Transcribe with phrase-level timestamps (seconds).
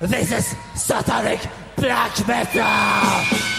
[0.00, 1.40] This is satanic
[1.76, 3.49] black metal!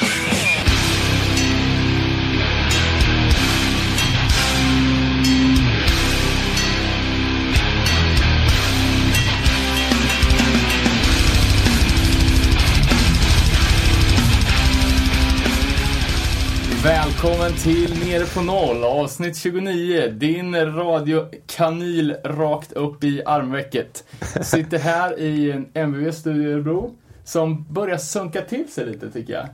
[16.84, 20.08] Välkommen till Nere på Noll, avsnitt 29.
[20.12, 24.04] Din radiokanyl rakt upp i armvecket.
[24.42, 29.34] Sitter här i en MVV studio i Örebro, som börjar sunka till sig lite tycker
[29.34, 29.48] jag.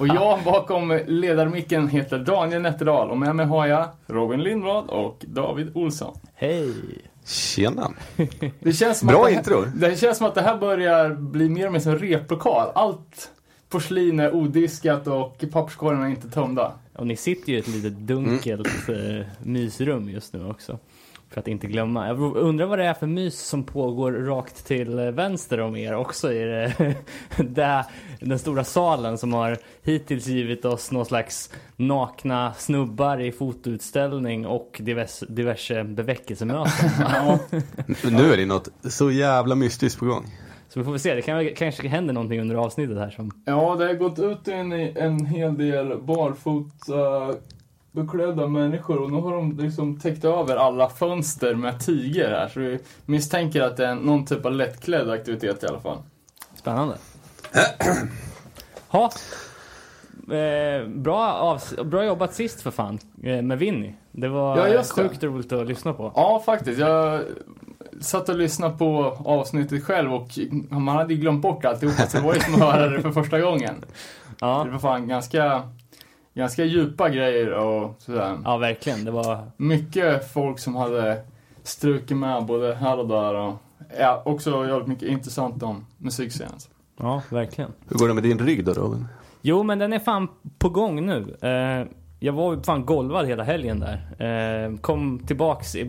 [0.00, 5.24] Och jag bakom ledarmicken heter Daniel Nätterdal och med mig har jag Robin Lindblad och
[5.26, 6.18] David Olsson.
[6.34, 6.74] Hej!
[7.26, 7.90] Tjena!
[8.60, 9.64] Det känns som Bra att det, intro.
[9.74, 12.68] Det känns som att det här börjar bli mer och mer som en replokal.
[12.74, 13.30] Allt
[13.74, 16.72] porslin är odiskat och papperskorgarna är inte tömda.
[16.92, 20.78] Och ni sitter ju i ett litet dunkelt eh, mysrum just nu också.
[21.30, 22.06] För att inte glömma.
[22.06, 25.94] Jag undrar vad det är för mys som pågår rakt till eh, vänster om er
[25.94, 26.32] också.
[26.32, 26.94] Är det
[27.44, 27.84] där,
[28.20, 34.80] den stora salen som har hittills givit oss någon slags nakna snubbar i fotoutställning och
[34.80, 36.90] diverse, diverse beväckelsemöten.
[36.98, 37.38] Ja.
[38.02, 40.32] Nu är det något så jävla mystiskt på gång.
[40.74, 41.14] Så vi får väl se.
[41.14, 43.42] Det kan, kanske händer någonting under avsnittet här som...
[43.44, 47.34] Ja, det har gått ut en, en hel del barfota
[47.92, 52.48] beklädda människor och nu har de liksom täckt över alla fönster med tyger här.
[52.48, 55.98] Så vi misstänker att det är någon typ av lättklädd aktivitet i alla fall.
[56.54, 56.96] Spännande.
[58.88, 59.10] ha.
[60.36, 63.94] Eh, bra, bra jobbat sist för fan eh, med Vinny.
[64.12, 66.12] Det var Ja, sjukt roligt att lyssna på.
[66.14, 66.80] Ja, faktiskt.
[66.80, 67.20] Jag
[68.00, 70.28] satt och lyssnade på avsnittet själv och
[70.70, 73.12] man hade ju glömt bort alltihopa så det var ju som att höra det för
[73.12, 73.74] första gången.
[73.80, 73.86] Det
[74.40, 75.62] Ja, var fan ganska,
[76.34, 78.38] ganska djupa grejer och sådär.
[78.44, 79.04] ja verkligen.
[79.04, 79.38] Det var...
[79.56, 81.20] mycket folk som hade
[81.62, 83.54] strukit med både här och där och
[83.98, 86.52] ja, också jävligt mycket intressant om musikscenen.
[86.98, 87.72] Ja, verkligen.
[87.88, 89.06] Hur går det med din rygg då Robin?
[89.42, 90.28] Jo, men den är fan
[90.58, 91.36] på gång nu.
[91.40, 91.86] Eh,
[92.24, 94.66] jag var ju fan golvad hela helgen där.
[94.66, 95.80] Eh, kom tillbaks i,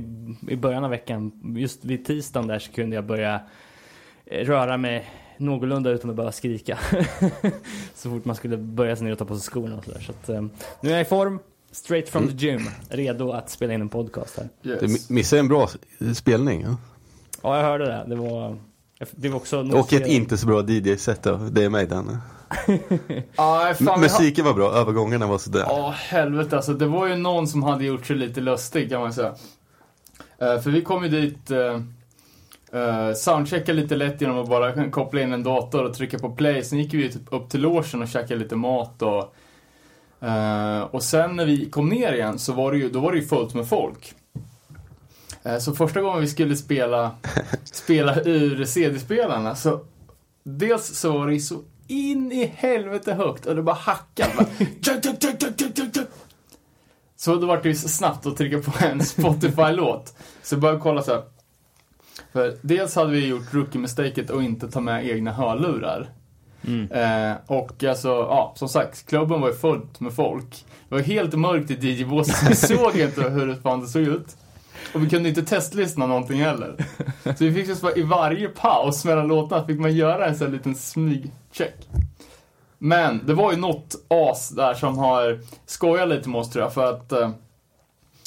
[0.48, 1.32] i början av veckan.
[1.58, 3.42] Just vid tisdagen där så kunde jag börja
[4.26, 6.80] eh, röra mig någorlunda utan att behöva skrika.
[7.96, 10.00] så fort man skulle börja sig ner och ta på sig skorna och sådär.
[10.00, 10.42] Så att, eh,
[10.82, 11.40] nu är jag i form.
[11.72, 12.62] Straight from the gym.
[12.90, 14.50] Redo att spela in en podcast här.
[14.64, 14.80] Yes.
[14.80, 15.70] Du mi- missade en bra
[16.14, 16.62] spelning.
[16.62, 16.78] Ja?
[17.44, 18.06] Ja, jag hörde det.
[18.08, 18.58] Det var...
[19.12, 22.18] Det var också Och ett inte så bra DJ-set av det är mig den.
[23.36, 25.66] Ja, fan, Musiken var bra, övergångarna var sådär.
[25.68, 26.74] Ja, helvete alltså.
[26.74, 29.36] Det var ju någon som hade gjort sig lite lustig kan man säga.
[30.38, 31.80] Eh, för vi kom ju dit, uh,
[32.80, 36.64] uh, soundchecka lite lätt genom att bara koppla in en dator och trycka på play.
[36.64, 39.36] Sen gick vi typ upp till logen och käkade lite mat och...
[40.28, 43.18] eh, och sen när vi kom ner igen så var det ju, då var det
[43.18, 44.14] ju fullt med folk.
[45.44, 47.12] Eh, så första gången vi skulle spela,
[47.64, 49.80] spela ur CD-spelarna så...
[50.44, 54.32] Dels så var det ju så in i helvete högt och det bara hackade.
[54.38, 54.46] Bara.
[57.16, 60.14] Så då var det ju så snabbt att trycka på en Spotify-låt.
[60.44, 61.24] Så jag började kolla så här.
[62.32, 66.10] För dels hade vi gjort rookie-mistaket och inte ta med egna hörlurar.
[66.68, 66.92] Mm.
[66.92, 70.66] Eh, och alltså, ja, som sagt, klubben var ju fullt med folk.
[70.90, 74.38] Det var helt mörkt i DJ-båset, vi såg inte hur fan det såg ut.
[74.96, 76.76] Och vi kunde inte testlyssna någonting heller.
[77.24, 80.48] Så vi fick just bara, i varje paus mellan låtarna fick man göra en sån
[80.48, 81.88] här liten smygcheck.
[82.78, 86.74] Men det var ju något as där som har skojat lite med oss tror jag,
[86.74, 87.30] för att eh,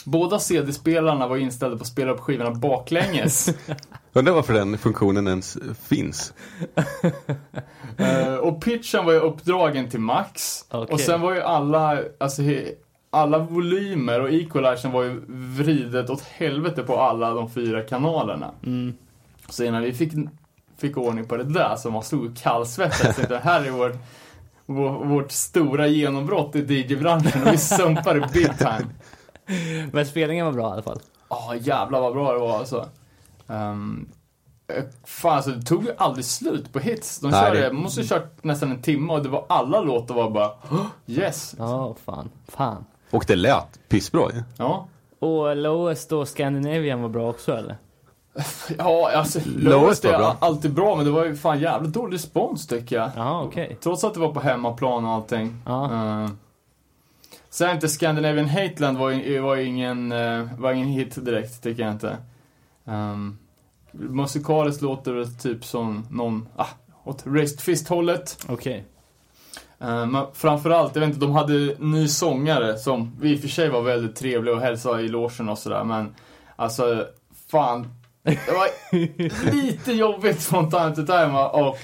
[0.04, 3.48] båda CD-spelarna var inställda på att spela upp skivorna baklänges.
[4.12, 5.58] Undrar varför den funktionen ens
[5.88, 6.32] finns.
[8.00, 10.64] Eh, och pitchen var ju uppdragen till max.
[10.70, 10.94] Okej.
[10.94, 12.74] Och sen var ju alla, alltså he-
[13.10, 18.50] alla volymer och equalizern var ju vridet åt helvete på alla de fyra kanalerna.
[18.66, 18.94] Mm.
[19.48, 20.12] Så innan vi fick,
[20.78, 23.16] fick ordning på det där så man stod och kallsvettades.
[23.16, 23.96] Så det här är vårt,
[24.66, 28.86] vår, vårt stora genombrott i DJ-branschen och vi sumpade big time.
[29.92, 31.00] Men spelningen var bra i alla fall.
[31.30, 32.88] Ja, jävlar vad bra det var alltså.
[33.46, 34.08] Um,
[35.04, 37.20] fan alltså, det tog ju aldrig slut på hits.
[37.20, 40.14] De Nej, körde, det- måste ha kört nästan en timme och det var alla låtar
[40.14, 41.54] var bara "Åh, yes.
[41.58, 42.28] Ja, fan.
[42.48, 42.84] Fan.
[43.10, 44.42] Och det lät pissbra ju.
[44.56, 44.88] Ja.
[45.18, 47.76] Och Lowest och Scandinavian var bra också eller?
[48.78, 50.36] Ja, alltså Lowest är bra.
[50.40, 53.10] alltid bra men det var ju fan jävligt dålig respons tycker jag.
[53.16, 53.78] Jaha, okej.
[53.82, 55.56] Trots att det var på hemmaplan och allting.
[55.66, 55.90] Ja.
[55.92, 56.30] Uh,
[57.50, 61.82] sen inte Scandinavian Hateland var ju, var ju ingen, eh, var ingen hit direkt, tycker
[61.82, 62.16] jag inte.
[62.84, 63.38] Um,
[63.92, 66.66] musikaliskt låter det typ som någon, ah,
[67.04, 68.38] åt Raised Fist-hållet.
[68.48, 68.78] Okej.
[68.78, 68.97] Uh,
[69.78, 73.82] men framförallt, jag vet inte, de hade ny sångare som i och för sig var
[73.82, 76.14] väldigt trevlig och hälsade i logen och sådär men
[76.56, 77.06] alltså,
[77.50, 77.88] fan,
[78.22, 78.68] det var
[79.52, 81.78] lite jobbigt spontant to time och,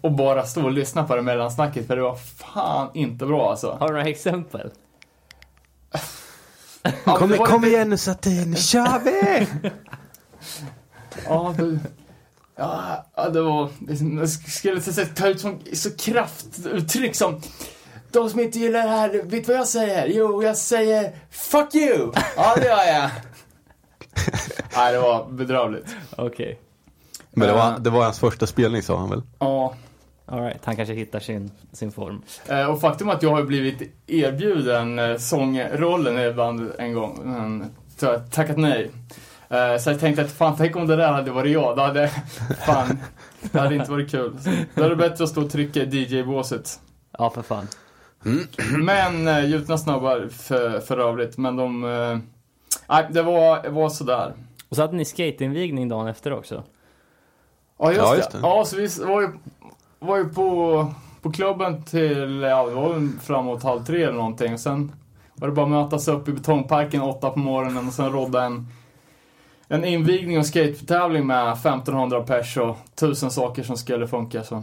[0.00, 3.76] och bara stå och lyssna på det mellansnacket för det var fan inte bra alltså.
[3.80, 4.70] Har du några exempel?
[6.82, 9.46] Ja, Kom, kom lite- igen nu Satin, nu kör vi!
[11.26, 11.78] Ja, det,
[12.60, 13.68] ja, ja, det var...
[14.18, 17.40] Jag skulle ta ut som, så kraftuttryck som...
[18.12, 20.06] De som inte gillar det här, vet du vad jag säger?
[20.06, 22.12] Jo, jag säger fuck you!
[22.36, 23.10] Ja, det gör jag.
[24.76, 25.96] Nej, det var bedrövligt.
[26.16, 26.58] Okej.
[27.30, 29.22] Men det var, det var hans första spelning sa han väl?
[29.38, 29.74] Ja.
[30.26, 32.22] Alright, han kanske hittar sin, sin form.
[32.48, 36.94] Eh, Och faktum är att jag har blivit erbjuden eh, sångrollen i ett band en
[36.94, 37.64] gång, men
[37.96, 38.90] så har jag tackat nej.
[39.50, 41.76] Eh, Så jag tänkte att fan, tänk om det där hade varit jag.
[41.76, 42.08] Då hade,
[42.66, 42.98] fan,
[43.52, 44.36] det hade inte varit kul.
[44.74, 46.80] Då är det bättre att stå och trycka DJ-båset.
[47.18, 47.66] Ja, för fan.
[48.78, 51.84] Men eh, gjutna snabbar för, för övrigt, men de...
[51.84, 52.18] eh,
[52.88, 54.32] Nej, det var, det var sådär.
[54.68, 56.62] Och så hade ni skateinvigning dagen efter också.
[57.78, 58.16] Ja, just, Ja, det.
[58.16, 58.38] just det.
[58.42, 59.28] Ja, så vi var ju,
[59.98, 60.86] var ju på,
[61.22, 64.52] på klubben till, ja, det var framåt halv tre eller någonting.
[64.54, 64.92] Och sen
[65.34, 68.66] var det bara att mötas upp i betongparken åtta på morgonen och sen rodda en,
[69.72, 74.44] en invigning och skatetävling med 1500 pers och tusen saker som skulle funka.
[74.44, 74.62] Så.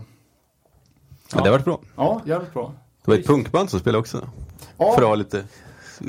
[1.33, 1.38] Ja.
[1.38, 1.80] Det har varit bra.
[1.95, 2.71] Ja, jävligt bra.
[3.06, 4.30] Det var ett punkband som spelade också.
[4.77, 5.44] Ja, För att ha lite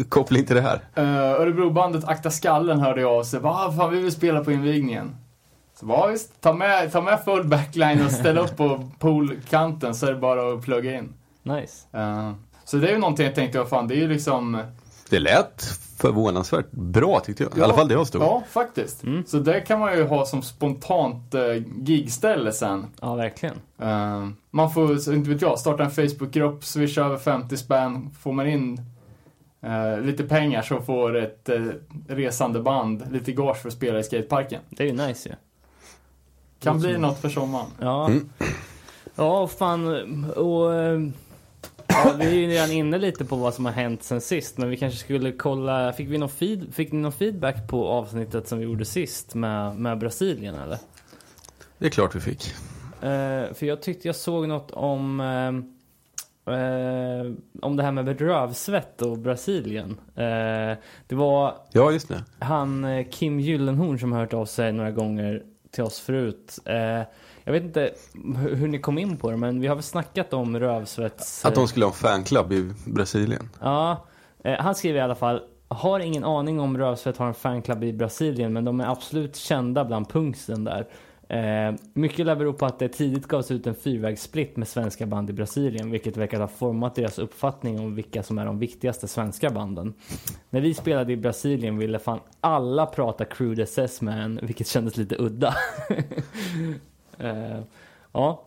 [0.08, 0.80] koppling till det här.
[0.98, 3.40] Uh, Örebrobandet Akta Skallen hörde jag av sig.
[3.40, 5.16] Va, fan vi vill spela på invigningen.
[5.80, 10.06] Så ja, visst, ta med, ta med full backline och ställ upp på poolkanten så
[10.06, 11.14] är det bara att plugga in.
[11.42, 11.98] Nice.
[11.98, 12.32] Eh,
[12.64, 14.62] så det är ju någonting jag tänkte, vad fan, det är ju liksom...
[15.10, 15.62] Det lät
[15.98, 17.52] förvånansvärt bra tyckte jag.
[17.56, 17.64] I Ja.
[17.64, 18.22] alla fall det jag stod.
[18.22, 19.02] Ja, faktiskt.
[19.26, 22.86] Så det kan man ju ha som spontant uh, gigställe sen.
[23.00, 23.54] Ja, verkligen.
[23.78, 28.46] Eh, man får, inte vet jag, starta en Facebookgrupp, swisha över 50 spänn, får man
[28.46, 28.80] in
[29.62, 31.72] eh, lite pengar så får ett uh,
[32.08, 34.60] resande band lite gage för att spela i skateparken.
[34.70, 35.34] Det är ju nice ju.
[36.60, 37.66] Kan bli något för sommaren.
[37.80, 38.10] Ja.
[39.14, 40.24] Ja, och fan.
[40.36, 41.00] Och, eh,
[42.04, 44.58] ja, vi är ju redan inne lite på vad som har hänt sen sist.
[44.58, 45.92] Men vi kanske skulle kolla.
[45.92, 49.76] Fick, vi någon feed, fick ni någon feedback på avsnittet som vi gjorde sist med,
[49.76, 50.78] med Brasilien eller?
[51.78, 52.52] Det är klart vi fick.
[53.02, 59.02] Eh, för jag tyckte jag såg något om eh, eh, om det här med bedrövsvett
[59.02, 59.90] och Brasilien.
[60.14, 62.24] Eh, det var Ja, just det.
[62.38, 66.58] han eh, Kim Gyllenhorn som har hört av sig några gånger till oss förut.
[67.48, 67.94] Eh, jag vet inte
[68.38, 71.44] hur, ni kom in på det, men vi har väl snackat om rövsvetts...
[71.44, 73.48] Att de skulle ha en fanclub i Brasilien.
[73.60, 74.06] Ja,
[74.44, 77.92] eh, han skriver i alla fall har ingen aning om Rövsvett har en fanclub i
[77.92, 80.86] Brasilien men de är absolut kända bland punksen där.
[81.28, 85.30] Eh, mycket lär bero på att det tidigt gavs ut en fyrvägssplit med svenska band
[85.30, 89.50] i Brasilien vilket verkar ha format deras uppfattning om vilka som är de viktigaste svenska
[89.50, 89.94] banden.
[90.50, 95.16] När vi spelade i Brasilien ville fan alla prata Crude SS Man vilket kändes lite
[95.18, 95.54] udda.
[97.18, 97.60] eh,
[98.12, 98.42] ja,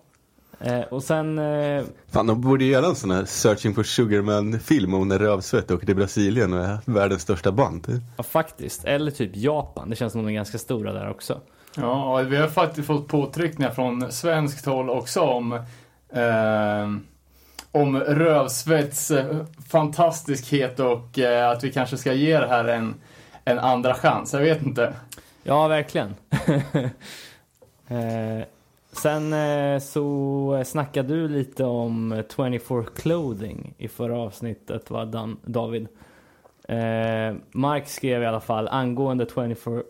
[0.60, 5.08] eh, och sen eh, Fan, de borde göra en sån här Searching for Sugarman-film om
[5.08, 8.02] när Rövsvett åker till Brasilien och är världens största band.
[8.18, 8.86] Ja, faktiskt.
[8.86, 9.90] Eller typ Japan.
[9.90, 11.42] Det känns som de är ganska stora där också.
[11.76, 15.54] Ja, vi har faktiskt fått påtryckningar från svenskt håll också om
[16.14, 16.88] eh,
[17.72, 19.12] om Rövsvetts
[19.70, 22.96] fantastiskhet och eh, att vi kanske ska ge det här en,
[23.46, 24.34] en andra chans.
[24.34, 24.94] Jag vet inte.
[25.44, 26.16] Ja, verkligen.
[27.88, 28.46] eh,
[28.92, 35.88] sen eh, så snackade du lite om 24 Clothing i förra avsnittet, va, Dan, David?
[36.68, 39.84] Eh, Mark skrev i alla fall angående 24,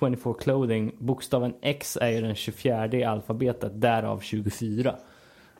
[0.00, 4.94] 24 Clothing, bokstaven X är ju den 24 i alfabetet, därav 24.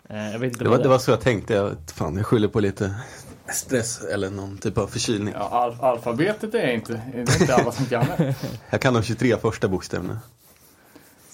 [0.09, 1.55] Eh, jag vet inte Det var, det var så jag tänkte.
[1.55, 2.95] Jag, fan, jag skyller på lite
[3.53, 5.35] stress eller någon typ av förkylning.
[5.39, 8.35] Ja, al alfabetet är inte, det är inte alla som kan det.
[8.71, 10.19] Jag kan de 23 första bokstäverna.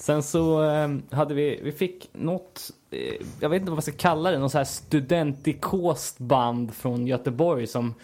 [0.06, 3.92] Sen så eh, hade vi, vi fick något, eh, jag vet inte vad man ska
[3.92, 7.94] kalla det, något så här studentikost band från Göteborg som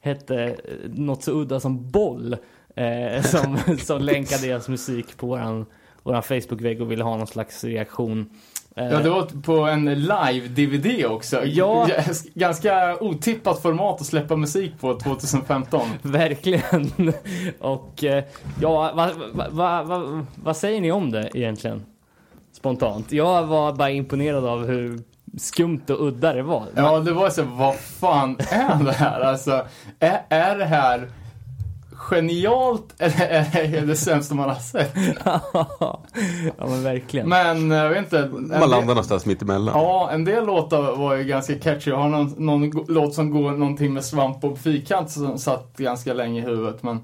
[0.00, 2.36] hette eh, något så udda som Boll.
[2.74, 5.66] Eh, som, som länkade deras musik på våran,
[6.02, 8.30] våran Facebook-vägg och ville ha någon slags reaktion.
[8.80, 11.44] Eh, Ja, det var på en live-DVD också.
[11.44, 11.88] Ja.
[12.34, 15.80] Ganska otippat format att släppa musik på 2015.
[16.02, 17.12] Verkligen.
[17.60, 18.24] Och eh,
[18.60, 21.84] ja, vad va, va, va, vad säger ni om det egentligen?
[22.52, 23.12] Spontant.
[23.12, 24.98] Jag var bara imponerad av hur
[25.38, 26.64] skumt och udda det var.
[26.74, 29.20] Ja, det var så, vad fan är det här?
[29.20, 29.66] Alltså,
[29.98, 31.08] är, är det här
[32.00, 34.94] genialt eller är det sämsta man har sett?
[36.58, 37.28] ja men verkligen.
[37.28, 38.28] Men jag vet inte.
[38.32, 39.74] Man del- landar någonstans mitt emellan.
[39.78, 41.90] Ja, en del låtar var ju ganska catchy.
[41.90, 45.76] Jag har någon, någon go- låt som går någonting med svamp och fyrkant som satt
[45.76, 46.82] ganska länge i huvudet.
[46.82, 46.98] Men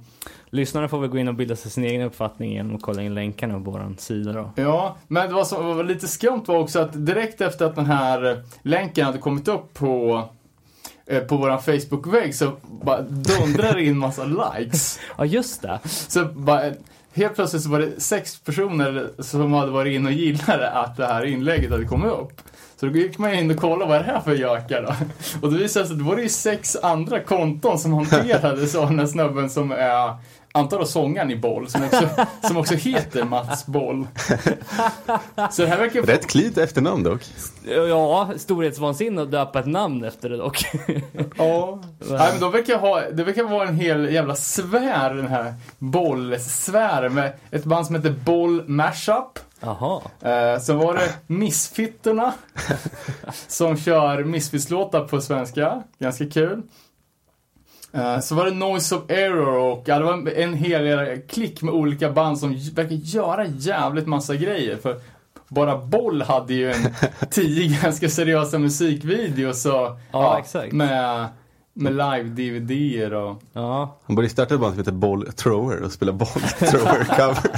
[0.50, 3.14] Lyssnarna får väl gå in och bilda sig sin egen uppfattning genom att kolla in
[3.14, 4.50] länkarna på vår sida då.
[4.56, 7.86] Ja, men det var, som, var lite skumt var också att direkt efter att den
[7.86, 10.24] här eh, länken hade kommit upp på eh,
[11.28, 12.52] på våran Facebook-vägg så
[12.84, 14.98] bara dundrade det in massa likes.
[15.18, 15.80] Ja just det.
[15.84, 16.72] Så bara,
[17.14, 21.06] helt plötsligt så var det sex personer som hade varit in och gillade att det
[21.06, 22.42] här inlägget hade kommit upp.
[22.80, 24.94] Så då gick man in och kollade vad är det här för gökar då?
[25.46, 29.06] Och det visade sig att det var det ju sex andra konton som den här
[29.06, 30.16] snubben som är
[30.56, 32.08] Antar då sångaren i Boll, som också,
[32.42, 34.06] som också heter Mats Boll.
[35.50, 37.20] Så det här verkar Rätt klint efternamn dock.
[37.88, 40.64] Ja, storhetsvansinne att döpa ett namn efter det dock.
[41.38, 41.80] Ja.
[41.98, 47.08] Nej, men de verkar ha, det verkar vara en hel jävla svär, den här bollsfär
[47.08, 49.38] med ett band som heter Boll Mashup.
[49.60, 50.00] Jaha.
[50.20, 52.34] Eh, så var det Misfitterna
[53.48, 55.82] som kör Misfits-låtar på svenska.
[55.98, 56.62] Ganska kul.
[57.92, 61.74] Eh, så var det Noise of Error och ja, det var en hel klick med
[61.74, 64.76] olika band som verkar göra jävligt massa grejer.
[64.76, 65.00] För
[65.48, 66.94] bara Boll hade ju en
[67.30, 70.72] tio ganska seriösa musikvideos så, Ja, exakt.
[70.72, 71.28] med,
[71.72, 73.42] med live-DVD-er och...
[73.52, 73.98] Ja.
[74.06, 76.28] Han borde starta ett band som heter Boll Thrower och spela Boll
[76.58, 77.50] Thrower cover.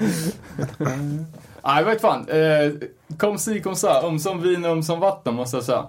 [1.64, 2.28] Nej, vet fan.
[2.28, 2.72] Eh,
[3.18, 4.02] kom si, kom sa.
[4.06, 5.86] Ömsom vin, ömsom vatten måste jag säga.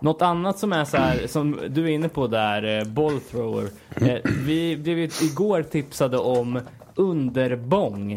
[0.00, 3.68] Något annat som är så här, som du är inne på där, eh, ball thrower.
[3.96, 6.60] Eh, vi blev ju igår tipsade om
[6.94, 8.12] underbång.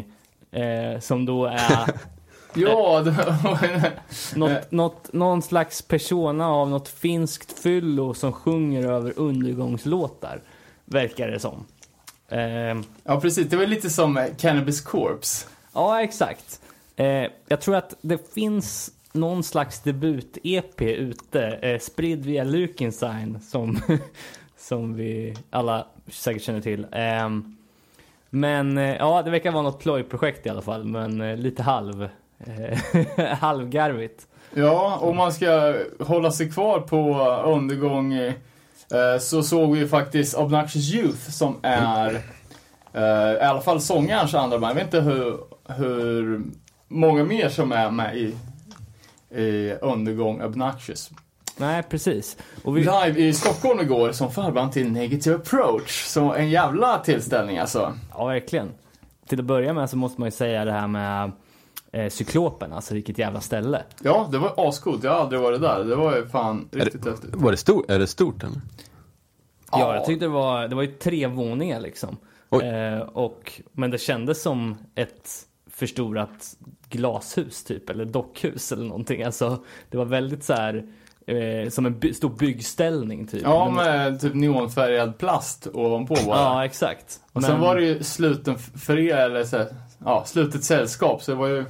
[0.52, 1.90] Eh, som då är
[2.56, 3.90] Ja, det var
[4.38, 10.40] något, något, någon slags persona av något finskt fyllo som sjunger över undergångslåtar.
[10.84, 11.64] Verkar det som.
[12.28, 13.48] Eh, Ja, precis.
[13.48, 15.46] Det var lite som Cannabis Corpse.
[15.72, 16.60] Ja, exakt.
[16.96, 23.78] Eh, jag tror att det finns någon slags debut-EP ute, eh, spridd via Lukensign, som,
[24.56, 26.86] som vi alla säkert känner till.
[26.92, 27.44] Ehm, eh,
[28.30, 32.08] men ja, det verkar vara något plojprojekt i alla fall, men eh, lite halv,
[32.38, 32.78] eh,
[33.38, 34.26] halvgarvigt.
[34.54, 40.38] Ja, om man ska hålla sig kvar på undergång eh, så såg vi ju faktiskt
[40.38, 42.20] Obnoxious Youth som är
[42.92, 44.70] eh, i alla fall sångarens andra band.
[44.70, 46.42] Jag vet inte hur, hur
[46.88, 48.36] många mer som är med i,
[49.40, 51.10] i undergång Obnoxious.
[51.56, 52.36] Nej, precis.
[52.64, 56.04] Och vi, Live i Stockholm igår som förband till Negative Approach.
[56.06, 57.94] Så en jävla tillställning alltså.
[58.10, 58.70] ja, verkligen.
[59.26, 61.32] Till att börja med så måste man ju säga det här med
[61.92, 63.82] eh, Cyklopen, alltså vilket jävla ställe.
[64.02, 65.04] Ja, det var ascoolt.
[65.04, 65.84] Jag har aldrig varit där.
[65.84, 67.30] Det var ju fan riktigt häftigt.
[67.34, 67.90] var det stort?
[67.90, 68.60] Är det stort eller?
[69.72, 72.16] Ja, jag tyckte det var, det var ju tre våningar liksom.
[72.62, 75.30] Eh, och, men det kändes som ett
[75.76, 76.56] förstorat
[76.88, 79.22] glashus typ, eller dockhus eller någonting.
[79.22, 80.84] Alltså, det var väldigt så här,
[81.26, 83.42] eh, som en by- stor byggställning typ.
[83.42, 86.36] Ja, Men- med typ neonfärgad plast ovanpå bara.
[86.38, 87.20] Ja, exakt.
[87.32, 89.66] Och sen var det ju sluten för er, eller så här,
[90.04, 91.22] ja, slutet sällskap.
[91.22, 91.64] Så det var ju,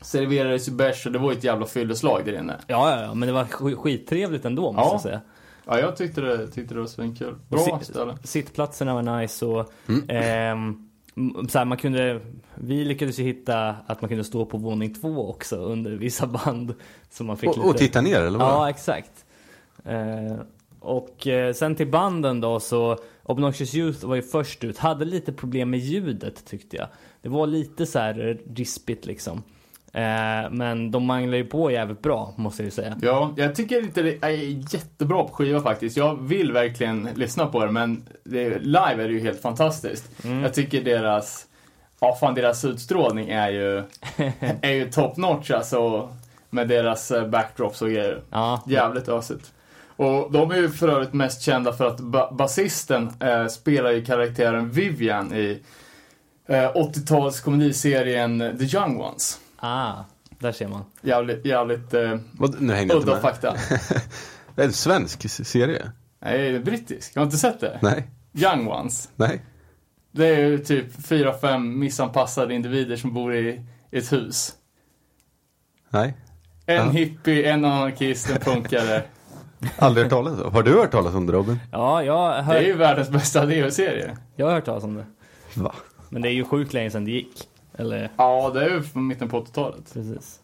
[0.00, 2.56] serverades ju bärs och det var ju ett jävla fylleslag där inne.
[2.66, 4.92] Ja, ja, ja, men det var sk- skittrevligt ändå måste Ja.
[4.92, 5.20] jag säga.
[5.66, 7.34] Ja, jag tyckte det, tyckte det var svinkul.
[7.48, 8.16] Bra si- ställe.
[8.24, 10.04] Sittplatserna var nice och Mm.
[10.08, 10.87] ehm,
[11.48, 12.20] så här, man kunde,
[12.54, 16.74] vi lyckades ju hitta att man kunde stå på våning två också under vissa band.
[17.10, 17.68] Så man fick Och, lite...
[17.68, 18.48] och titta ner eller vad?
[18.48, 19.24] Ja, exakt.
[19.84, 20.36] Eh,
[20.80, 25.32] och eh, sen till banden då så Obnoxious Youth var ju först ut, hade lite
[25.32, 26.88] problem med ljudet tyckte jag.
[27.22, 29.42] Det var lite så här rispigt liksom.
[29.98, 32.96] Eh, men de manglar ju på jävligt bra måste jag ju säga.
[33.02, 35.96] Ja, jag tycker inte det är jättebra på skiva faktiskt.
[35.96, 40.24] Jag vill verkligen lyssna på det, men det, live är det ju helt fantastiskt.
[40.24, 40.42] Mm.
[40.42, 41.46] Jag tycker deras,
[42.00, 43.82] ja fan deras utstrålning är ju,
[44.62, 46.08] är ju top notch alltså.
[46.50, 48.22] Med deras eh, backdrops och grejer.
[48.30, 49.52] Ja, Jävligt ösigt.
[49.96, 54.04] Och de är ju för övrigt mest kända för att ba- basisten eh, spelar ju
[54.04, 55.60] karaktären Vivian i
[56.48, 59.40] eh, 80-tals komediserien The Young Ones.
[59.58, 60.04] Ah,
[60.38, 60.84] där ser man.
[61.02, 63.54] Jävligt, jävligt eh, Vad, nu hängde jag udda fakta.
[64.54, 65.90] Det är en svensk serie?
[66.20, 67.14] Nej, det är brittisk.
[67.16, 67.78] Har du inte sett det?
[67.82, 69.08] Nej, Young Ones.
[69.16, 69.42] nej.
[70.12, 74.54] Det är ju typ fyra, fem missanpassade individer som bor i ett hus.
[75.90, 76.16] Nej.
[76.66, 76.90] En Ja.
[76.90, 79.02] hippie, en anarkist, en punkare.
[79.78, 80.52] Aldrig hört talas om.
[80.52, 81.58] Har du hört talas om det Robin?
[81.72, 84.16] Ja, jag har Det är ju världens bästa DO-serie.
[84.36, 85.06] jag har hört talas om det.
[85.54, 85.74] Va?
[86.10, 87.48] Men det är ju sjukt länge sedan det gick.
[87.78, 89.92] Eller Ja, det är ju från mitten på 80-talet.
[89.94, 90.40] precis.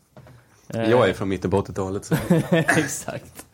[0.68, 2.04] Eh, Jag är från mitten på 80-talet.
[2.04, 2.14] Så.
[2.50, 3.46] Exakt.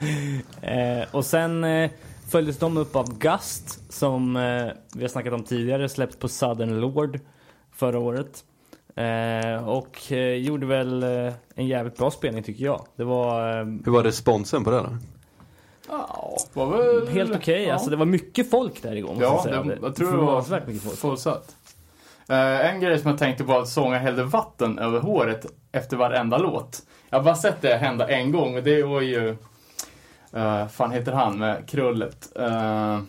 [0.62, 1.90] Eh, och sen eh,
[2.30, 6.80] följdes de upp av Gust som eh, vi har snackat om tidigare, släppt på Southern
[6.80, 7.20] Lord
[7.72, 8.44] förra året.
[8.96, 12.86] Eh, och eh, gjorde väl eh, en jävligt bra spelning tycker jag.
[12.96, 14.96] Det var eh, Hur var responsen på det då?
[15.88, 17.08] Ja, var väl...
[17.08, 17.62] helt okej.
[17.62, 17.72] ja.
[17.74, 19.20] Alltså det var mycket folk där igång.
[19.20, 20.96] måste Ja, det, jag tror det var Förvånansvärt mycket folk.
[20.96, 21.56] fullsatt.
[22.30, 25.96] Eh, en grej som jag tänkte på var att sångaren hällde vatten över håret efter
[25.96, 26.82] varenda låt.
[27.08, 29.36] Jag har bara sett det hända en gång och det var ju...
[30.34, 32.32] Uh, fan heter han med krullet?
[32.38, 33.00] Uh,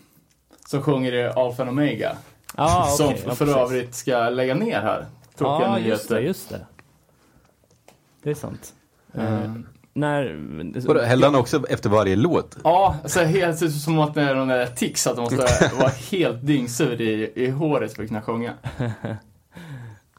[0.66, 2.18] som sjunger i Alpha Omega.
[2.56, 5.06] Ah, som okej, ja, för övrigt ska lägga ner här.
[5.38, 5.90] Tråkiga Ja, nyheter.
[5.90, 6.66] just det, just det.
[8.24, 8.74] Det är sant.
[9.14, 9.54] Eh,
[9.94, 10.88] när...
[10.88, 12.58] Vadå, Hällde han också efter varje låt?
[12.64, 16.46] Ja, så helt som att det är någon där tics att de måste vara helt
[16.46, 18.54] dyngsur i, i håret för att kunna sjunga.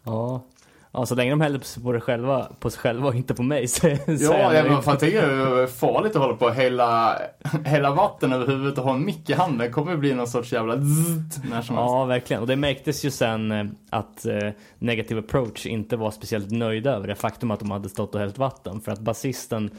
[0.04, 0.44] Ja.
[0.92, 3.68] Ja, så länge de häller på, det själva, på sig själva och inte på mig
[3.68, 7.18] så, så Ja, jag men fan det är farligt att hålla på och hälla,
[7.64, 9.58] hälla vatten över huvudet och ha en mick i handen.
[9.58, 11.90] Det kommer ju bli någon sorts jävla zzzt när som helst.
[11.90, 12.42] Ja, verkligen.
[12.42, 17.08] Och det märktes ju sen eh, att eh, Negative Approach inte var speciellt nöjda över
[17.08, 18.80] det faktum att de hade stått och hällt vatten.
[18.80, 19.70] För att basisten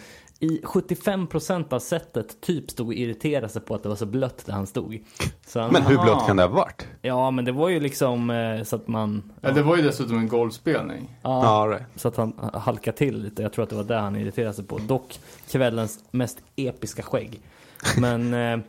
[0.43, 4.45] i 75% av setet typ stod och irriterade sig på att det var så blött
[4.45, 4.99] där han stod.
[5.47, 6.03] Så han, Men hur Aha.
[6.03, 6.87] blött kan det ha varit?
[7.01, 9.31] Ja, men det var ju liksom eh, så att man...
[9.41, 11.17] Ja, det var ju dessutom en golfspelning.
[11.21, 11.83] Ja, Ja, right.
[11.95, 13.41] Så att han halkade till lite.
[13.41, 14.77] Jag tror att det var det han irriterade sig på.
[14.77, 15.19] Dock
[15.51, 17.41] kvällens mest episka skägg.
[17.97, 18.59] Men eh,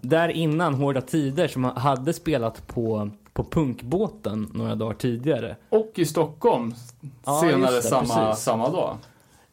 [0.00, 5.56] där innan Hårda Tider som hade spelat på, på punkbåten några dagar tidigare.
[5.68, 6.74] Och i Stockholm
[7.24, 8.44] Ja, senare det, samma, precis.
[8.44, 8.96] samma dag.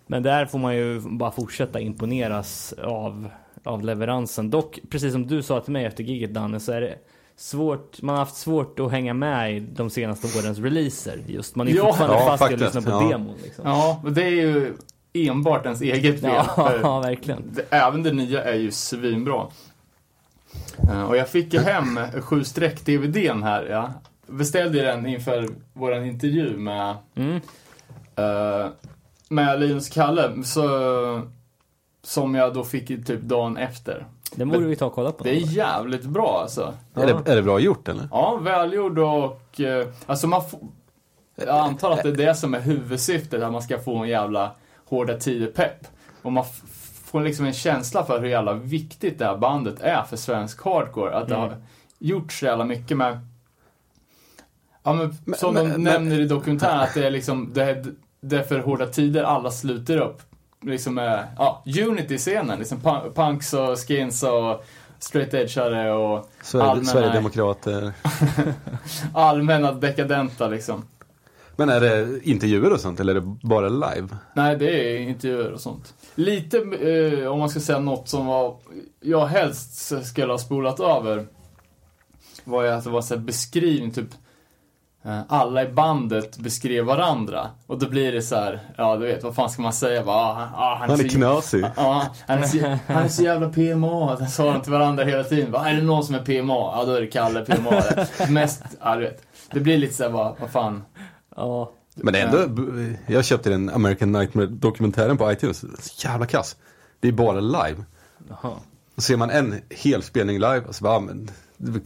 [0.08, 3.30] Men där får man ju bara fortsätta imponeras av,
[3.64, 4.50] av leveransen.
[4.50, 6.96] Dock, precis som du sa till mig efter giget Danne, så är det
[7.36, 11.56] svårt, man har haft svårt att hänga med i de senaste årens releaser just.
[11.56, 11.86] Man är ju Ja.
[11.86, 13.10] fortfarande Ja, fast i att lyssna på ja.
[13.10, 13.66] demon liksom.
[13.68, 14.74] Ja, det är ju
[15.14, 16.32] enbart ens eget fel.
[16.82, 17.44] Ja, verkligen.
[17.54, 19.48] det, även det nya är ju svinbra.
[20.90, 23.66] Eh, och jag fick ju hem sju streck DVDn här.
[23.70, 23.94] Ja.
[24.28, 27.36] Beställde den inför vår intervju med Mm.
[28.16, 28.68] Eh,
[29.34, 31.22] med Linus Kalle, så,
[32.04, 34.06] som jag då fick typ dagen efter.
[34.36, 35.24] Den borde vi ta och kolla på.
[35.24, 36.74] Det är jävligt bra alltså.
[36.96, 38.08] Är, det, är det bra gjort eller?
[38.12, 39.60] Ja, välgjord och...
[39.62, 40.60] eh, alltså man får,
[41.36, 44.52] Jag antar att det är det som är huvudsyftet, att man ska få en jävla
[44.86, 45.88] hårda tider-pepp.
[46.22, 46.46] Och man
[47.06, 51.16] får liksom en känsla för hur jävla viktigt det här bandet är för svensk hardcore.
[51.16, 51.50] Att det Mm.
[51.50, 51.58] har
[52.00, 53.20] gjorts så jävla mycket med...
[54.84, 57.86] Ja men, Men- som de men- nämner i dokumentären, att det är liksom, det är,
[58.24, 60.22] det är för hårda tider alla sluter upp.
[60.62, 62.60] Liksom med, ja, Unity-scenen.
[62.60, 64.66] Liksom pu- punks och skins och
[65.00, 67.94] straight edgeare och Sverige, allmänna, Sverigedemokrater.
[69.14, 70.86] allmänna dekadenta liksom.
[71.56, 74.08] Men är det intervjuer och sånt eller är det bara live?
[74.34, 75.94] Nej, det är intervjuer och sånt.
[76.16, 78.56] Lite, eh, om man ska säga något som var,
[79.02, 81.28] jag helst skulle ha spolat över,
[82.44, 84.18] var ju att det var så beskrivning, typ, eh,
[85.28, 87.48] alla i bandet beskrev varandra.
[87.68, 90.04] Och då blir det så här, ja du vet, vad fan ska man säga?
[90.04, 91.66] Bara, ah, han, ah, Han är så- knasig.
[91.76, 94.16] Ja, han är, så, han är så jävla PMA.
[94.16, 95.52] Den sa de till varandra hela tiden.
[95.52, 96.54] Bara, är det någon som är PMA?
[96.54, 97.84] Ja, då är det Kalle PMA.
[98.30, 99.22] Mest, ja du vet.
[99.52, 100.84] Det blir lite så här, vad, vad fan.
[101.36, 102.64] Ja, Men är ändå,
[103.08, 105.60] jag köpte den American Nightmare-dokumentären på iTunes.
[105.60, 106.56] Så jävla kass.
[107.00, 107.84] Det är bara live.
[108.30, 108.52] jaha.
[108.96, 111.32] Och ser man en hel spelning live, och så bara, ja, men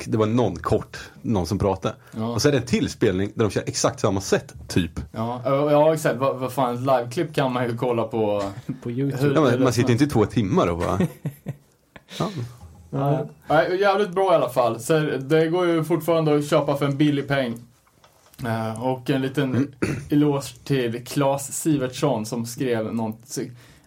[0.06, 1.96] det- var någon kort, någon som pratade.
[2.12, 2.28] Ja.
[2.28, 4.92] Och så är det en till spelning där de kör exakt samma sätt, typ.
[5.12, 6.16] Ja, ja exakt.
[6.18, 8.44] Vad, vad fan, liveklipp kan man ju kolla på.
[8.84, 9.24] På Youtube.
[9.24, 11.00] Hur- Ja, man som sitter inte i två timmar och bara...
[12.20, 12.30] Ja.
[12.90, 13.26] Ja.
[13.50, 14.80] Nej, jävligt bra i alla fall.
[14.80, 17.58] Så det går ju fortfarande att köpa för en billig peng.
[18.46, 19.76] Eh, och en liten
[20.10, 23.38] eloge till Claes Sivertsson som skrev något,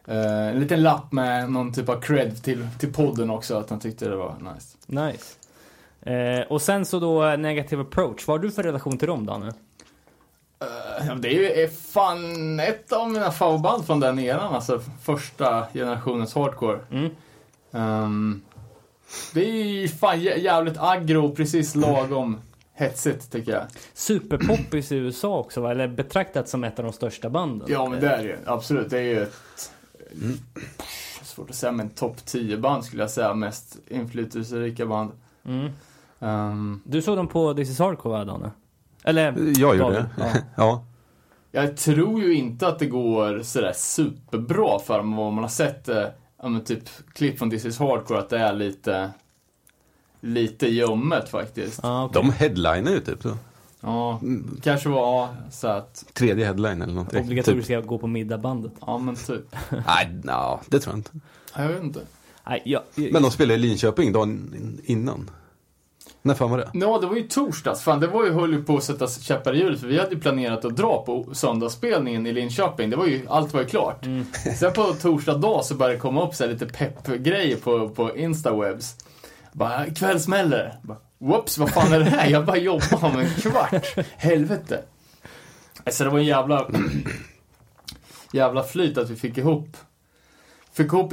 [0.07, 3.81] eh, en liten lapp med någon typ av cred till, till podden också, att han
[3.81, 4.77] tyckte det var nice.
[4.87, 5.25] Nice.
[6.03, 8.27] Eh, och sen så då eh, Negative Approach.
[8.27, 9.47] Vad har du för relation till dem Danne?
[10.61, 15.67] Eh, ja, det är ju fan ett av mina favoritband från den eran, alltså första
[15.75, 16.79] generationens hardcore.
[16.91, 17.11] Mm.
[17.73, 18.43] Ehm,
[19.35, 22.41] det är ju fan jä- jävligt aggro, precis lagom
[22.75, 23.63] hetsigt tycker jag.
[23.95, 25.71] Superpoppis i USA också va?
[25.71, 27.69] Eller betraktat som ett av de största banden.
[27.71, 28.91] Ja men det är det ju, absolut.
[28.91, 29.35] Det är ju ett...
[31.23, 35.11] Svårt att säga men topp 10 band skulle jag säga, mest inflytelserika band.
[35.47, 35.71] Mm.
[36.21, 38.51] Ehm, Du såg dem på This is Hardcore va Danne?
[39.05, 39.53] Eller?
[39.61, 40.07] Jag gjorde det.
[40.19, 40.31] Ja.
[40.57, 40.85] Ja.
[41.53, 45.89] jag tror ju inte att det går sådär superbra för dem, vad man har sett
[45.89, 46.05] eh,
[46.43, 49.11] ja, men typ klipp från This is Hardcore, att det är lite...
[50.23, 51.81] Lite ljummet faktiskt.
[51.83, 52.23] Ja, okej.
[52.23, 53.37] De headliner ju typ så.
[53.81, 54.21] Ja,
[54.63, 57.19] kanske var, så att, Tredje headline eller någonting.
[57.19, 57.25] Typ.
[57.27, 58.73] Obligatoriska gå på middagbandet.
[58.81, 59.57] ja men typ.
[59.87, 61.11] Nej, no, det tror jag inte.
[61.57, 62.01] Jag vet inte.
[62.47, 64.55] Nej, jag, jag, Men de spelade i Linköping dagen
[64.85, 65.31] innan.
[66.23, 66.71] När fan var det?
[66.73, 67.83] Ja, det var ju torsdags.
[67.83, 70.15] Fan, det var ju, höll ju på att sätta käppar i hjulet för vi hade
[70.15, 72.91] ju planerat att dra på söndagsspelningen i Linköping.
[72.91, 74.07] Det var ju, allt var ju klart.
[74.59, 78.17] Sen på torsdag dag så började det komma upp så här lite pepp-grejer på, på
[78.17, 78.97] Instawebs.
[79.53, 80.97] Bara, ikväll smäller det.
[81.19, 82.31] Whoops, vad fan är det här?
[82.31, 83.99] Jag bara jobbar om en kvart.
[84.17, 84.83] Helvete.
[85.91, 86.71] Så det var en jävla,
[88.33, 89.77] jävla flyt att vi fick ihop,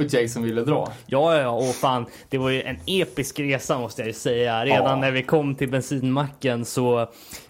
[0.00, 0.92] ett gäng som ville dra.
[1.06, 4.64] Ja, ja, och fan, det var ju en episk resa måste jag ju säga.
[4.64, 4.96] Redan Ja.
[4.96, 7.00] när vi kom till bensinmacken så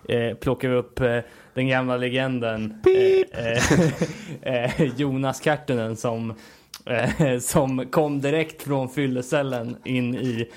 [0.09, 1.19] eh, plockade vi upp eh,
[1.55, 3.45] den gamla legenden eh,
[4.43, 6.35] eh, eh, Jonas Kartunen som,
[6.87, 10.49] eh, som kom direkt från fyllecellen in i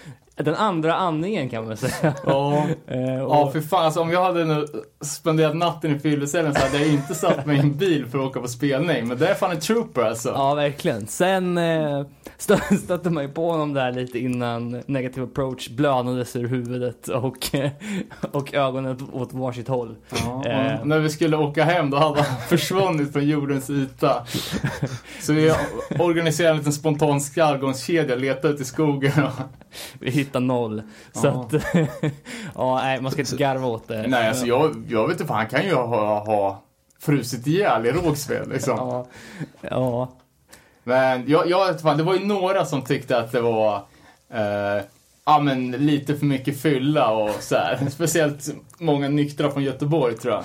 [0.43, 2.13] den andra andningen kan man säga.
[2.25, 2.65] Ja.
[2.87, 3.85] Eh, och, Ja, för fan.
[3.85, 4.65] Alltså, om jag hade nu
[5.01, 8.25] spenderat natten i fyllecellen så hade jag inte satt mig i en bil för att
[8.25, 9.07] åka på spelning.
[9.07, 10.29] Men det är fan en trooper alltså.
[10.29, 11.07] Ja, verkligen.
[11.07, 12.05] Sen eh,
[12.39, 17.37] stö- stötte man ju på honom där lite innan Negative Approach blödades ur huvudet och,
[18.31, 19.95] och ögonen åt varsitt håll.
[20.25, 20.85] Ja, Eh.
[20.85, 24.25] när vi skulle åka hem då hade han försvunnit från jordens yta.
[25.21, 25.53] Så vi
[25.99, 29.11] organiserade en liten spontan skallgångskedja, letade ut i skogen.
[29.23, 29.31] Och...
[30.31, 30.81] Hittade noll.
[31.13, 31.49] Så Ja.
[31.53, 31.63] att,
[32.55, 34.07] ja, nej, man ska inte garva åt det.
[34.07, 36.63] Nej, alltså jag, jag vet inte, han kan ju ha, ha
[36.99, 38.77] frusit ihjäl i Rågsved liksom.
[38.77, 39.05] Ja,
[39.61, 40.11] ja.
[40.83, 43.75] Men jag, jag fan, det var ju några som tyckte att det var
[44.33, 44.83] eh,
[45.25, 47.79] ja, men lite för mycket fylla och så här.
[47.89, 48.47] Speciellt
[48.79, 50.43] många nyktra från Göteborg tror jag.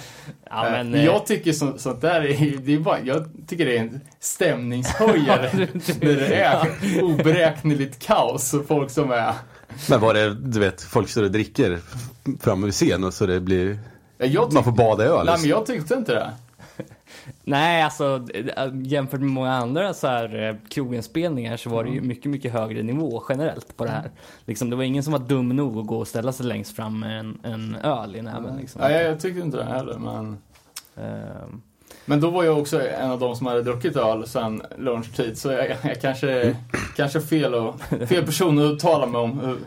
[0.50, 3.66] ja Eh, men eh, jag tycker så, sånt där är, det är bara, jag tycker
[3.66, 5.50] det är en stämningshöjare
[6.00, 6.68] när det är
[7.02, 9.32] oberäkneligt kaos och folk som är
[9.90, 11.80] Men var det, du vet, folk står och dricker
[12.40, 13.78] framme vid scen och så det blir,
[14.18, 15.26] jag man får bada i öl.
[15.26, 16.32] Nej men jag tyckte inte det.
[17.44, 18.26] Nej, alltså
[18.84, 22.82] jämfört med många andra så här eh, kroginspelningar så var det ju mycket, mycket högre
[22.82, 24.10] nivå generellt på det här.
[24.44, 27.00] Liksom, det var ingen som var dum nog att gå och ställa sig längst fram
[27.00, 28.56] med en, en öl i näven.
[28.56, 28.80] Liksom.
[28.80, 30.38] Nej, jag, jag tyckte inte det heller men
[30.96, 31.62] Ehm,
[32.06, 35.48] Men då var jag också en av de som hade druckit öl sen lunchtid så
[35.52, 36.56] jag, jag kanske,
[36.96, 39.58] kanske fel, och, fel person att uttala mig om hur,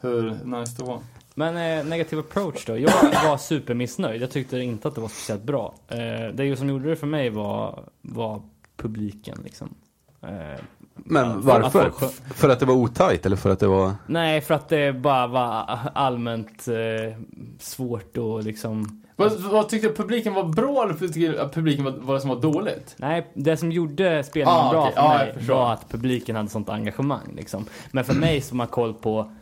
[0.00, 0.98] hur nice det var.
[1.34, 2.78] Men eh, negativ approach då.
[2.78, 2.90] Jag
[3.24, 4.22] var supermissnöjd.
[4.22, 5.74] Jag tyckte inte att det var speciellt bra.
[5.88, 5.98] Eh,
[6.34, 8.42] det som gjorde det för mig var, var
[8.76, 9.74] publiken liksom.
[10.22, 10.60] Eh,
[10.94, 11.86] Men varför?
[11.86, 13.92] att folk- För att det var otajt eller för att det var...
[14.06, 17.18] nej, för att det bara var allmänt eh,
[17.58, 22.20] svårt och liksom Vad, vad tyckte publiken var bra eller tyckte publiken var, var det
[22.20, 22.94] som var dåligt?
[22.98, 24.94] Nej, det som gjorde spelningen Ah, bra okej.
[24.94, 25.54] för mig förstår.
[25.54, 27.34] var att publiken hade sånt engagemang.
[27.36, 27.64] Liksom.
[27.92, 29.32] Men för mig som har koll på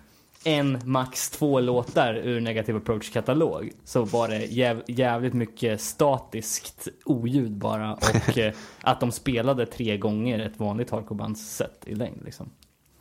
[0.45, 7.53] en, max två låtar ur Negative Approach-katalog så var det jäv, jävligt mycket statiskt oljud
[7.53, 12.23] bara och eh, att de spelade tre gånger ett vanligt hardcorebandsset i längd.
[12.25, 12.51] Liksom.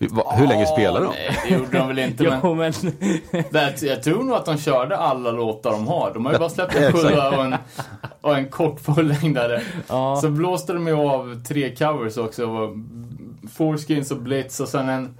[0.10, 1.14] Va, hur länge spelade de?
[1.14, 2.24] Nej, det gjorde de väl inte.
[2.24, 2.74] men Jo, men
[3.52, 6.12] det, jag tror nog att de körde alla låtar de har.
[6.14, 7.56] De har ju bara släppt en sjua och en,
[8.22, 9.62] och en kort fullängdare.
[9.88, 12.76] ja, Så blåste de ju av tre covers också.
[13.54, 15.18] Foreskins och Blitz och sen en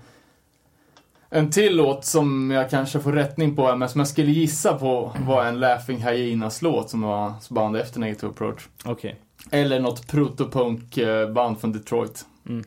[1.34, 5.12] en till låt som jag kanske får rättning på, men som jag skulle gissa på
[5.26, 8.68] var en Laughing Hyenas låt som var band efter Negative Approach.
[8.86, 9.20] okej.
[9.52, 12.26] Eller något protopunk-band från Detroit.
[12.50, 12.64] Mm.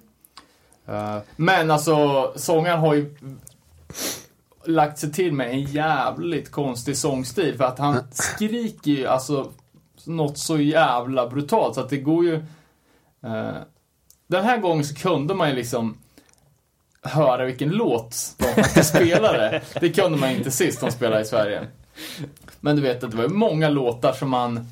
[0.86, 3.14] Eh, men alltså, sångaren har ju
[4.64, 7.56] lagt sig till med en jävligt konstig sångstil.
[7.56, 9.52] För att han skriker ju alltså
[10.04, 12.34] något så jävla brutalt så att det går ju...
[13.24, 13.56] Uh,
[14.26, 15.98] den här gången så kunde man ju liksom
[17.02, 19.62] höra vilken låt de faktiskt spelade.
[19.80, 21.66] Det kunde man inte sist de spelade i Sverige.
[22.60, 24.68] Men du vet att det var ju många låtar som man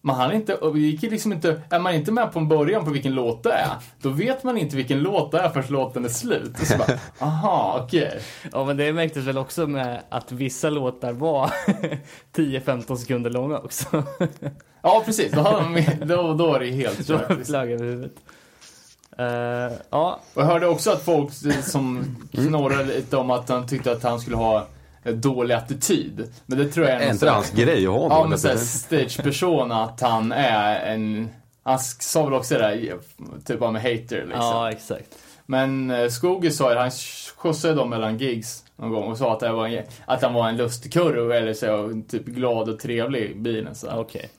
[0.00, 3.14] man hann inte, gick liksom inte, är man inte med på en början på vilken
[3.14, 3.70] låt det är,
[4.02, 6.60] då vet man inte vilken låt det är förrän låten är slut.
[6.60, 8.20] Och så bara, aha, okej.
[8.52, 11.50] Ja men det märktes väl också med att vissa låtar var
[12.36, 14.02] 10-15 sekunder långa också.
[14.82, 15.32] Ja, precis.
[15.32, 17.28] Då, hade med, då, då är det helt kört.
[17.28, 17.44] liksom.
[17.44, 18.12] flög över huvudet.
[19.18, 21.30] Eh, ja, Och jag hörde också att folk
[21.62, 24.66] som knorrade lite om att han tyckte att han skulle ha
[25.04, 26.28] dålig attityd.
[26.46, 28.38] Men det tror jag är Är någon inte sån- hans grej att ha Ja, men
[28.38, 29.10] såhär attityd?
[29.10, 31.28] stageperson att han är en...
[31.62, 32.98] Han sa väl också det där,
[33.44, 34.40] typ av en hater liksom.
[34.40, 35.18] ja exakt.
[35.46, 36.90] Men eh, Skoge sa ju, han
[37.36, 40.48] skjutsade dem mellan gigs någon gång och sa att, det var en, att han var
[40.48, 43.74] en lustigkurre eller så, typ glad och trevlig i bilen.
[43.74, 43.88] Så.
[43.90, 44.30] Okej.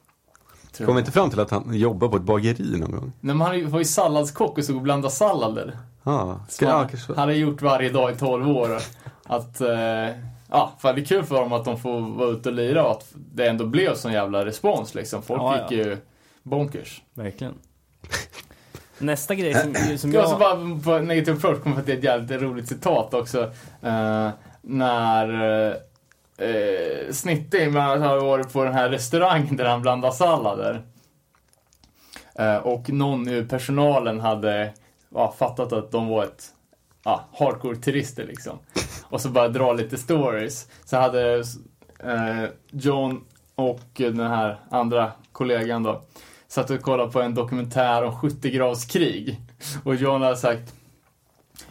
[0.72, 3.12] tror Kom inte fram till att han jobbar på ett bageri någon gång?
[3.20, 5.78] Nej, men han var ju salladskock och stod och blandade sallader.
[6.04, 7.14] Ah, ska, ja, han kanske.
[7.14, 8.78] hade gjort varje dag i 12 år.
[9.26, 10.08] Att, eh,
[10.50, 12.92] ja, för det är kul för dem att de får vara ute och lira och
[12.92, 15.24] att det ändå blev sån jävla respons liksom.
[15.24, 15.86] Folk Ja, gick ja.
[15.86, 15.98] ju
[16.44, 17.02] bonkers.
[17.14, 17.54] Verkligen.
[18.98, 20.40] Nästa grej som, som Jag jag...
[20.40, 23.52] bara på Negative Approach komma för att det är ett jävligt roligt citat också.
[23.82, 24.30] Eh,
[24.62, 25.30] när
[26.42, 30.82] uh, bland annat har varit på den här restaurangen där han blandar sallader.
[32.36, 34.74] Eh, och någon ur personalen hade
[35.10, 36.44] ja, fattat att de var ett
[37.10, 38.60] ja, hardcore-turister liksom.
[39.04, 40.68] Och så bara dra lite stories.
[40.86, 41.44] Så hade
[42.04, 43.22] eh, John
[43.56, 46.02] och den här andra kollegan då
[46.48, 49.36] satt och kollade på en dokumentär om 70-gradskrig.
[49.84, 50.74] Och John hade sagt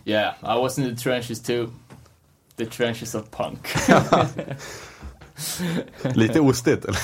[0.05, 1.71] Yeah, I was in the trenches too.
[2.57, 3.69] The trenches of punk.
[6.17, 6.99] Lite ostigt eller?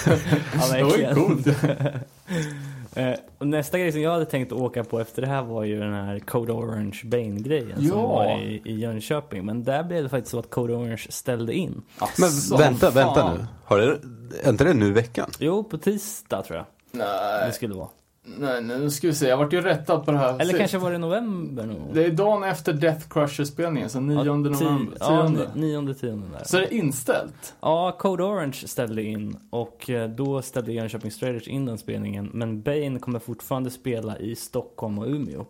[0.54, 1.46] Ja, Det var ju coolt.
[2.96, 5.80] Eh, och nästa grej som jag hade tänkt åka på efter det här var ju
[5.80, 8.06] den här Code Orange Bane-grejen som Ja.
[8.08, 9.44] var i, i Jönköping.
[9.46, 11.82] Men där blev det faktiskt så att Code Orange ställde in.
[12.18, 12.94] Men Asså, vänta, fan.
[12.94, 13.46] vänta nu.
[13.64, 13.98] Har det,
[14.44, 15.30] är inte det nu i veckan?
[15.38, 16.98] Jo, på tisdag tror jag det
[17.42, 17.88] Nej, skulle vara.
[18.24, 19.28] Nej, nu ska vi se.
[19.28, 20.40] Jag vart ju rättad på det här.
[20.40, 21.90] Eller Se- kanske var det november nog?
[21.92, 24.96] Det är dagen efter Death Crusher-spelningen, så 9 Ja, november.
[25.00, 25.48] Ja, tionde.
[25.54, 26.44] ni- nionde, tionde där.
[26.44, 27.54] Så är det inställt?
[27.60, 32.30] Ja, Code Orange ställde in och eh, då ställde Jönköping Straighters in den spelningen.
[32.32, 35.44] Men Bane kommer fortfarande spela i Stockholm och Umeå.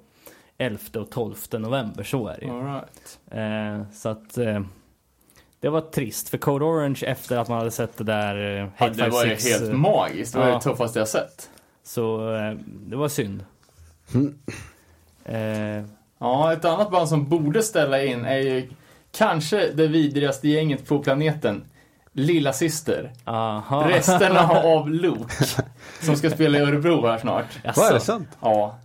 [0.59, 2.53] 11 och 12 november, så är det ju.
[2.53, 3.19] All right.
[3.31, 4.61] Eh, så att eh,
[5.61, 8.89] det var trist för Code Orange efter att man hade sett det där eh, Ja,
[8.89, 10.33] det var ju 56, helt eh, magiskt.
[10.33, 10.55] Det var ja.
[10.55, 11.51] det tuffaste jag sett.
[11.85, 13.45] Så eh, det var synd.
[14.15, 14.39] Mm.
[15.25, 15.85] Eh,
[16.19, 18.69] Ja, ett annat band som borde ställa in är ju
[19.13, 21.65] kanske det vidrigaste gänget på planeten.
[22.13, 23.13] Lilla Syster.
[23.25, 23.89] aha.
[23.89, 25.35] Resterna av Luke.
[26.01, 27.47] Som ska spela i Örebro här snart.
[27.65, 27.81] Jaså?
[27.81, 28.29] Vad är det sant?
[28.41, 28.79] Ja.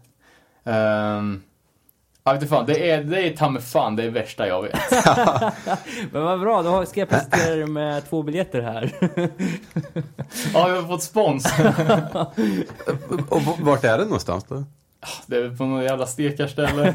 [0.64, 1.42] Um,
[2.30, 4.80] jag vet inte fan, det är, det är ta mig fan det värsta jag vet.
[6.12, 8.94] Men vad bra, då ska jag presentera dig med två biljetter här.
[10.54, 11.46] Ja, jag har fått spons.
[13.30, 14.64] Och vart är det någonstans då?
[15.28, 16.94] Det är på något jävla stekarställe.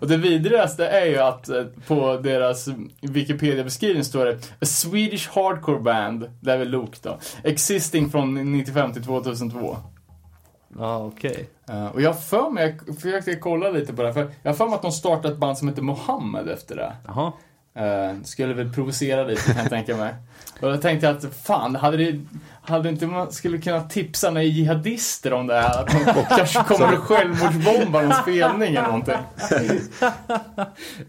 [0.00, 2.68] Och det vidrigaste är ju att eh, på deras
[3.00, 8.92] Wikipedia-beskrivning står det A Swedish hardcore band, det är väl Luke då, existing från 95
[8.92, 9.76] till 2002.
[10.78, 11.48] Ja, okej.
[11.68, 14.50] Eh, och jag har för mig, jag försökte kolla lite på det här, för jag
[14.50, 16.96] har för mig att de startade ett band som heter Mohammed efter det.
[17.06, 17.32] Jaha.
[17.78, 20.14] Uh, skulle väl provocera lite kan jag tänka mig.
[20.60, 22.20] Och då tänkte jag att fan, hade det
[22.62, 25.80] hade inte man skulle kunna tipsa några jihadister om det här?
[25.80, 29.14] Att de kanske kommer att självmordsbomba någon spelning eller någonting.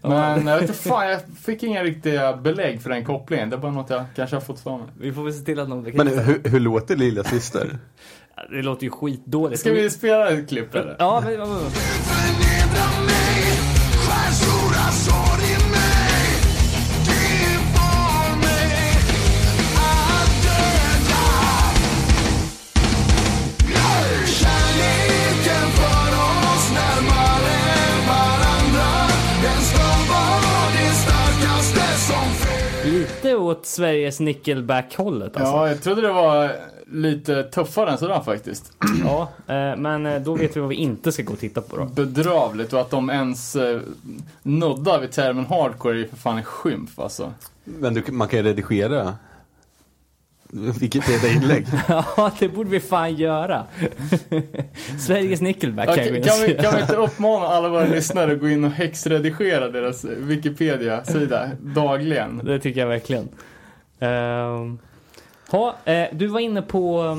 [0.02, 3.50] Men jag vet inte fan, jag fick inga riktiga belägg för den kopplingen.
[3.50, 4.86] Det är bara något jag kanske har fått för mig.
[4.98, 7.78] Vi får väl se till att någon Men hur, hur låter Lilla Syster?
[8.50, 9.60] Det låter ju skitdåligt.
[9.60, 10.96] Ska vi spela ett klipp eller?
[10.98, 11.38] Ja, men,
[33.48, 35.56] åt Sveriges Nickelback-hållet alltså.
[35.56, 36.52] Ja, jag trodde det var
[36.90, 38.72] lite tuffare än sådär faktiskt.
[39.04, 41.76] Ja, eh, men eh, då vet vi vad vi inte ska gå och titta på
[41.76, 41.84] då.
[41.84, 43.80] Bedrövligt och att de ens eh,
[44.42, 47.32] nuddar vid termen hardcore är ju för fan en skymf alltså.
[47.64, 49.14] Men du, man kan ju redigera
[50.52, 51.66] Wikipedia-inlägg.
[51.88, 53.64] Ja, det borde vi fan göra.
[54.98, 56.62] Sveriges Nickelback Ja, kan vi kan, vi, säga.
[56.62, 62.40] kan vi inte uppmana alla våra lyssnare att gå in och häxredigera deras Wikipedia-sida dagligen?
[62.44, 63.28] Det tycker jag verkligen.
[64.00, 64.78] Ehm,
[65.50, 67.16] ha, eh, du var inne på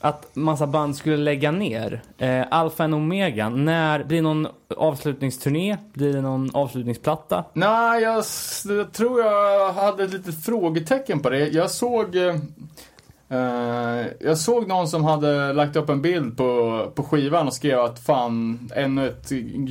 [0.00, 2.02] att massa band skulle lägga ner.
[2.22, 5.76] Uh, Alpha and Omega, när blir det någon avslutningsturné?
[5.92, 7.44] Blir det någon avslutningsplatta?
[7.52, 8.24] Nej, jag,
[8.68, 11.48] jag tror jag hade ett litet frågetecken på det.
[11.48, 12.16] Jag såg...
[12.16, 12.34] eh,
[13.28, 17.80] eh, jag såg någon som hade lagt upp en bild på, på skivan och skrev
[17.80, 19.28] att fan, ännu ett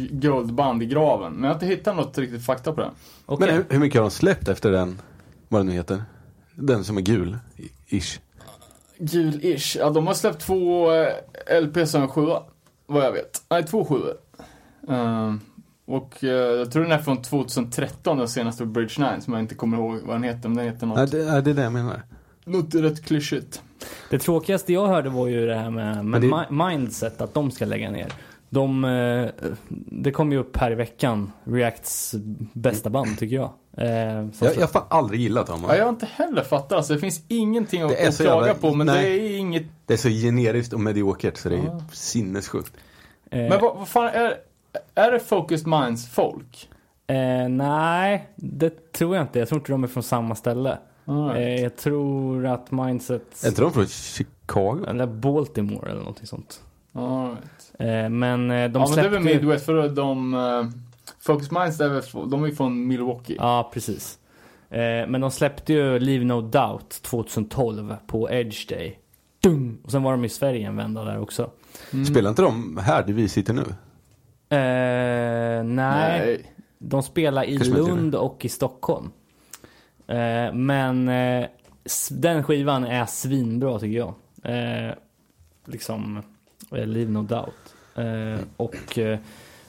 [0.10, 1.34] guldband i graven.
[1.34, 2.92] Men jag har inte hittat något riktigt fakta på det.
[3.26, 3.48] Okej.
[3.48, 5.02] Men hur, hur mycket har de släppt efter den,
[5.48, 6.04] vad den nu heter?
[6.56, 7.38] Den som är gul,
[7.88, 8.20] ish.
[8.98, 9.78] Jul-ish.
[9.80, 12.44] Ja, de har släppt två eh, LP som en sjua.
[12.88, 13.42] Vad jag vet.
[13.50, 14.14] Nej, två sjuor.
[14.90, 15.40] Ehm,
[15.86, 19.56] och eh, jag tror den är från 2013, den senaste Bridge 9, som jag inte
[19.56, 20.50] kommer ihåg vad den heter.
[20.50, 22.02] Men den heter något, Nej, det, nej, det är det jag menar.
[22.46, 23.62] något rätt klyschigt.
[24.10, 27.52] Det tråkigaste jag hörde var ju det här med, med det- Mi- Mindset, att de
[27.52, 28.14] ska lägga ner.
[28.56, 29.30] De, eh,
[29.70, 32.15] det kom ju upp här i veckan, Reacts
[32.54, 33.50] bästa band tycker jag.
[33.78, 35.65] Eh, Jag jag har fan aldrig gillat dem.
[35.68, 36.72] Ja, jag har inte heller fattat.
[36.72, 39.20] Alltså, det finns ingenting att, att klaga jävla- på, men nej.
[39.20, 39.63] det är inget...
[39.86, 42.74] Det är så generiskt och mediokert så det är sinnessjukt.
[43.32, 44.34] eh, Men vad, vad fan är,
[44.96, 46.70] är det Focused Minds folk?
[47.08, 49.39] eh, nej, det tror jag inte.
[49.39, 50.78] Jag tror inte de är från samma ställe.
[51.06, 51.38] Alright.
[51.38, 54.86] Eh, jag tror att Mindset, Är inte de från Chicago?
[54.88, 56.62] eller Baltimore eller någonting sånt.
[56.96, 57.74] Right.
[57.80, 60.34] Eh, men eh, de ja, men det är släppte väl Midwest för de...
[60.34, 60.70] Uh,
[61.20, 63.36] Focus Minds, är väl, de är ju från Milwaukee.
[63.40, 64.20] Ja, precis.
[64.70, 69.00] Eh, men de släppte ju Leave No Doubt 2012 på Edge Day.
[69.40, 69.78] Dung!
[69.84, 71.52] Och sen var de i Sverige en vända där också.
[71.94, 72.06] Mm.
[72.06, 73.66] Spelar inte de här där vi sitter nu?
[74.58, 76.46] Eh, nej,
[76.78, 79.12] de spelar i Kanske Lund och i Stockholm.
[80.08, 81.46] Eh, men eh,
[82.12, 84.14] den skivan är svinbra tycker jag.
[84.44, 84.94] Eh,
[85.66, 86.24] liksom,
[86.69, 87.75] Leave No Doubt.
[87.95, 89.19] Eh, och eh,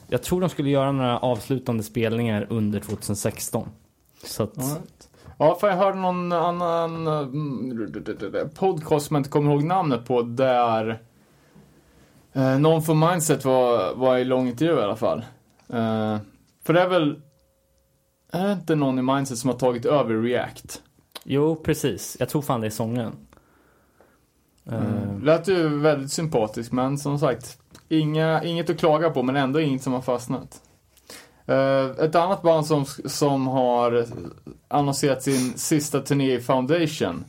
[0.07, 3.69] jag tror de skulle göra några avslutande spelningar under 2016.
[4.23, 5.09] Så att, right.
[5.37, 10.21] Ja, för jag hörde någon annan mm, podcast som jag inte kommer ihåg namnet på
[10.21, 10.99] där
[12.33, 15.19] eh, någon från Mindset var, var i lång intervju i alla fall.
[15.69, 16.17] Eh,
[16.63, 17.21] för det är väl,
[18.31, 20.81] är det inte någon i Mindset som har tagit över React?
[21.23, 22.17] jo, precis.
[22.19, 23.26] Jag tror fan det är sången.
[24.71, 25.23] Eh, Mm.
[25.23, 27.57] Lät ju väldigt sympatisk, men som sagt,
[27.89, 30.61] inga, inget att klaga på, men ändå inget som har fastnat.
[31.45, 34.05] Eh, ett annat band som, som har
[34.67, 37.23] annonserat sin sista turné i Foundation.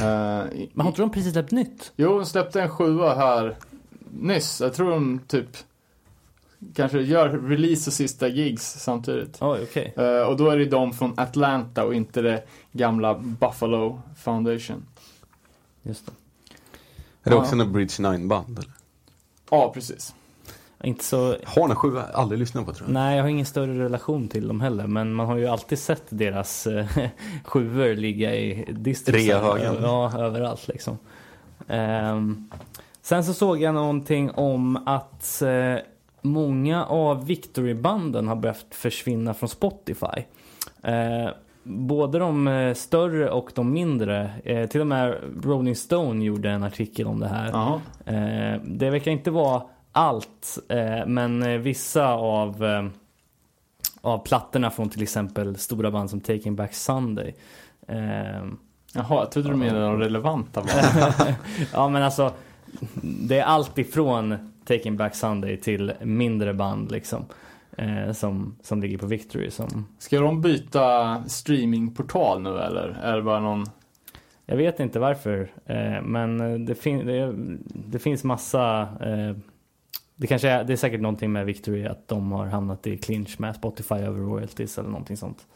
[0.00, 1.92] Eh, i- Men har inte de precis släppt nytt?
[1.96, 3.56] Jo, de släppte en sjua här
[4.10, 4.60] nyss.
[4.60, 5.48] Jag tror de typ
[6.74, 9.38] kanske gör release och sista gigs samtidigt.
[9.40, 9.94] Oj, okej.
[9.96, 14.86] Eh, och då är det de från Atlanta och inte det gamla Buffalo Foundation.
[15.82, 16.12] Just det.
[17.28, 17.42] Är det Ja.
[17.42, 18.58] också något Bridge 9-band?
[18.58, 18.70] eller?
[19.50, 20.14] Ja, precis.
[20.84, 21.36] Inte så...
[21.44, 22.02] Har ni sjua?
[22.14, 22.94] Aldrig lyssnat på tror jag.
[22.94, 24.86] Nej, jag har ingen större relation till dem heller.
[24.86, 26.86] Men man har ju alltid sett deras eh,
[27.44, 29.42] sjuor ligga i distrikten.
[29.82, 30.98] Ja, överallt liksom.
[31.68, 32.50] Ehm,
[33.02, 35.74] sen så såg jag någonting om att eh,
[36.22, 40.22] många av Victory-banden har börjat försvinna från Spotify.
[40.82, 41.28] Eh,
[41.68, 44.30] både de eh, större och de mindre.
[44.44, 47.80] Eh, till och med Rolling Stone gjorde en artikel om det här.
[48.04, 52.86] Eh, det verkar inte vara allt, eh, men eh, vissa av, eh,
[54.00, 57.34] av plattorna från till exempel stora band som Taking Back Sunday.
[57.88, 58.44] Eh,
[58.94, 61.34] Jaha, jag trodde du menade de relevanta banden.
[61.72, 62.32] ja men alltså,
[63.02, 67.24] det är allt ifrån Taking Back Sunday till mindre band liksom.
[67.78, 69.50] Eh, som, som ligger på Victory.
[69.50, 72.88] Som, Ska de byta streamingportal nu eller?
[73.02, 73.64] Är det bara någon...
[74.46, 77.34] jag vet inte varför, eh, men eh, det, fin- det,
[77.68, 79.36] det finns massa eh,
[80.16, 83.40] det kanske är, det är säkert någonting med Victory att de har hamnat i clinch
[83.40, 85.46] med Spotify över royalties eller någonting sånt.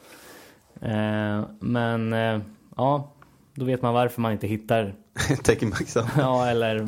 [0.80, 2.40] Eh, men eh,
[2.76, 3.12] ja,
[3.54, 4.94] då vet man varför man inte hittar,
[5.44, 6.04] Taking Back Sun.
[6.18, 6.78] ja eller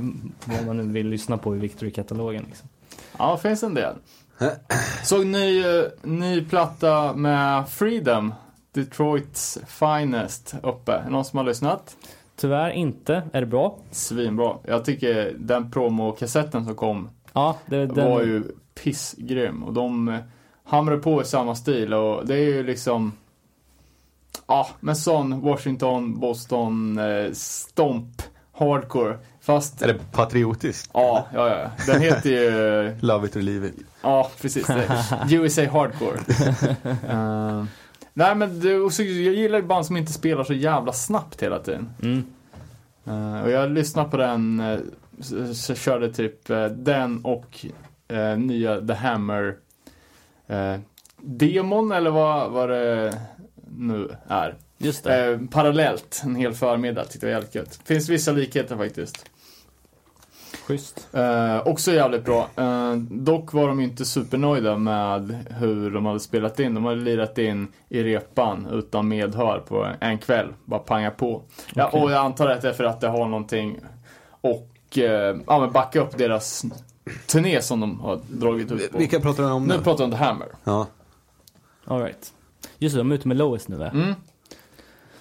[0.45, 2.45] vad man nu vill lyssna på i Victory-katalogen.
[2.47, 2.69] Liksom.
[3.19, 3.95] Ja, det finns en del.
[5.05, 8.35] Såg ny, eh, ny platta med Freedom,
[8.73, 11.05] Detroits finest, uppe.
[11.09, 11.97] Någon som har lyssnat?
[12.37, 13.79] Tyvärr inte, är det bra?
[13.91, 14.57] Svinbra.
[14.65, 18.45] Jag tycker den promokassetten som kom Ja, det, den, var ju
[18.75, 19.63] pissgrym.
[19.63, 20.21] Och de eh,
[20.65, 23.13] hamrar på i samma stil och det är ju liksom
[24.47, 29.19] Ja, men sån Washington, Boston, eh, Stomp, Hardcore.
[29.45, 30.91] Fast, Är det patriotiskt?
[30.95, 31.71] ja, ja, ja.
[31.87, 33.75] Den heter ju Love it or leave it.
[34.03, 34.67] Ja, precis.
[35.31, 36.19] USA Hardcore.
[37.09, 37.65] Eh,
[38.13, 41.91] nej, men det, jag gillar ju band som inte spelar så jävla snabbt hela tiden.
[42.03, 42.25] mm,
[43.07, 44.81] Eh, och jag lyssnade på den, uh,
[45.21, 47.67] så, så körde typ eh, den och
[48.37, 49.57] nya The Hammer
[51.17, 53.19] Demon, eller vad, vad det
[53.79, 54.55] nu är.
[54.79, 55.27] just det.
[55.33, 57.81] Eh, parallellt, en hel förmiddag, tyckte jag var jävligt gött.
[57.85, 59.31] Finns vissa likheter faktiskt.
[60.67, 61.09] Schysst.
[61.13, 62.49] Eh, också jävligt bra.
[62.57, 66.75] Eh, dock var de ju inte supernöjda med hur de hade spelat in.
[66.75, 70.49] De hade lirat in i repan utan medhör på en kväll.
[70.65, 71.43] Bara panga på.
[71.75, 73.81] Ja, och jag antar att det är för att det har någonting
[74.41, 76.65] och eh, ja, men backa upp deras
[77.27, 78.99] turné som de har dragit ut på.
[78.99, 79.83] Vilka pratar du om Nu nu?
[79.83, 80.49] pratar vi om The Hammer.
[80.65, 80.87] Ja.
[81.85, 82.33] All right.
[82.79, 83.89] Just det, de är ute med Lois nu va?
[83.91, 84.15] Mm.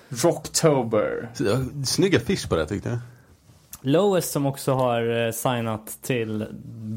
[0.09, 1.29] Rocktober.
[1.33, 2.99] Så, ja, Snygg affisch på det tyckte jag.
[3.85, 6.45] Lois som också har eh, signat till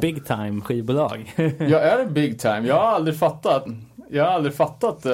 [0.01, 1.35] Big Time skivbolag.
[1.59, 2.69] Jag är det big time.
[2.69, 3.65] Jag har aldrig fattat.
[4.11, 5.13] Jag har aldrig fattat uh,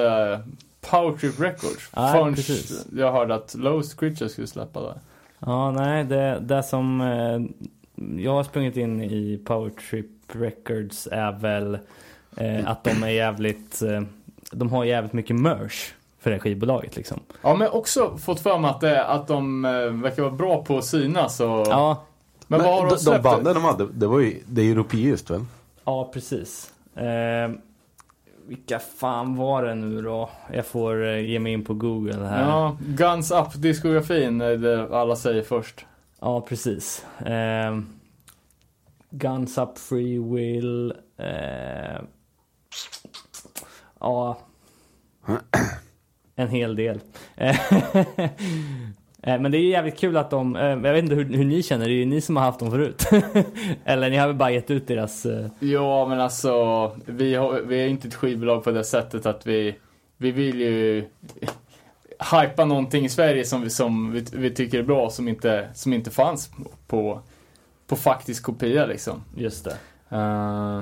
[0.89, 1.89] Power Trip Records.
[1.95, 2.87] Nej, förrän precis.
[2.95, 4.99] jag hörde att Lost Creature skulle släppa det.
[5.39, 7.39] ja, nej, det, det som eh,
[8.23, 11.77] jag har sprungit in i Power Trip Records är väl
[12.37, 13.81] eh, att de är jävligt,
[14.51, 15.91] de har jävligt mycket merch
[16.23, 17.19] för det skivbolaget liksom.
[17.41, 20.77] Ja, men också fått för mig att, det, att de eh, verkar vara bra på
[20.77, 21.39] att synas.
[21.39, 21.47] Och...
[21.47, 22.03] Ja,
[22.47, 25.29] Men, vad har de de, de banden de hade, det var ju, det är europeiskt
[25.29, 25.45] väl?
[25.85, 26.73] ja precis.
[26.95, 27.51] Eh,
[28.47, 30.29] vilka fan var det nu då?
[30.53, 32.49] Jag får eh, ge mig in på Google här.
[32.49, 35.85] Ja, Guns Up-diskografin är det alla säger först.
[36.19, 37.05] Ja, precis.
[37.25, 37.85] Ehm,
[39.09, 40.93] Guns Up Free Will.
[41.17, 42.01] Eh,
[43.99, 44.37] ja.
[46.35, 46.99] En hel del.
[49.25, 51.45] Eh, Men det är ju jävligt kul att de, eh, jag vet inte hur, hur
[51.45, 53.05] ni känner, det är ju ni som har haft dem förut.
[53.85, 55.25] Eller ni har väl bara gett ut deras...
[55.25, 56.51] eh, Ja, men alltså,
[57.05, 59.75] vi, har, vi är inte ett skivbolag på det sättet att vi,
[60.17, 61.05] vi vill ju
[62.31, 65.93] hypa någonting i Sverige som vi, som vi, vi tycker är bra som inte, som
[65.93, 66.51] inte fanns
[66.87, 67.21] på,
[67.87, 69.23] på faktisk kopia liksom.
[69.35, 69.77] Just det.
[70.17, 70.81] Eh,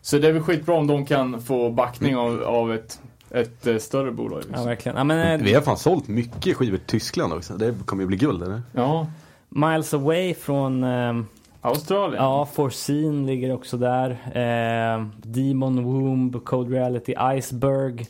[0.00, 3.00] så det är väl skitbra om de kan få backning av, av ett,
[3.34, 4.36] ett eh, större bolag.
[4.38, 4.54] Liksom.
[4.60, 4.98] Ja, verkligen.
[4.98, 7.54] Ja, men, eh, Vi har fan sålt mycket skivor till Tyskland också.
[7.54, 8.62] Det kommer ju bli guld eller?
[8.72, 9.06] Ja,
[9.48, 10.84] Miles Away från...
[10.84, 11.26] ehm,
[11.60, 12.22] Australien.
[12.22, 14.10] Ja, Forseen ligger också där.
[14.10, 18.06] Eh, Demon Womb, Code Reality, Iceberg.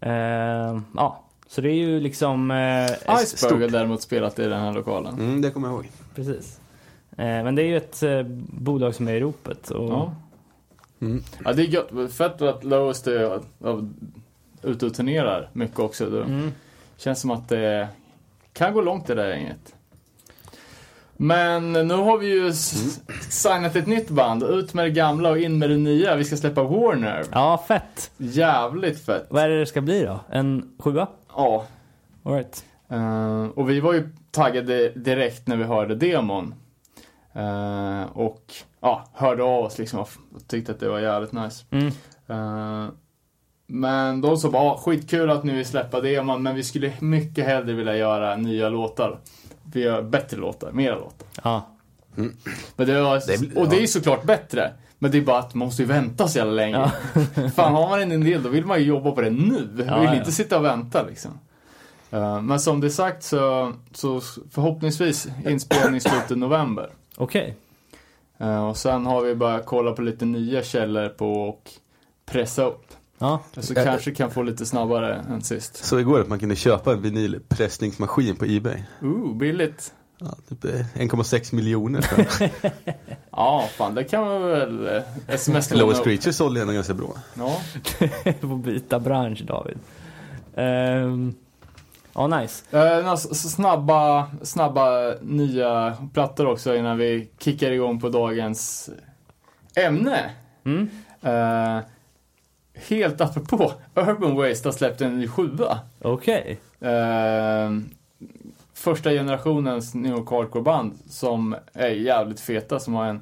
[0.00, 2.50] Eh, ja, så det är ju liksom...
[2.50, 5.14] Eh, Iceberg har däremot spelat i den här lokalen.
[5.14, 5.90] Mm, det kommer jag ihåg.
[6.14, 6.60] Precis.
[7.10, 9.70] Eh, men det är ju ett eh, bolag som är i ropet.
[9.70, 10.12] Och, Ja.
[11.00, 11.22] Mm.
[11.44, 12.12] ja, det är gött.
[12.12, 13.92] Fett att Lowest är av-
[14.62, 16.06] ute och turnerar mycket också.
[16.10, 16.52] Det Mm.
[16.96, 17.88] känns som att det
[18.52, 19.74] kan gå långt det där gänget.
[21.16, 23.00] Men nu har vi ju s-
[23.30, 24.42] signat ett nytt band.
[24.42, 26.16] Ut med det gamla och in med det nya.
[26.16, 27.24] Vi ska släppa Warner.
[27.32, 28.10] Ja, fett.
[28.16, 29.26] Jävligt fett.
[29.30, 30.20] Vad är det det ska bli då?
[30.30, 31.06] En sjua?
[31.36, 31.66] Ja.
[32.22, 32.64] All right.
[32.88, 36.54] Eh, och vi var ju taggade direkt när vi hörde demon.
[37.32, 40.08] Eh, och ja, hörde av oss liksom och
[40.48, 41.64] tyckte att det var jävligt nice.
[41.70, 41.86] Mm.
[42.26, 42.88] Eh,
[43.74, 47.46] men de sa bara, ah, skitkul att ni vill släppa demon, men vi skulle mycket
[47.46, 49.18] hellre vilja göra nya låtar.
[49.62, 51.28] Vi gör bättre låtar, mera låtar.
[51.42, 51.66] Ja.
[52.76, 53.16] Men det var,
[53.56, 53.80] och det är ja.
[53.80, 54.72] ju såklart bättre.
[54.98, 56.92] Men det är bara att man måste ju vänta så jävla länge.
[57.54, 59.84] Fan, har man en idé då vill man ju jobba på det nu.
[59.88, 60.14] Ja, vill ja.
[60.14, 61.30] inte sitta och vänta liksom.
[62.10, 64.20] Eh, men som det sagt så, så
[64.50, 66.90] förhoppningsvis inspelning i slutet november.
[67.16, 67.56] Okej.
[68.38, 71.70] Eh, och sen har vi bara kollat på lite nya källor på och
[72.26, 72.84] pressa upp.
[73.22, 73.40] Ja.
[73.60, 75.84] Så Eh, kanske kan få lite snabbare än sist.
[75.84, 78.82] Så igår att man kunde köpa en vinylpressningsmaskin på Ebay.
[79.02, 79.92] Ooh, billigt.
[80.18, 82.70] Ja, typ eh, 1,6 miljoner tror jag.
[83.30, 87.10] Ja, fan det kan man väl eh, sms Lowest Creature sålde ändå ganska bra.
[87.34, 87.60] Ja.
[88.40, 89.78] Får byta bransch David.
[90.54, 91.34] Ehm,
[92.14, 92.76] Ja, nice.
[92.78, 98.90] Eh, snabba, snabba nya plattor också innan vi kickar igång på dagens
[99.76, 100.30] ämne.
[100.64, 100.90] Mm.
[101.22, 101.78] Eh,
[102.74, 105.78] helt apropå, Urban Waste har släppt en ny sjua.
[106.00, 106.60] Okej.
[106.80, 107.70] Eh,
[108.74, 113.20] första generationens New York Hardcore-band som är jävligt feta, som har en,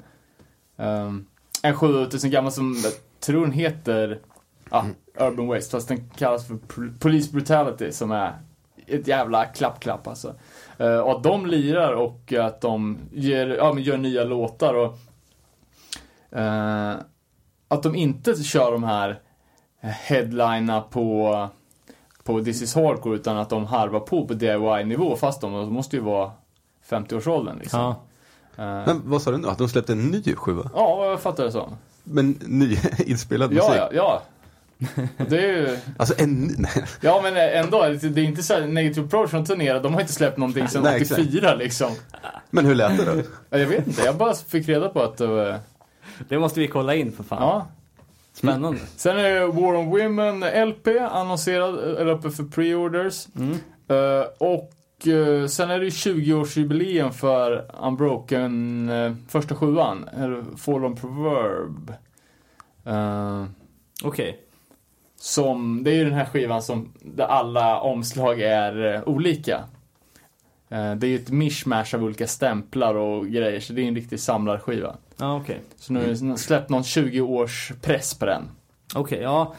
[0.76, 1.26] um,
[1.62, 4.18] en sjua tusen gammal som jag tror den heter
[4.70, 4.86] ja,
[5.18, 8.32] Urban Waste, fast den kallas för Pol- Police Brutality som är
[8.86, 10.34] ett jävla klapp-klapp alltså.
[10.78, 14.98] Eh, och att de lirar och att de ger, ja, men gör nya låtar och
[16.38, 16.94] eh,
[17.68, 19.20] att de inte kör de här
[19.80, 21.48] headlina på
[22.24, 25.96] på This is Hardcore utan att de harvar på på DIY-nivå fast de, de måste
[25.96, 26.30] ju vara
[26.88, 27.80] 50-årsåldern liksom.
[27.80, 27.90] Ja.
[28.64, 29.48] Eh, Men vad sa du nu?
[29.48, 30.70] Att de släppte en ny sjua?
[30.74, 31.72] ja, jag fattar det så.
[32.04, 33.70] Men ny inspelad musik?
[33.76, 34.22] Ja, ja,
[35.28, 36.68] Det är ju, Alltså en ny?
[37.00, 40.12] Ja men ändå, det är inte så här Negative Approach som turnerar, de har inte
[40.12, 41.20] släppt någonting sedan Nej, exakt.
[41.20, 41.90] 84 liksom.
[42.50, 43.22] Men hur lät det då?
[43.50, 45.58] Ja, Jag vet inte, jag bara fick reda på att det var,
[46.28, 47.42] Det måste vi kolla in för fan.
[47.42, 47.66] ja.
[48.32, 48.80] Spännande.
[48.96, 53.28] Sen är War on Women LP annonserad, eller uppe för pre-orders.
[53.36, 53.52] Mm.
[53.88, 60.96] Eh, och eh, sen är det ju 20-årsjubileum för Unbroken, uh, första sjuan, eller Fallen
[60.96, 61.94] Proverb.
[62.84, 63.44] Eh,
[64.04, 64.38] Okej.
[65.16, 69.64] som, det är ju den här skivan som, där alla omslag är eh, olika.
[70.68, 73.94] Eh, det är ju ett mishmash av olika stämplar och grejer, så det är en
[73.94, 74.96] riktig samlarskiva.
[75.20, 75.62] Ja, okej.
[75.76, 78.48] Så nu har vi släppt någon 20-års press på den.
[78.94, 79.54] Okej, ja.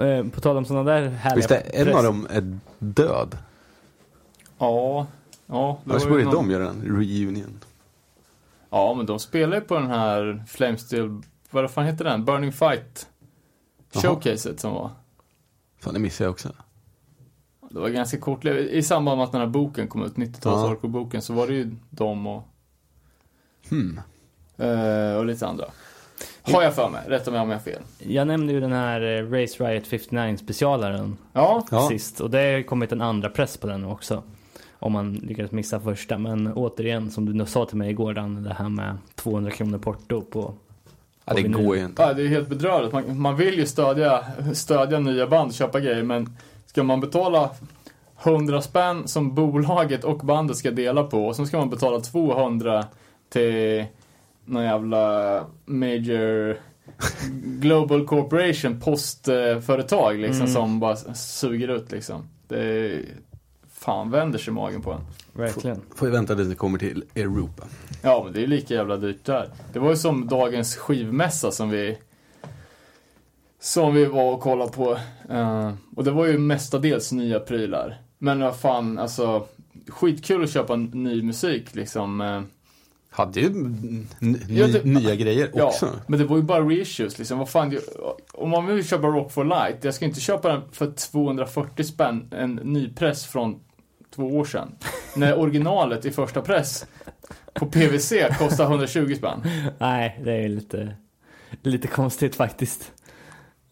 [0.00, 1.36] Eh, på tal om sådana där härliga...
[1.36, 3.38] Visst är en press- av dem är död?
[4.58, 5.06] Ja,
[5.46, 5.78] ja.
[5.84, 7.58] det Annars borde någon- de göra en reunion.
[8.70, 12.24] Ja, men de spelar ju på den här Flamesteel, vad fan heter den?
[12.24, 13.08] Burning Fight
[13.92, 14.90] showcaset som var.
[15.80, 16.48] Fan det missade jag också.
[17.70, 20.88] Det var ganska kort, i samband med att den här boken kom ut, 90-tals Ja.
[20.88, 22.42] boken så var det ju de och,
[23.70, 24.00] Hmm.
[24.58, 25.64] Eh, och lite andra.
[26.42, 27.82] Har jag för mig, rätta mig om jag har fel.
[27.98, 32.20] Jag nämnde ju den här eh, Race Riot 59 specialaren Ja, sist.
[32.20, 34.22] Och det har kommit en andra press på den också.
[34.78, 36.18] Om man lyckades missa första.
[36.18, 40.20] Men återigen, som du sa till mig igår, Dan, det här med 200 kronor porto
[40.20, 40.54] på...
[41.24, 41.64] Ja, det vinyl.
[41.66, 42.02] går ju inte.
[42.02, 42.92] ja det är helt bedrövligt.
[42.92, 46.36] Man, man vill ju stödja, stödja nya band, köpa grejer, men
[46.66, 47.50] ska man betala
[48.22, 52.84] 100 spänn som bolaget och bandet ska dela på och sen ska man betala 200
[53.28, 53.84] till
[54.44, 56.56] någon jävla major
[57.60, 60.52] global corporation postföretag liksom Mm.
[60.54, 62.28] som bara suger ut liksom.
[62.48, 63.02] Det är,
[63.72, 65.00] fan vänder sig magen på en.
[65.32, 65.80] Verkligen.
[65.94, 67.62] Får vi vänta tills det kommer till Europa.
[68.02, 69.48] Ja, men det är ju lika jävla dyrt där.
[69.72, 71.98] Det var ju som dagens skivmässa som vi
[73.60, 74.98] som vi var och kollade på.
[75.30, 78.00] Eh, och det var ju mestadels nya prylar.
[78.18, 79.46] Men vad fan, alltså
[79.88, 82.20] skitkul att köpa ny musik liksom.
[82.20, 82.42] eh.
[83.14, 83.46] Hade ju
[84.48, 85.88] Ja, det- nya grejer Ja, också.
[86.06, 87.38] men det var ju bara reissues liksom.
[87.38, 87.78] Vad fan,
[88.32, 92.28] om man vill köpa Rock for Light, jag ska inte köpa den för 240 spänn,
[92.30, 93.60] en nypress från
[94.14, 94.72] två år sedan.
[95.16, 96.86] När originalet i första press
[97.54, 99.42] på PVC kostar 120 spänn.
[99.78, 100.96] Nej, det är lite,
[101.62, 102.92] lite konstigt faktiskt.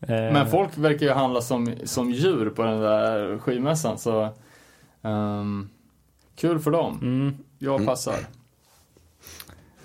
[0.01, 4.28] Eh, Men folk verkar ju handla som, som djur på den där skivmässan så
[5.03, 5.68] ehm,
[6.36, 6.99] kul för dem.
[7.03, 7.34] Mm.
[7.59, 7.86] Jag Mm.
[7.86, 8.14] passar.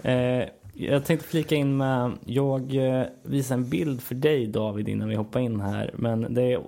[0.06, 0.48] Eh,
[0.78, 5.16] jag tänkte flika in med, jag eh, visar en bild för dig David innan vi
[5.16, 5.92] hoppar in här.
[5.94, 6.62] Men det är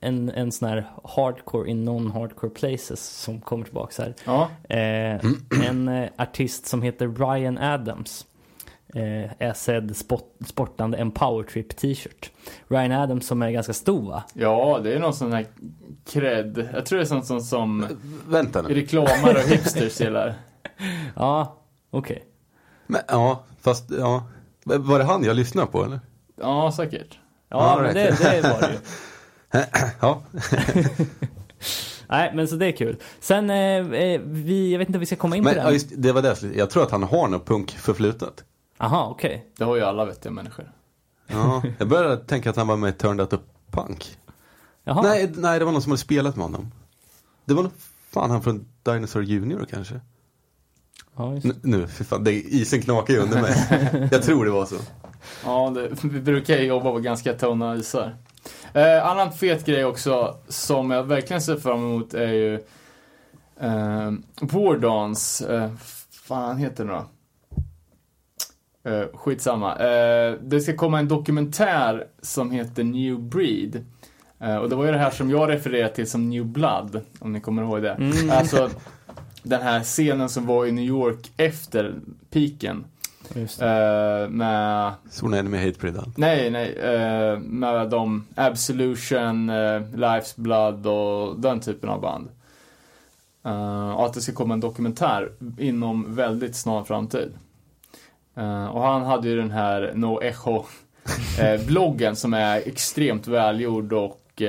[0.00, 4.14] en, en sån här hardcore in non-hardcore places som kommer tillbaks här.
[4.24, 5.20] Ja, Eh,
[5.68, 8.26] en eh, artist som heter Ryan Adams.
[8.94, 12.30] Eh, är sedd sport, sportande en powertrip t-shirt.
[12.68, 14.22] Ryan Adams som är ganska stor va?
[14.34, 15.46] ja det är någon sån här
[16.12, 16.68] cred.
[16.72, 17.86] Jag tror det är sånt som, som
[18.28, 18.74] Vänta nu.
[18.74, 20.34] reklamare och hipsters gillar.
[21.16, 21.56] Ja,
[21.90, 22.24] okej.
[22.90, 24.24] Men, ja, fast ja.
[24.64, 26.00] Var det han jag lyssnade på eller?
[26.40, 27.18] Ja, säkert.
[27.48, 28.78] Ja, All men det, det var det ju.
[30.00, 30.22] Ja.
[32.08, 32.96] Nej, men så det är kul.
[33.20, 33.56] Sen, eh,
[33.92, 35.72] eh, vi, jag vet inte om vi ska komma in Men på ja, den.
[35.72, 38.44] just, det var det jag tror att han har något punkförflutet.
[38.78, 39.46] Aha, okej.
[39.56, 40.72] Det har ju alla vettiga människor.
[41.26, 43.38] Ja, jag började tänka att han var med i Turned Out to
[43.70, 44.18] Punk.
[44.84, 45.02] Jaha.
[45.02, 46.72] Nej, nej, det var någon som hade spelat med honom.
[47.44, 47.72] Det var nog
[48.10, 50.00] fan han från Dinosaur Junior kanske.
[51.16, 51.46] Ja, just.
[51.62, 53.54] Nu, för fan, det, isen knakar ju under mig.
[54.12, 54.76] jag tror det var så.
[55.44, 58.16] Ja, det, vi brukar ju jobba på ganska tunna isar.
[58.72, 62.54] Eh, annan fet grej också som jag verkligen ser fram emot är ju
[63.60, 65.70] eh, Wardons, eh,
[66.10, 67.04] fan heter den då?
[68.90, 69.76] Eh, skitsamma.
[69.76, 73.84] Eh, det ska komma en dokumentär som heter New Breed.
[74.40, 77.32] Eh, och det var ju det här som jag refererade till som New Blood, om
[77.32, 77.92] ni kommer ihåg det.
[77.92, 78.30] Mm.
[78.30, 78.70] Alltså
[79.42, 81.94] den här scenen som var i New York efter
[82.30, 82.84] piken.
[83.34, 84.22] Just det.
[84.22, 86.16] Eh, med Sworn Enemy Hatebreed allt.
[86.16, 86.72] Nej, nej.
[86.72, 92.28] Eh, med de Absolution, eh, Life's Blood och den typen av band.
[93.44, 97.32] Eh, och att det ska komma en dokumentär inom väldigt snar framtid.
[98.36, 100.64] Eh, och han hade ju den här No Echo
[101.66, 104.42] bloggen som är extremt välgjord och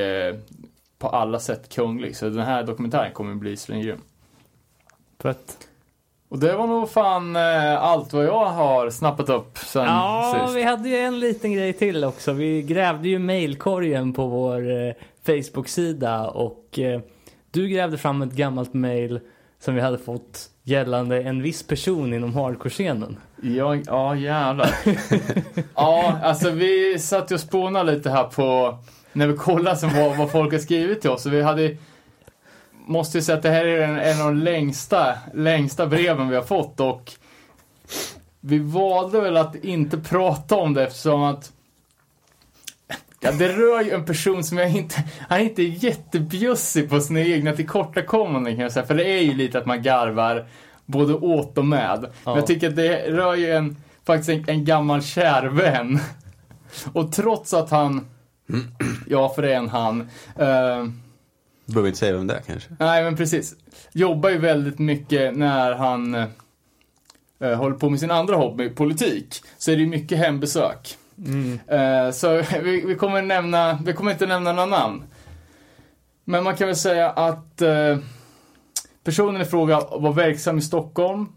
[0.98, 2.16] på alla sätt kunglig.
[2.16, 4.02] Så den här dokumentären kommer bli svingrym.
[5.22, 5.58] Fett.
[6.30, 10.58] Och det var nog fan eh, allt vad jag har snappat upp sen Ja, sist.
[10.58, 12.34] vi hade ju en liten grej till också.
[12.34, 14.94] Vi grävde ju mailkorgen på vår eh,
[15.26, 17.02] Facebook-sida och eh,
[17.52, 19.20] du grävde fram ett gammalt mail
[19.60, 23.18] som vi hade fått gällande en viss person inom hardcore-scenen.
[23.42, 24.70] Ja, ja jävlar.
[25.76, 28.78] ja, alltså vi satt ju och spånade lite här på,
[29.14, 31.26] när vi kollade som vad, vad folk har skrivit till oss.
[31.26, 31.78] Och vi hade,
[32.88, 36.36] måste ju säga att det här är en, en av de längsta, längsta breven vi
[36.36, 37.12] har fått och
[38.40, 41.52] vi valde väl att inte prata om det eftersom att
[43.24, 47.20] Ja, det rör ju en person som jag inte, han är inte jättebjussig på sina
[47.20, 48.86] egna tillkortakommanden kan jag säga.
[48.86, 50.46] För det är ju lite att man garvar
[50.86, 52.00] både åt och med.
[52.02, 52.36] Men Ja.
[52.36, 56.00] jag tycker att det rör ju en, faktiskt en, en gammal kär vän.
[56.94, 58.08] Och trots att han,
[59.08, 60.02] ja för det är en han,
[60.40, 60.86] eh,
[61.74, 62.70] Behöver inte säga vem det är kanske.
[62.80, 63.56] nej men precis,
[63.92, 66.16] jobbar ju väldigt mycket när han
[67.40, 69.42] eh, håller på med sin andra hobby, politik.
[69.58, 70.98] Så är det ju mycket hembesök.
[71.68, 75.04] Eh, så vi, vi kommer nämna, vi kommer inte nämna några namn.
[76.26, 77.98] Men man kan väl säga att eh,
[79.04, 81.28] personen i fråga var verksam i Stockholm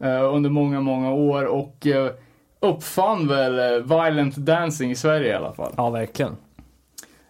[0.00, 2.10] eh, under många, många år och eh,
[2.60, 5.72] uppfann väl eh, violent dancing i Sverige i alla fall.
[5.76, 6.36] Ja, verkligen.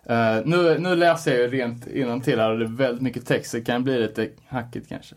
[0.07, 3.51] Eh, nu, nu läser jag ju rent innantill här och det är väldigt mycket text
[3.51, 5.15] så det kan bli lite hackigt kanske.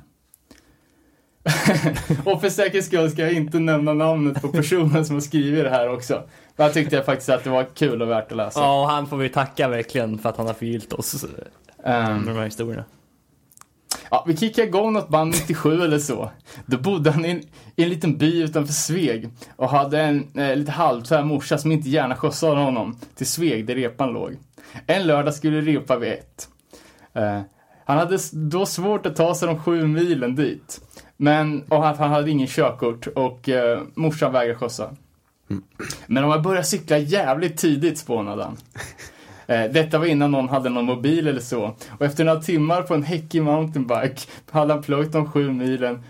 [2.25, 5.69] och för säkerhets skull ska jag inte nämna namnet på personen som har skrivit det
[5.69, 6.23] här också.
[6.55, 8.59] Men jag tyckte jag faktiskt att det var kul och värt att läsa.
[8.59, 11.25] Ja, och han får vi tacka verkligen för att han har förgyllt oss
[11.83, 12.83] Ehm, med de här historierna.
[14.11, 16.31] Ja, vi kickade igång något band 97 eller så.
[16.65, 17.41] Då bodde han i en,
[17.75, 21.89] i en liten by utanför Sveg och hade en eh, lite halvtvär morsa som inte
[21.89, 24.38] gärna skjutsade honom till Sveg där repan låg.
[24.88, 26.49] En lördag skulle repa vid ett.
[27.13, 27.41] Eh,
[27.86, 30.82] han hade då svårt att ta sig de sju milen dit.
[31.18, 34.95] Men, och han, han hade ingen körkort och eh, morsan vägrade skjutsa.
[36.07, 38.57] Men de har börjat cykla jävligt tidigt spånade han.
[39.49, 41.76] Eh, detta var innan någon hade någon mobil eller så.
[41.89, 46.03] Och efter några timmar på en häckig mountainbike hade han plöjt de sju milen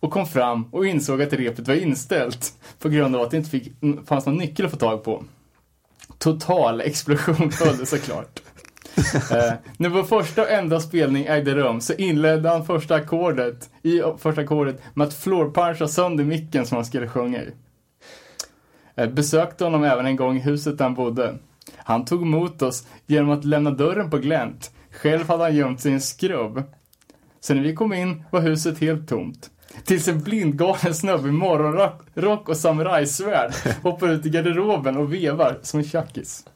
[0.00, 3.50] och kom fram och insåg att repet var inställt på grund av att det inte
[3.50, 3.72] fick,
[4.06, 5.24] fanns någon nyckel att få tag på.
[6.18, 8.40] Total explosion följde såklart.
[9.30, 14.02] Eh, när vår första och enda spelning ägde rum så inledde han första ackordet, i
[14.18, 17.52] första ackordet med att floorpuncha sönder micken som han skulle sjunga i.
[18.94, 21.38] Eh, besökte honom även en gång i huset där han bodde.
[21.76, 24.70] Han tog emot oss genom att lämna dörren på glänt.
[24.90, 26.62] Själv hade han gömt sig i en skrubb.
[27.40, 29.50] Så när vi kom in var huset helt tomt.
[29.84, 33.52] Tills en blindgalen snubbe i morgonrock och samurajsvärd
[33.82, 36.44] hoppar ut i garderoben och vevar som en tjackis.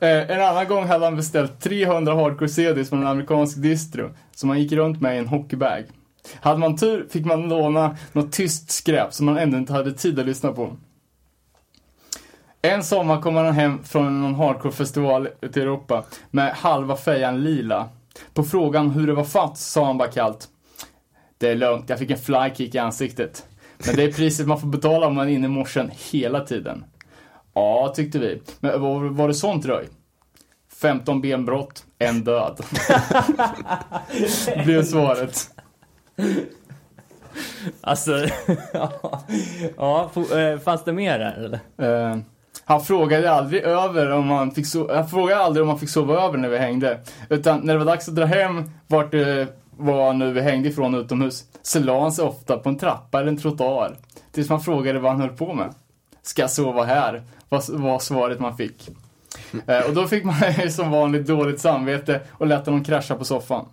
[0.00, 4.48] Eh, en annan gång hade han beställt 300 hardcore CDs från en amerikansk distro som
[4.48, 5.84] han gick runt med i en hockeybag.
[6.40, 10.18] Hade man tur fick man låna något tyst skräp som man ändå inte hade tid
[10.18, 10.76] att lyssna på.
[12.62, 17.88] En sommar kom han hem från någon hardcore-festival ute i Europa med halva fejan lila.
[18.34, 20.48] På frågan hur det var fatt sa han bara kallt.
[21.38, 23.46] Det är lugnt, jag fick en flykick i ansiktet.
[23.86, 26.84] Men det är priset man får betala om man är inne i morsen hela tiden.
[27.54, 28.42] Ja, tyckte vi.
[28.60, 29.88] Men var, var det sånt röj?
[30.80, 32.60] 15 benbrott, en död.
[34.64, 35.50] Blev svaret.
[37.80, 38.12] Alltså,
[39.76, 41.32] ja, eh, fanns det mer där
[41.78, 42.10] eller?
[42.12, 42.18] Eh,
[42.64, 46.20] han frågade aldrig över om man fick so- han frågade aldrig om man fick sova
[46.20, 47.00] över när vi hängde.
[47.28, 49.46] Utan när det var dags att dra hem vart det
[49.76, 53.28] var han nu hängde ifrån utomhus så la han sig ofta på en trappa eller
[53.28, 53.96] en trottoar.
[54.32, 55.74] Tills man frågade vad han höll på med.
[56.22, 57.22] Ska jag sova här?
[57.48, 58.88] Var, var svaret man fick.
[59.66, 60.34] Eh, och då fick man
[60.70, 63.64] som vanligt dåligt samvete och lät honom krascha på soffan.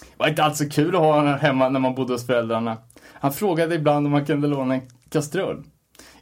[0.00, 2.76] Det var inte alls så kul att ha honom hemma när man bodde hos föräldrarna.
[3.12, 4.80] Han frågade ibland om man kunde låna en
[5.10, 5.62] kastrull.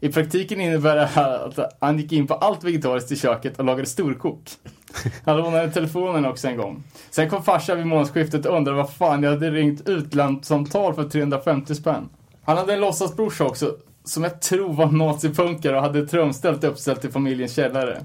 [0.01, 3.87] I praktiken innebär det att han gick in på allt vegetariskt i köket och lagade
[3.87, 4.51] storkok.
[5.25, 6.83] Han lånade telefonen också en gång.
[7.11, 11.75] Sen kom farsan vid månadsskiftet och undrade vad fan jag hade ringt utlandssamtal för 350
[11.75, 12.09] spänn.
[12.45, 17.05] Han hade en låtsasbrorsa också, som jag tror var nazipunkare och hade ett trumställt uppställt
[17.05, 18.05] i familjens källare.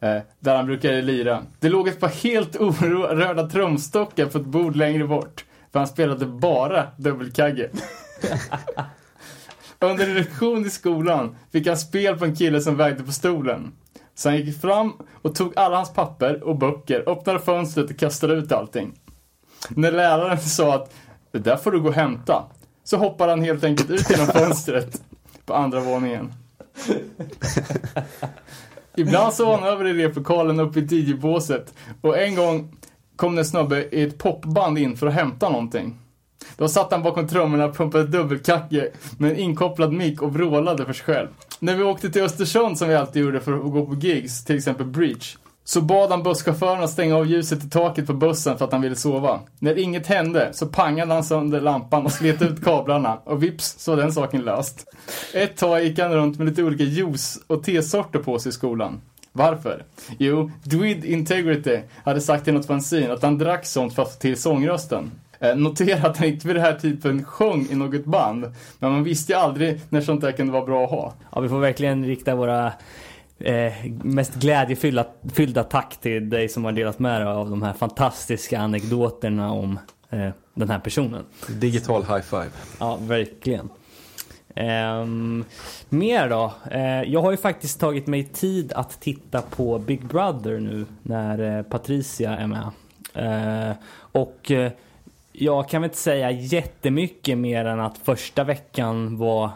[0.00, 1.42] Eh, där han brukade lira.
[1.60, 5.44] Det låg ett par helt orörda trumstockar på ett bord längre bort.
[5.72, 7.70] För han spelade bara dubbelkagge.
[9.78, 13.72] Under en lektion i skolan fick han spel på en kille som vägde på stolen.
[14.14, 14.92] Så han gick fram
[15.22, 18.92] och tog alla hans papper och böcker, öppnade fönstret och kastade ut allting.
[19.68, 20.94] När läraren sa att
[21.30, 22.44] det där får du gå och hämta,
[22.84, 25.02] så hoppade han helt enkelt ut genom fönstret
[25.46, 26.32] på andra våningen.
[28.96, 32.76] Ibland sov han över i replokalen uppe i DJ-båset och en gång
[33.16, 35.98] kom det en snubbe i ett popband in för att hämta någonting.
[36.56, 38.88] Då satt han bakom trummorna och pumpade dubbelkacke
[39.18, 41.28] med en inkopplad mick och vrålade för sig själv.
[41.58, 44.56] När vi åkte till Östersund som vi alltid gjorde för att gå på gigs, till
[44.56, 48.64] exempel Breach, så bad han busschauffören att stänga av ljuset i taket på bussen för
[48.64, 49.40] att han ville sova.
[49.58, 53.90] När inget hände så pangade han sönder lampan och slet ut kablarna och vips så
[53.90, 54.86] var den saken löst.
[55.34, 59.00] Ett tag gick han runt med lite olika juice och tesorter på sig i skolan.
[59.32, 59.84] Varför?
[60.18, 64.18] Jo, Dwid Integrity hade sagt i något fanzine att han drack sånt för att få
[64.18, 65.10] till sångrösten.
[65.42, 69.04] Eh, notera att han inte vid den här tidpunkten sjöng i något band, men man
[69.04, 71.14] visste ju aldrig när sånt där kunde vara bra att ha.
[71.32, 72.72] Ja, vi får verkligen rikta våra
[73.38, 73.72] eh,
[74.02, 78.60] mest glädjefyllda fyllda tack till dig som har delat med dig av de här fantastiska
[78.60, 79.78] anekdoterna om
[80.10, 81.24] eh, den här personen.
[81.48, 82.50] Digital high five.
[82.78, 83.68] Ja, verkligen.
[84.54, 85.44] Ehm,
[85.88, 86.52] mer då?
[86.70, 91.58] Eh, jag har ju faktiskt tagit mig tid att titta på Big Brother nu när
[91.58, 92.70] eh, Patricia är med.
[93.14, 93.76] Eh,
[94.12, 94.72] och eh,
[95.42, 99.50] jag kan väl inte säga jättemycket mer än att första veckan var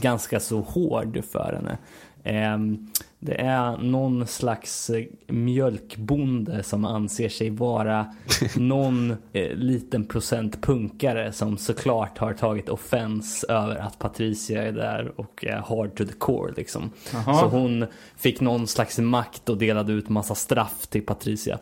[0.00, 1.78] ganska så hård för henne.
[2.24, 8.14] Ehm, det är någon slags eh, mjölkbonde som anser sig vara
[8.56, 15.12] någon eh, liten procent punkare som såklart har tagit offens över att Patricia är där
[15.16, 16.90] och är hard to the core liksom.
[17.12, 17.40] Jaha.
[17.40, 21.58] Så hon fick någon slags makt och delade ut massa straff till Patricia.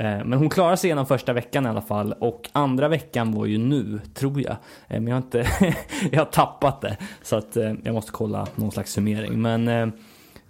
[0.00, 3.46] Eh, Men hon klarade sig igenom första veckan i alla fall och andra veckan var
[3.46, 4.52] ju nu, tror jag.
[4.88, 5.46] Eh, Men jag har inte,
[6.12, 6.96] jag har tappat det.
[7.22, 9.42] Så att eh, jag måste kolla någon slags summering.
[9.42, 9.64] Men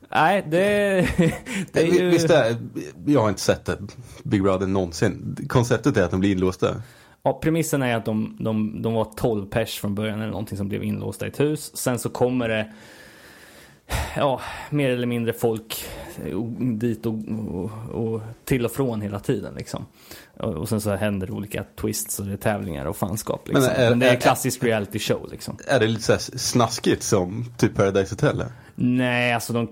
[0.08, 0.56] nej, det,
[1.72, 2.10] det är ju...
[2.10, 2.56] Visst är,
[3.06, 3.78] jag har inte sett det,
[4.22, 5.36] Big Brother någonsin.
[5.48, 6.82] Konceptet är att de blir inlåsta.
[7.22, 10.68] Ja, premissen är att de, de, de var 12 pers från början eller någonting som
[10.68, 11.76] blev inlåsta i ett hus.
[11.76, 12.72] Sen så kommer det
[14.16, 14.40] ja,
[14.70, 15.84] mer eller mindre folk
[16.78, 17.14] dit och,
[17.54, 17.70] och,
[18.04, 19.86] och till och från hela tiden liksom.
[20.36, 23.64] Och, och sen så händer det olika twists och det är tävlingar och fanskap liksom.
[23.64, 25.56] Men Men, är- det är är- en klassisk reality show liksom.
[25.68, 28.44] Är det lite så här snaskigt som typ Paradise Hotel?
[28.74, 29.68] Nej, alltså de,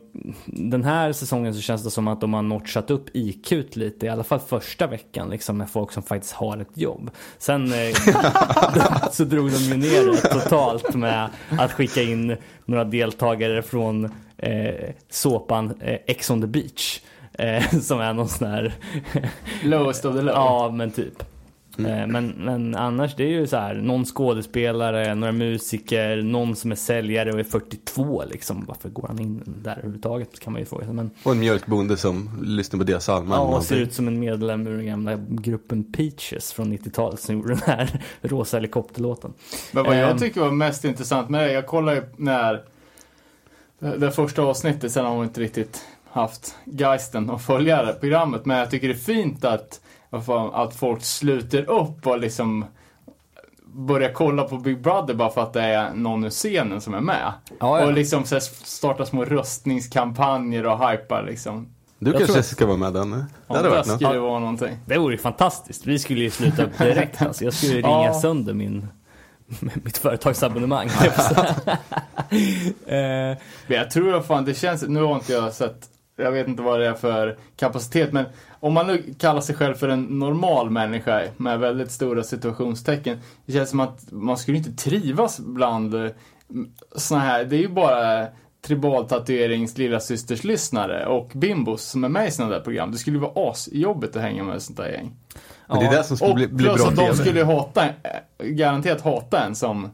[0.47, 4.09] den här säsongen så känns det som att de har notchat upp IQ lite, i
[4.09, 7.11] alla fall första veckan liksom med folk som faktiskt har ett jobb.
[7.39, 7.97] Sen eh,
[9.13, 11.29] så drog de ju ner det totalt med
[11.59, 17.01] att skicka in några deltagare från eh, såpan eh, Ex on the beach.
[17.33, 18.73] Eh, som är någon sån här
[19.65, 20.35] Lowest of the low.
[20.35, 21.23] Ja, men typ.
[21.79, 26.73] Eh, Men, men annars, det är ju så här, någon skådespelare, några musiker, någon som
[26.73, 28.65] är säljare och är 42 liksom.
[28.69, 30.95] Varför går han in där överhuvudtaget kan man ju fråga sig.
[30.95, 33.63] Men Och en mjölkbonde som lyssnar på deras eller ja, någonting.
[33.63, 37.63] ser ut som en medlem ur den gamla gruppen Peaches från 90-talet som gjorde den
[37.67, 39.33] här rosa helikopterlåten.
[39.73, 40.19] Men vad jag Ehm.
[40.19, 42.63] tycker var mest intressant med det, jag kollade ju när
[43.79, 48.45] det det första avsnittet, sen har hon inte riktigt haft geisten att följa det programmet,
[48.45, 49.81] men jag tycker det är fint att,
[50.53, 52.65] att folk sluter upp och liksom
[53.73, 57.01] börjar kolla på Big Brother bara för att det är någon ur scenen som är
[57.01, 57.33] med.
[57.49, 57.87] Ja, ja.
[57.87, 61.67] Och liksom så starta små röstningskampanjer och hypar liksom.
[61.99, 63.17] Du Jag kanske tror- ska vara med Danne?
[63.17, 64.03] Det Ja, hade det varit något.
[64.03, 64.77] vara någonting.
[64.87, 65.87] Det vore ju fantastiskt.
[65.87, 67.45] Vi skulle ju sluta upp direkt alltså.
[67.45, 68.15] Jag skulle ju ringa Ja.
[68.21, 68.89] sönder min,
[69.85, 70.89] mitt företagsabonnemang.
[71.05, 71.79] jag.
[72.87, 73.37] Eh,
[73.67, 76.63] Men jag tror att fan det känns, nu har inte jag sett, jag vet inte
[76.63, 78.25] vad det är för kapacitet, men
[78.61, 83.53] om man nu kallar sig själv för en normal människa med väldigt stora situationstecken, det
[83.53, 86.13] känns som att man skulle inte trivas bland sådana
[86.97, 88.27] såna här, det är ju bara
[88.67, 92.93] tribaltatuerings lilla systers lyssnare och bimbos som är med i sådana där program.
[92.93, 95.13] Det skulle vara asjobbigt att hänga med ett sånt där gäng.
[95.67, 95.99] Men det är Ja.
[95.99, 97.85] det som skulle Och bli, bli plus bra att de skulle hata,
[98.39, 99.91] garanterat hata en som,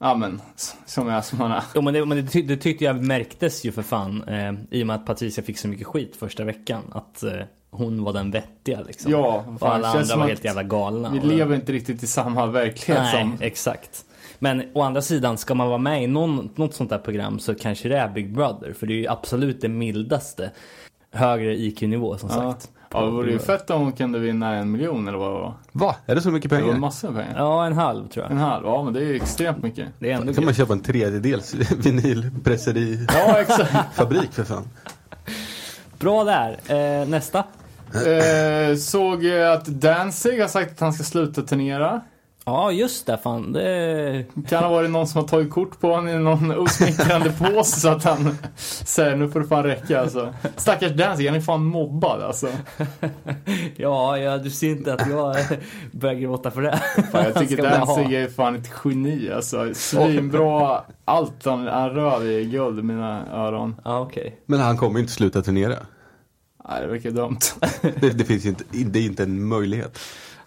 [0.00, 0.40] ja men,
[0.86, 1.62] som är som man är.
[1.74, 4.82] Jo men, det, men det, ty, det tyckte jag märktes ju för fan eh, i
[4.82, 6.82] och med att Patricia fick så mycket skit första veckan.
[6.92, 7.32] Att eh,
[7.70, 9.12] hon var den vettiga liksom.
[9.12, 11.10] Ja, och fan, alla känns andra var helt jävla galna.
[11.10, 13.36] Vi Och- lever inte riktigt i samma verklighet Nej, som...
[13.40, 14.04] exakt.
[14.42, 17.54] Men å andra sidan, ska man vara med i någon, något sånt där program så
[17.54, 18.72] kanske det är Big Brother.
[18.72, 20.50] För det är ju absolut det mildaste.
[21.12, 22.70] Högre IQ-nivå som Ja, sagt.
[22.92, 25.54] ja det vore ju fett om hon kunde vinna en miljon eller vad det var.
[25.72, 25.96] Va?
[26.06, 26.78] Är det så mycket Det var pengar?
[26.78, 27.38] massor med pengar.
[27.40, 28.44] Ja, en halv tror En jag.
[28.46, 29.88] halv, ja men det är ju extremt mycket.
[29.98, 30.54] Det är ändå Då kan man man...
[30.54, 34.34] köpa en tredjedels vinylpresseri-fabrik Ja, exakt.
[34.34, 34.68] för fan.
[35.98, 36.58] Bra där.
[37.02, 37.38] Eh, nästa.
[37.94, 42.00] eh, såg jag att Danzig har sagt att han ska sluta turnera.
[42.44, 43.18] Ja, just det.
[43.18, 43.52] Fan.
[43.52, 44.24] Det...
[44.48, 47.88] Kan ha varit någon som har tagit kort på honom i någon osmickrande påse så
[47.88, 48.36] att han
[48.84, 50.34] säger nu får det fan räcka alltså.
[50.56, 52.48] Stackars Danzig, han är fan mobbad alltså.
[53.76, 55.36] Ja, ja, du ser inte att jag
[55.92, 56.82] börjar gråta för det.
[57.12, 57.62] Fan, jag tycker.
[57.62, 59.74] Danzig är fan ett geni alltså.
[59.74, 60.84] Svinbra.
[61.04, 63.74] Allt han, han rör i guld i mina öron.
[63.84, 64.40] Ja, okej.
[64.46, 65.76] Men han kommer ju inte sluta turnera.
[66.68, 67.38] Nej, det verkar dumt.
[68.00, 69.98] Det, det finns ju inte, det är inte en möjlighet.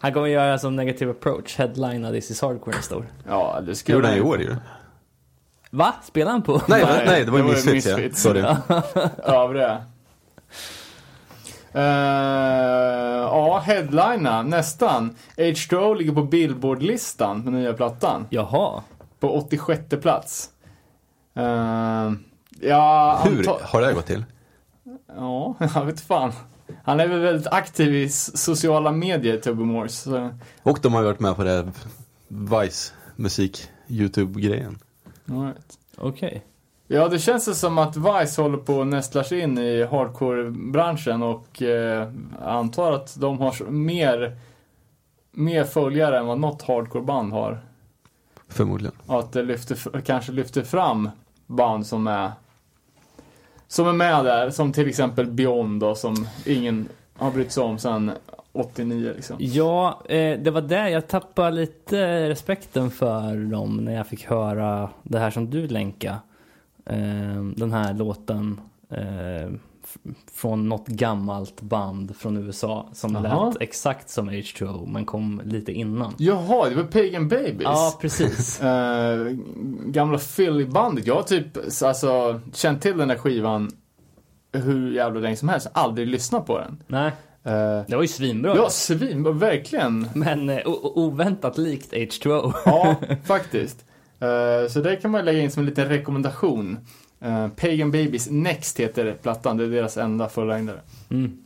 [0.05, 3.05] Han kommer göra som negative approach, headlina This is hardcore år.
[3.27, 4.55] Ja, det Det skulle gjorde han i år ju.
[5.69, 5.95] Va?
[6.03, 6.61] Spelar han på?
[6.67, 7.97] Nej, Nej, nej, det var ju Misfits ja.
[8.13, 8.39] Sorry.
[9.25, 9.83] Ja, det.
[11.75, 11.81] Uh,
[13.21, 15.15] ja, headlina, nästan.
[15.37, 18.27] H2O ligger på Billboard-listan med nya plattan.
[18.29, 18.83] Jaha.
[19.19, 20.49] På 86 plats.
[21.37, 22.11] Uh,
[22.61, 24.25] ja, Hur har det här gått till?
[25.15, 26.31] Ja, jag vet fan.
[26.83, 29.93] Han är väl väldigt aktiv i sociala medier, Tobbe Morse.
[29.93, 30.29] Så,
[30.63, 31.71] Och de har ju varit med på det här
[32.27, 34.79] Vice musik YouTube-grejen.
[35.25, 35.79] right.
[35.97, 36.43] Okej.
[36.87, 41.23] Ja, det känns det som att Vice håller på att nästla sig in i hardcore-branschen
[41.23, 42.11] och eh,
[42.41, 44.37] antar att de har mer,
[45.31, 47.59] mer följare än vad något hardcore-band har.
[48.47, 48.95] Förmodligen.
[49.05, 51.09] Och att det lyfter, kanske lyfter fram
[51.47, 52.31] band som är,
[53.67, 56.87] som är med där, som till exempel Beyond då, som ingen
[57.17, 58.11] har brytt sig om sedan
[58.51, 59.35] 89 liksom.
[59.39, 64.89] Ja, eh, det var där jag tappade lite respekten för dem när jag fick höra
[65.03, 66.17] det här som du länkade.
[66.85, 69.51] Eh, den här låten eh,
[70.33, 73.45] från något gammalt band från USA som Jaha.
[73.49, 76.13] lät exakt som H2O men kom lite innan.
[76.17, 77.61] Jaha, det var Pagan Babies.
[77.63, 78.61] Ja, precis.
[78.65, 79.27] Eh,
[79.85, 81.07] gamla Philly-bandet.
[81.07, 83.71] Jag har typ alltså, känt till den där skivan
[84.53, 85.67] hur jävla länge som helst.
[85.73, 86.83] Aldrig lyssnat på den.
[86.87, 87.11] Nej,
[87.47, 88.55] Uh, det var ju svinbra.
[88.55, 90.07] ja, svin, verkligen.
[90.13, 92.53] Men eh, oväntat likt H2O.
[92.65, 93.85] Ja, faktiskt.
[94.19, 96.77] Eh, så det kan man lägga in som en liten rekommendation.
[97.19, 99.57] Eh, Pagan Babies Next heter plattan.
[99.57, 100.79] Det är deras enda fullängdare.
[101.09, 101.37] Mm.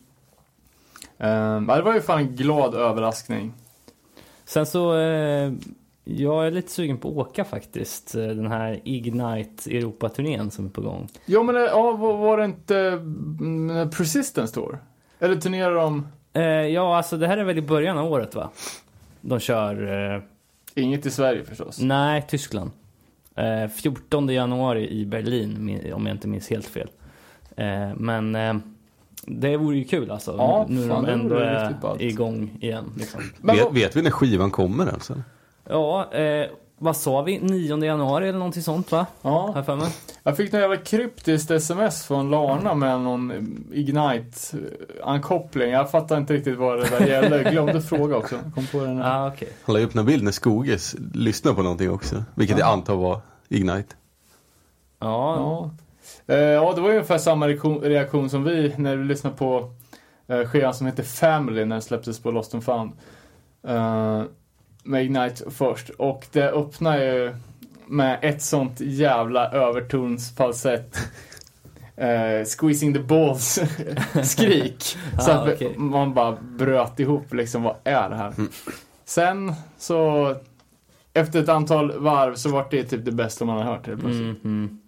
[1.24, 1.28] Uh,
[1.68, 3.54] ja, det var ju fan en glad överraskning.
[4.46, 5.54] Sen så, eh,
[6.04, 8.16] Jag är lite sugen på att åka faktiskt.
[8.16, 11.08] eh, Den här Ignite Europa-turnén som är på gång.
[11.26, 14.80] Ja, men eh, ja, var, det inte mm, Persistence Tour?
[15.20, 18.50] Eller turnerar de Eh, ja, alltså det här är väl i början av året va?
[19.22, 20.22] De kör, eh,
[20.76, 21.80] inget i Sverige förstås?
[21.82, 22.72] nej, Tyskland.
[23.40, 26.90] Eh, 14 januari i Berlin, om jag inte minns helt fel.
[27.56, 28.56] Eh, men eh,
[29.26, 30.36] det vore ju kul alltså.
[30.38, 32.86] Ja, nu när de ändå är igång igen.
[32.98, 33.22] Liksom.
[33.38, 35.22] Men vet, vet vi när skivan kommer alltså?
[35.70, 36.48] Ja, eh,
[36.80, 37.40] vad sa vi?
[37.40, 39.06] 9 januari eller någonting sånt va?
[39.22, 39.88] Ja, jag för mig.
[40.24, 43.32] jag fick något jävla kryptiskt sms från Larna med någon
[43.74, 45.72] Ignite-ankoppling.
[45.72, 47.42] Jag fattar inte riktigt vad det där gällde.
[47.42, 48.36] Jag glömde fråga också.
[48.56, 48.78] Kom på.
[48.78, 49.50] Ja, ah, okej.
[49.64, 52.24] Han la upp en bild när Skoges lyssnar på någonting också.
[52.36, 53.96] Vilket jag antar var Ignite.
[55.00, 55.72] Ja, Ja.
[56.28, 59.72] Eh, ja, det var ungefär samma reaktion, som vi när vi lyssnade på
[60.32, 62.92] uh, skivan som heter Family när den släpptes på Lost and found.
[64.90, 65.90] Eh, med Ignite först.
[65.90, 67.36] Och det öppnar ju
[67.88, 70.98] med ett sånt jävla övertonsfalsett.
[72.02, 73.60] Uh, squeezing the balls
[74.24, 74.98] skrik.
[75.20, 75.74] så Ah, att okej.
[75.78, 78.34] man bara bröt ihop liksom, vad är det här?
[79.06, 80.36] Sen så
[81.14, 84.22] efter ett antal varv så var det typ det bästa man har hört helt plötsligt.
[84.22, 84.80] mm, mm.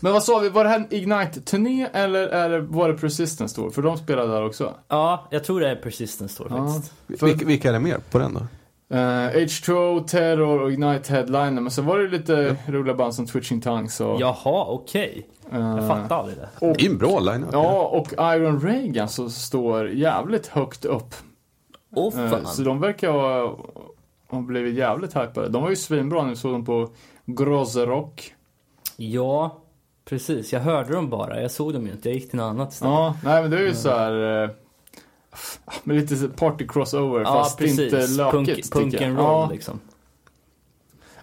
[0.00, 3.70] Men vad sa vi, var det här Ignite-turné eller är det, var det Persistence Tour?
[3.70, 4.74] För de spelade där också.
[4.88, 6.66] ja, jag tror det är Persistence Tour Ja.
[6.74, 6.94] faktiskt.
[7.20, 8.40] För- Vilka, vilka är det mer på den då?
[8.90, 11.50] Eh, H2O, Terror och Ignite Headliner.
[11.60, 14.20] Men så var det lite roliga band som Twitching Tongues och...
[14.20, 15.26] Jaha, okej.
[15.52, 16.66] eh, Jag fattar aldrig det.
[16.66, 21.14] Och, Det är en bra line ja, och Iron Reagan som står jävligt högt upp.
[21.96, 22.46] Eh, fan.
[22.46, 23.56] så de verkar ha,
[24.28, 25.48] ha blivit jävligt hypade.
[25.48, 26.88] De var ju svinbra när vi såg dem på
[27.26, 28.34] Grozerock.
[28.96, 29.58] Ja,
[30.04, 30.52] precis.
[30.52, 31.42] Jag hörde dem bara.
[31.42, 32.08] Jag såg dem ju inte.
[32.08, 32.90] Jag gick till något annat ställe.
[32.90, 34.50] Ja, nej men det är ju så här...
[35.84, 38.16] med lite party crossover Ja, fast inte precis.
[38.16, 39.02] lökigt Punk, tycker punk jag.
[39.02, 39.50] and roll Ja.
[39.52, 39.80] liksom.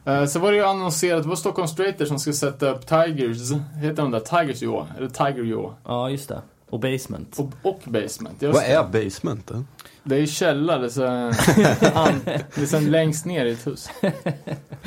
[0.06, 3.52] Eh, Så var det ju annonserat, det var Stockholm Straighter som ska sätta upp Tigers,
[3.82, 4.20] heter de där?
[4.20, 4.86] Tigers Jaw?
[4.98, 5.74] Eller Tiger Jaw?
[5.86, 6.42] Ja, just det.
[6.70, 7.40] Och Basement.
[7.40, 8.42] Och, och Basement.
[8.42, 8.74] Just Vad det.
[8.74, 9.64] är basement då?
[10.04, 13.90] Det är ju källare, så an, det är sen längst ner i ett hus.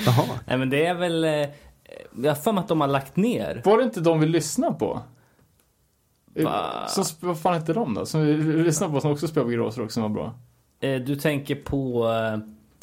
[0.06, 0.24] Jaha.
[0.46, 1.24] Nej men det är väl...
[1.24, 3.62] eh, Jag har för mig att de har lagt ner.
[3.64, 5.00] Var det inte de vi lyssnade på?
[6.40, 6.86] Eh, Va?
[6.88, 8.06] Som, vad fan hette de då?
[8.06, 10.34] Som vi lyssnade på som också spelade på Gråsrock som var bra?
[10.80, 12.38] Eh, Du tänker på eh,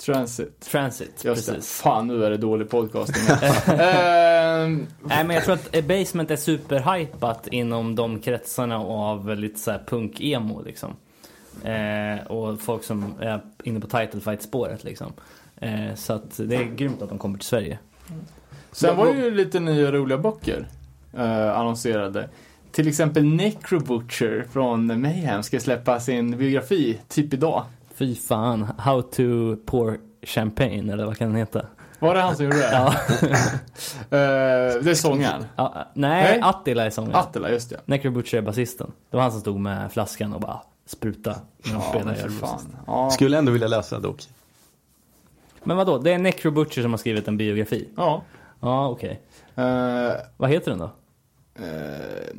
[0.05, 0.60] Transit.
[0.72, 1.53] Transit, Just det.
[1.53, 1.72] precis.
[1.82, 3.24] Fan, nu är det dålig podcasting.
[3.80, 9.84] Ehm, Nej men jag tror att Basement är superhypat inom de kretsarna av lite såhär
[9.88, 10.95] punk-emo liksom.
[11.64, 15.14] Eh, och folk som är inne på title fight spåret liksom.
[15.55, 17.80] Eh, så att det är grymt att de kommer till Sverige.
[18.72, 20.68] Sen var det ju lite nya roliga böcker
[21.14, 22.30] eh, annonserade.
[22.72, 27.63] Till exempel Necrobutcher från Mayhem ska släppa sin biografi typ idag.
[27.95, 31.65] Fy fan, How to pour champagne eller vad kan den heta?
[31.99, 32.72] Var det han som gjorde det?
[32.72, 32.93] Ja.
[34.09, 35.45] Eh, det är sångaren.
[35.55, 36.39] Ja, nej, Nej.
[36.43, 37.15] Attila är sångaren.
[37.15, 37.80] Attila, just det.
[37.86, 38.91] Necrobutcher är basisten.
[39.09, 42.18] Det var han som stod med flaskan och bara spruta när de Ja, spelade.
[42.88, 43.09] Ja.
[43.09, 44.24] Skulle ändå vilja läsa dock.
[45.63, 47.89] Men vadå, det är Necrobutcher som har skrivit en biografi?
[47.97, 48.22] ja.
[48.59, 49.22] Ja, okej.
[49.55, 50.91] Eh, Vad heter den då?
[51.60, 52.38] Eh,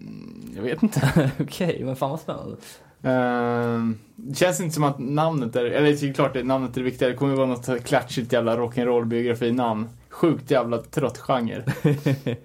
[0.57, 1.31] jag vet inte.
[1.41, 2.57] okej, men fan vad spännande.
[3.03, 6.83] Eh, det känns inte som att namnet är, eller det är klart att namnet är
[6.83, 7.13] viktigare.
[7.13, 9.89] Det kommer ju vara något klatschigt jävla rock'n'roll biografi-namn.
[10.11, 11.65] Sjukt jävla trött genre.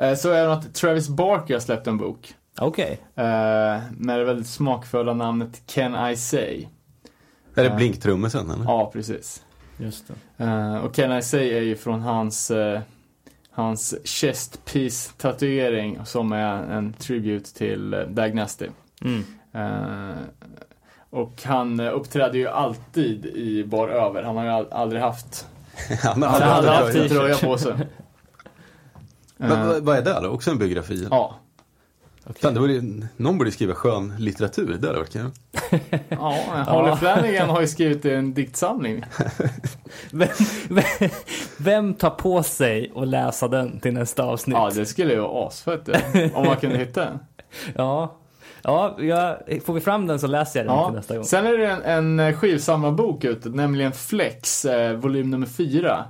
[0.00, 2.34] Eh, så är det att Travis Barker har släppt en bok.
[2.60, 3.00] Okej.
[3.14, 3.24] eh,
[3.90, 6.66] med det väldigt smakfulla namnet Can I Say.
[7.54, 8.64] Är det blinktrummisen eller?
[8.64, 9.42] Ja, precis.
[9.76, 10.04] Just
[10.36, 10.80] det.
[10.80, 12.52] Och Can I Say är ju från hans,
[13.58, 18.68] hans chest piece tatuering som är en tribute till uh, Dag Nasty.
[19.04, 19.24] Mm.
[19.52, 20.16] Eh,
[21.10, 24.22] och han eh, uppträder ju alltid i bar över.
[24.22, 25.46] Han har ju al- aldrig haft,
[26.02, 27.36] Han har aldrig haft en tröja.
[27.36, 27.74] på sig.
[29.36, 30.28] Men Eh, vad- vad är det då?
[30.28, 31.08] Också en biografi?
[31.10, 31.34] ja.
[32.36, 32.82] Fan, det borde,
[33.16, 35.30] någon borde skriva skön litteratur, det hade varit kul.
[36.08, 39.04] ja, Holly Flanagan har ju skrivit en diktsamling.
[40.10, 40.28] Vem,
[40.68, 41.10] vem,
[41.58, 44.56] vem tar på sig att läsa den till nästa avsnitt?
[44.56, 45.88] Ja, det skulle ju vara asfett
[46.34, 47.18] om man kunde hitta den.
[47.74, 48.16] Ja,
[48.62, 51.24] ja jag, får vi fram den så läser jag den till nästa gång.
[51.24, 56.04] Sen är det en, en skivsamlarbok ute, nämligen Flex, eh, volym nummer fyra.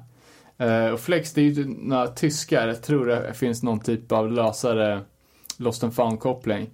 [0.58, 4.32] Eh, och Flex, det är ju några tyskar, jag tror det finns någon typ av
[4.32, 5.00] lösare
[5.58, 6.66] Lost and found-koppling.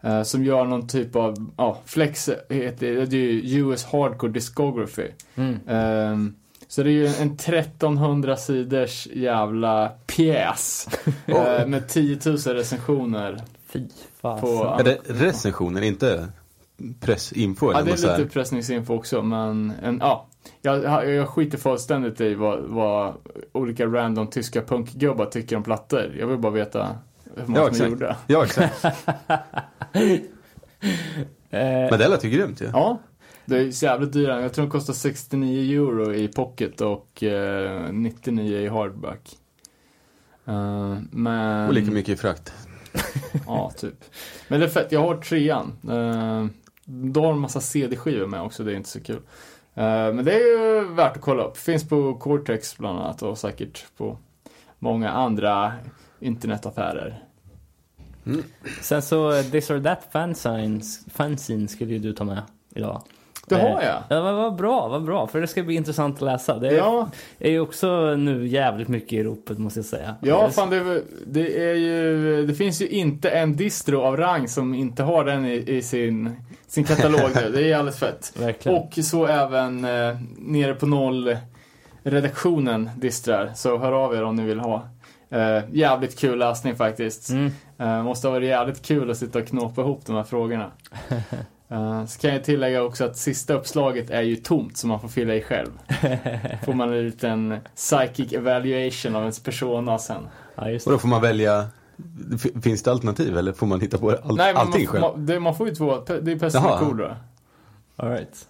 [0.00, 5.08] Eh, som gör någon typ av, ja, Flex heter, det är ju US Hardcore Discography.
[5.34, 5.58] Mm.
[5.68, 6.34] Ehm,
[6.68, 10.88] så det är ju en 1300 sidors jävla pjäs.
[11.26, 13.42] eh, med 10 000 recensioner.
[13.68, 13.80] Fy.
[14.20, 16.28] På- Är det recensioner, inte
[17.00, 20.26] pressinfo Ja, eller det är lite pressningsinfo också, men en, ja.
[20.62, 23.14] Jag, jag skiter fullständigt i vad, vad
[23.52, 26.14] olika random tyska punkgubbar tycker om plattor.
[26.18, 26.88] Jag vill bara veta
[27.36, 27.90] hur många Ja, som exakt.
[27.90, 28.16] gjorde.
[28.26, 28.84] Ja, exakt.
[31.50, 32.70] Men det lät ju grymt ju.
[32.72, 32.98] Ja,
[33.44, 34.40] det är så jävligt dyra.
[34.42, 39.36] Jag tror de kostar 69 euro i pocket och eh, 99 i hardback.
[40.44, 41.68] Eh, men...
[41.68, 42.52] Och lika mycket i frakt.
[43.46, 44.04] Ja, typ.
[44.48, 45.72] Men det är fett, jag har trean.
[45.88, 46.46] Uh,
[46.84, 49.20] då har de massa CD-skivor med också, det är inte så kul.
[49.74, 51.56] Eh, men det är ju värt att kolla upp.
[51.56, 54.18] Finns på Cortex bland annat och säkert på
[54.78, 55.72] många andra
[56.24, 57.22] internetaffärer.
[58.80, 62.42] Sen så eh, This or That fanzines, fanzine skulle ju du ta med
[62.74, 63.02] idag.
[63.48, 64.02] Det Eh, har jag.
[64.08, 65.26] Ja, men vad bra, vad bra.
[65.26, 66.58] För det ska bli intressant att läsa.
[66.58, 70.16] Det är, Ja, är ju också nu jävligt mycket i ropet måste jag säga.
[70.20, 74.48] ja Eh, fan det, det är ju, det finns ju inte en distro av rang
[74.48, 77.50] som inte har den i, i sin, sin katalog nu.
[77.54, 78.32] Det är alldeles fett.
[78.38, 78.78] Verkligen.
[78.78, 81.36] Och så även eh, nere på noll
[82.02, 84.88] redaktionen distrar, så hör av er om ni vill ha.
[85.30, 87.30] Eh, jävligt kul läsning faktiskt.
[87.30, 87.52] Mm.
[87.78, 90.70] Eh, måste ha varit jävligt kul att sitta och knåpa ihop de här frågorna.
[91.68, 95.08] Eh, så kan jag tillägga också att sista uppslaget är ju tomt så man får
[95.08, 95.70] fylla i själv.
[96.64, 100.28] Får man en liten psychic evaluation av ens persona sen.
[100.54, 101.66] Ja, just Och då får man välja,
[102.62, 105.00] finns det alternativ eller får man hitta på all, Nej, allting man, själv?
[105.00, 107.16] man, det, man får ju två, det är pest och kolera.
[107.96, 108.48] All right.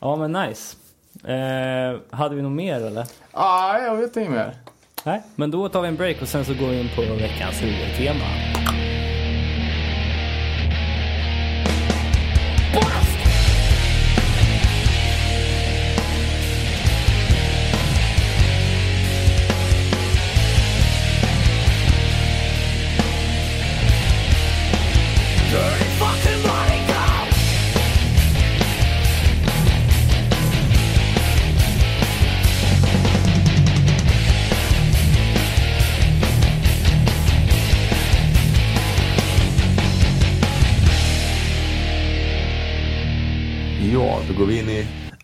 [0.00, 0.76] Ja men nice.
[1.24, 3.06] Eh, hade vi något mer eller?
[3.32, 4.54] Ah, jag vet inte mer.
[5.06, 7.62] Nej, men då tar vi en break och sen så går vi in på veckans
[7.62, 8.53] huvudtema.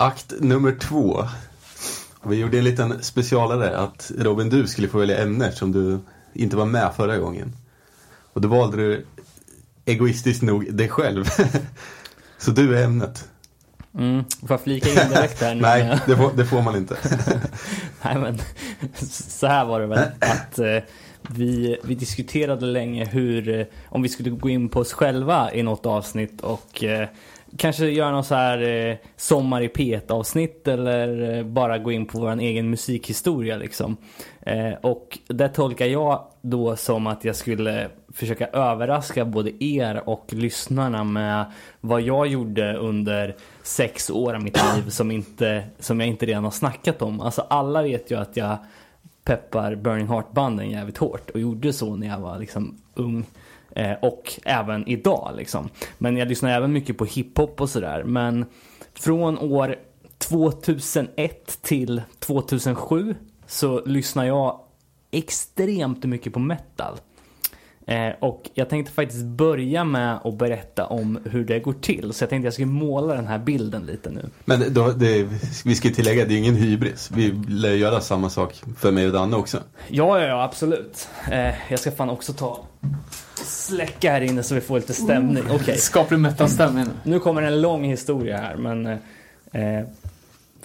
[0.00, 1.24] Akt nummer två.
[2.22, 5.98] Vi gjorde en liten specialare att Robin, du skulle få välja ämne eftersom du
[6.32, 7.52] inte var med förra gången.
[8.32, 9.06] Och då valde du
[9.84, 11.24] egoistiskt nog dig själv.
[12.38, 13.28] Så du är ämnet.
[13.94, 15.60] Mm, får jag flika in direkt här nu?
[15.62, 16.96] Nej, det får, det får man inte.
[18.04, 18.38] Nej men
[19.10, 20.78] så här var det väl att eh,
[21.22, 25.62] vi, vi diskuterade länge hur, eh, om vi skulle gå in på oss själva i
[25.62, 27.08] något avsnitt och eh,
[27.56, 32.06] kanske göra något så här eh, sommar i P1 avsnitt eller eh, bara gå in
[32.06, 33.96] på vår egen musikhistoria liksom.
[34.40, 40.26] Eh, och det tolkar jag då som att jag skulle försöka överraska både er och
[40.28, 41.44] lyssnarna med
[41.80, 46.44] vad jag gjorde under sex år av mitt liv som, inte, som jag inte redan
[46.44, 47.20] har snackat om.
[47.20, 48.58] Alltså alla vet ju att jag
[49.24, 53.24] peppar Burning Heart-banden jävligt hårt och gjorde så när jag var liksom ung.
[53.76, 55.68] Eh, och även idag liksom.
[55.98, 58.04] Men jag lyssnar även mycket på hiphop och sådär.
[58.04, 58.44] Men
[58.94, 59.76] från år
[60.18, 63.14] 2001 till 2007
[63.46, 64.60] så lyssnar jag
[65.10, 66.98] extremt mycket på metal.
[67.86, 72.12] Eh, och jag tänkte faktiskt börja med att berätta om hur det går till.
[72.12, 74.28] Så jag tänkte jag skulle måla den här bilden lite nu.
[74.44, 75.28] Men då, det,
[75.64, 77.10] vi ska tillägga, det är ingen hybris.
[77.14, 79.58] Vi lär göra samma sak för mig och Danne också.
[79.88, 81.08] Ja, ja, ja, absolut.
[81.30, 82.64] Eh, jag ska fan också ta
[83.44, 85.44] släcka här inne så vi får lite stämning.
[85.50, 86.90] Okej, Skaplig metalstämning nu.
[87.10, 89.86] nu kommer en lång historia här, men eh,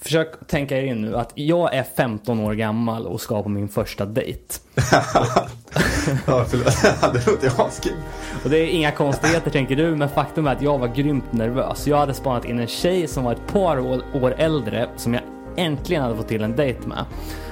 [0.02, 3.68] försök tänka er in nu att jag är 15 år gammal och ska på min
[3.70, 4.42] första dejt.
[6.28, 7.14] Ja, förlåt.
[7.14, 7.94] det låter askul.
[8.44, 11.88] Och det är inga konstigheter tänker du, men faktum är att jag var grymt nervös.
[11.88, 15.24] Jag hade spanat in en tjej som var ett par år, år äldre som jag
[15.58, 17.06] äntligen hade fått till en dejt med.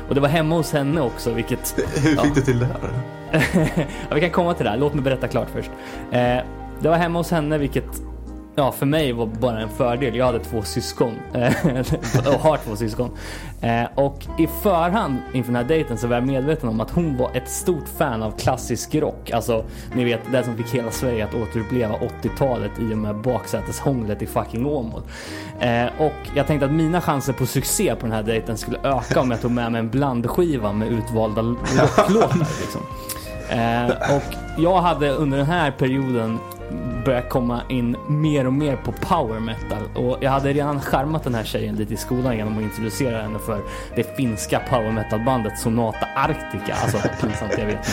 [0.10, 1.76] Och det var hemma hos henne också, vilket...
[1.78, 2.26] Hur fick Ja.
[2.36, 2.80] du till det här?
[4.10, 5.72] ja, vi kan komma till det här, låt mig berätta klart först.
[6.12, 6.38] Eh,
[6.80, 8.02] det var hemma hos henne, vilket
[8.56, 10.16] ja, för mig var bara en fördel.
[10.16, 11.54] Jag hade två syskon eh,
[12.28, 13.10] och har två syskon.
[13.62, 17.18] Eh, och i förhand inför den här dejten så var jag medveten om att hon
[17.18, 19.32] var ett stort fan av klassisk rock.
[19.32, 19.66] Alltså,
[19.96, 24.26] ni vet, det som fick hela Sverige att återuppleva 80-talet i och med baksäteshånglet i
[24.26, 25.02] fucking Åmål.
[25.60, 29.22] Eh, och jag tänkte att mina chanser på succé på den här dejten skulle öka
[29.22, 32.38] om jag tog med mig en blandskiva med utvalda rocklåtar.
[32.38, 32.82] Liksom.
[33.50, 36.40] Eh, och jag hade under den här perioden
[37.06, 39.84] börjat komma in mer och mer på power metal.
[39.96, 43.40] Och jag hade redan charmat den här tjejen lite i skolan genom att introducera henne
[43.40, 43.62] för
[43.96, 46.74] det finska power metal bandet Sonata Arctica.
[46.84, 47.88] Alltså pinsamt, jag vet.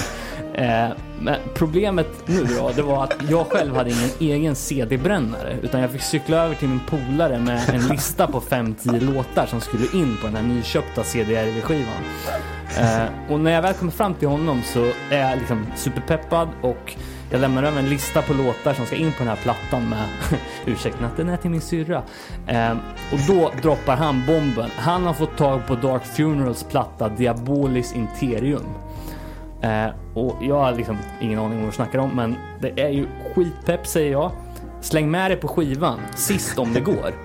[0.55, 0.89] Eh,
[1.21, 5.57] men problemet nu då, det var att jag själv hade ingen egen CD-brännare.
[5.63, 9.61] Utan jag fick cykla över till min polare med en lista på 5-10 låtar som
[9.61, 12.03] skulle in på den här nyköpta CDRV-skivan.
[12.79, 16.97] Eh, och när jag väl kommer fram till honom så är jag liksom superpeppad och
[17.31, 20.09] jag lämnar över en lista på låtar som ska in på den här plattan med
[20.67, 22.03] ursäkten att den är till min syrra.
[22.47, 22.73] Eh,
[23.13, 24.71] och då droppar han bomben.
[24.77, 28.67] Han har fått tag på Dark Funerals platta Diabolis Interium.
[29.63, 32.89] Eh, och jag har liksom ingen aning om vad du snackar om, men det är
[32.89, 34.31] ju skitpepp säger jag.
[34.81, 37.15] Släng med det på skivan, sist om det går.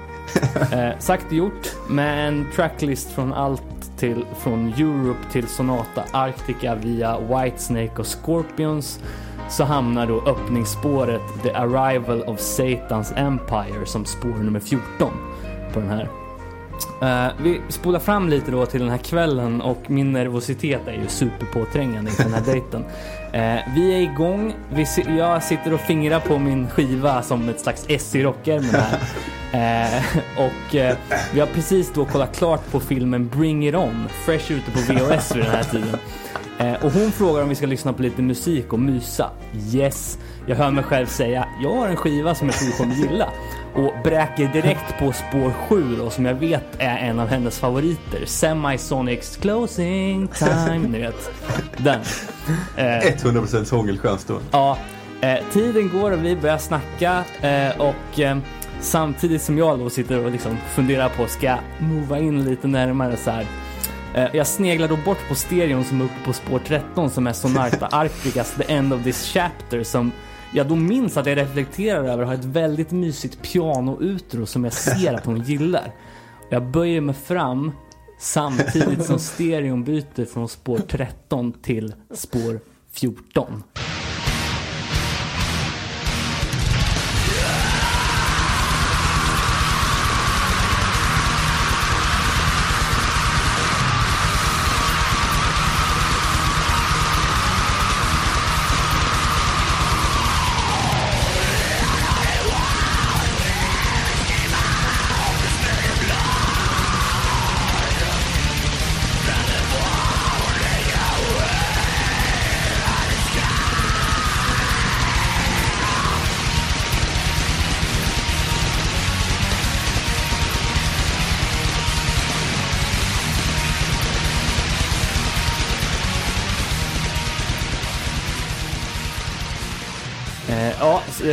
[0.71, 6.75] Eh, sagt och gjort, med en tracklist från allt till, från Europe till Sonata Arctica
[6.75, 8.99] via Whitesnake och Scorpions
[9.49, 15.11] så hamnar då öppningsspåret The Arrival of Satans Empire som spår nummer 14
[15.73, 16.24] på den här.
[17.01, 21.07] Eh, vi spolar fram lite då till den här kvällen och min nervositet är ju
[21.07, 22.85] superpåträngande inför den här dejten.
[23.31, 24.85] Eh, vi är igång, vi,
[25.17, 28.99] jag sitter och fingrar på min skiva som ett slags SJ-rockärm här.
[29.51, 30.03] Eh,
[30.37, 30.75] och
[31.33, 35.35] vi har precis då kollat klart på filmen Bring It On, fresh ute på VHS
[35.35, 35.97] vid den här tiden.
[36.83, 39.29] Och hon frågar om vi ska lyssna på lite musik och mysa.
[39.73, 42.95] Yes, jag hör mig själv säga jag har en skiva som jag tror du kommer
[42.95, 43.29] gilla.
[43.75, 48.25] Och bräker direkt på spår 7 då, som jag vet är en av hennes favoriter.
[48.25, 51.31] Semisonics Closing Time, ni vet.
[51.77, 51.99] Den.
[52.75, 54.39] Eh, 100% hångelchans då.
[54.51, 54.77] Ja,
[55.21, 58.37] eh, tiden går och vi börjar snacka eh, och eh,
[58.79, 63.17] samtidigt som jag då sitter och liksom funderar på ska jag mova in lite närmare
[63.17, 63.45] så här.
[64.15, 67.33] Eh, jag sneglar då bort på stereon som är uppe på spår 13 som är
[67.33, 70.11] Sonata Arcticas The End of this Chapter som
[70.53, 75.13] jag då minns att jag reflekterar över har ett väldigt mysigt piano-utro som jag ser
[75.13, 75.91] att hon gillar.
[76.49, 77.71] Jag böjer mig fram
[78.19, 82.59] samtidigt som stereon byter från spår 13 till spår
[82.91, 83.63] 14.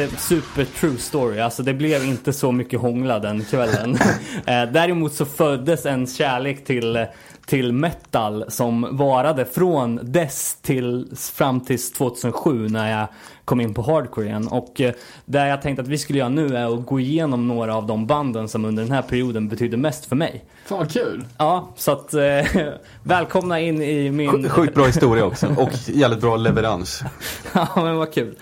[0.08, 1.40] Super true story.
[1.40, 3.94] Alltså det blev inte så mycket hångla den kvällen.
[4.46, 7.06] eh, däremot så föddes en kärlek till,
[7.46, 13.08] till metal som varade från dess till fram tills 2007 när jag
[13.44, 14.48] kom in på hardcore igen.
[14.48, 14.92] Och eh,
[15.24, 18.06] det jag tänkte att vi skulle göra nu är att gå igenom några av de
[18.06, 20.44] banden som under den här perioden betydde mest för mig.
[20.66, 21.24] Fan vad kul.
[21.38, 22.22] Ja, så att eh,
[23.02, 24.30] välkomna in i min...
[24.30, 25.46] Sj- Sjukt bra historia också.
[25.58, 27.02] Och jävligt bra leverans.
[27.54, 28.36] Ja, men vad kul.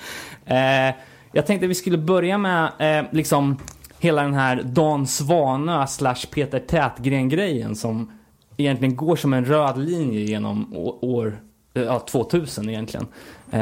[0.47, 0.95] Eh,
[1.33, 3.57] jag tänkte vi skulle börja med eh, liksom
[3.99, 8.13] hela den här Dan Svanö slash Peter Tätgren-grejen som
[8.57, 11.41] egentligen går som en röd linje genom år
[11.75, 13.07] eh, ja, 2000 egentligen.
[13.51, 13.61] Eh,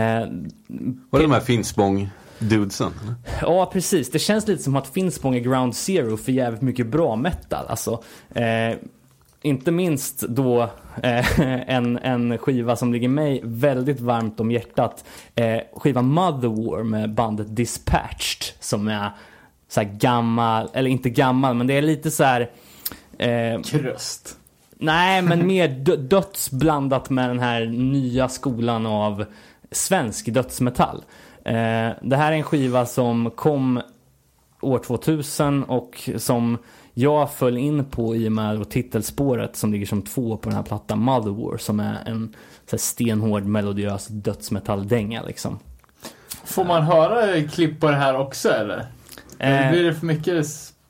[1.11, 2.93] Var det de här Finspång-dudesen?
[3.03, 3.15] eller?
[3.43, 4.11] Ja, precis.
[4.11, 7.67] Det känns lite som att Finspång är ground zero för jävligt mycket bra metal.
[7.69, 8.03] Alltså,
[8.35, 8.77] eh,
[9.43, 10.71] inte minst då
[11.03, 11.41] eh,
[11.71, 15.05] en, en skiva som ligger mig väldigt varmt om hjärtat.
[15.35, 19.11] Eh, skivan Mother War med bandet Dispatched som är
[19.69, 22.51] så gammal, eller inte gammal, men det är lite så här
[23.19, 24.37] eh, Kröst.
[24.77, 29.25] Nej, men mer dö- döds blandat med den här nya skolan av
[29.71, 31.05] svensk dödsmetall.
[31.45, 33.81] Eh, det här är en skiva som kom
[34.61, 36.59] år 2000 och som
[36.99, 40.63] jag föll in på i och med titelspåret som ligger som två på den här
[40.63, 42.35] plattan Mother War som är en
[42.67, 45.59] så här stenhård melodiös dödsmetalldänga liksom.
[46.45, 48.87] Får man höra klipp på det här också eller?
[49.39, 50.47] Eh, Blir det för mycket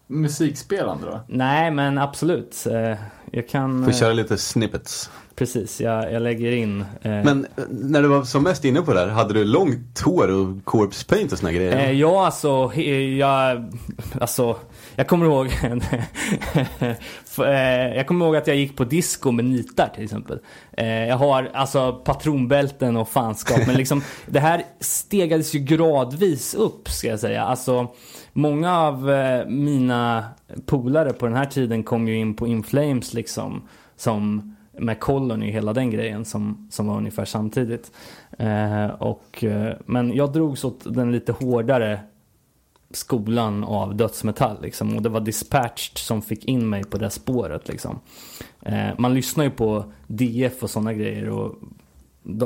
[0.06, 1.20] musikspelande då?
[1.28, 2.66] nej, men absolut.
[2.70, 2.96] Eh,
[3.32, 3.84] jag kan...
[3.84, 5.10] Får eh, köra lite snippets.
[5.34, 6.80] Precis, jag, jag lägger in.
[6.80, 10.00] eh, Men eh, när du var som mest inne på det här, hade du långt
[10.00, 11.76] hår och corpse paint och såna grejer?
[11.76, 12.72] Eh, ja, alltså,
[13.18, 13.72] jag,
[14.20, 14.56] alltså,
[14.98, 15.46] jag kommer ihåg,
[17.38, 20.38] eh, jag kommer ihåg att jag gick på disco med nitar till exempel.
[20.72, 26.88] Eh, jag har alltså patronbälten och fanskap, men liksom det här stegades ju gradvis upp
[26.88, 27.42] ska jag säga.
[27.42, 27.86] Alltså,
[28.32, 30.24] många av eh, mina
[30.66, 35.72] polare på den här tiden kom ju in på Inflames liksom, som med Colony, hela
[35.72, 37.92] den grejen som, som var ungefär samtidigt.
[38.38, 39.44] Eh, och,
[39.86, 42.00] men jag drogs åt den lite hårdare
[42.90, 44.96] skolan av dödsmetall liksom.
[44.96, 48.00] Och det var Dispatched som fick in mig på det spåret liksom.
[48.62, 51.28] Eh, man lyssnar ju på DF och sådana grejer.
[51.28, 51.54] Och,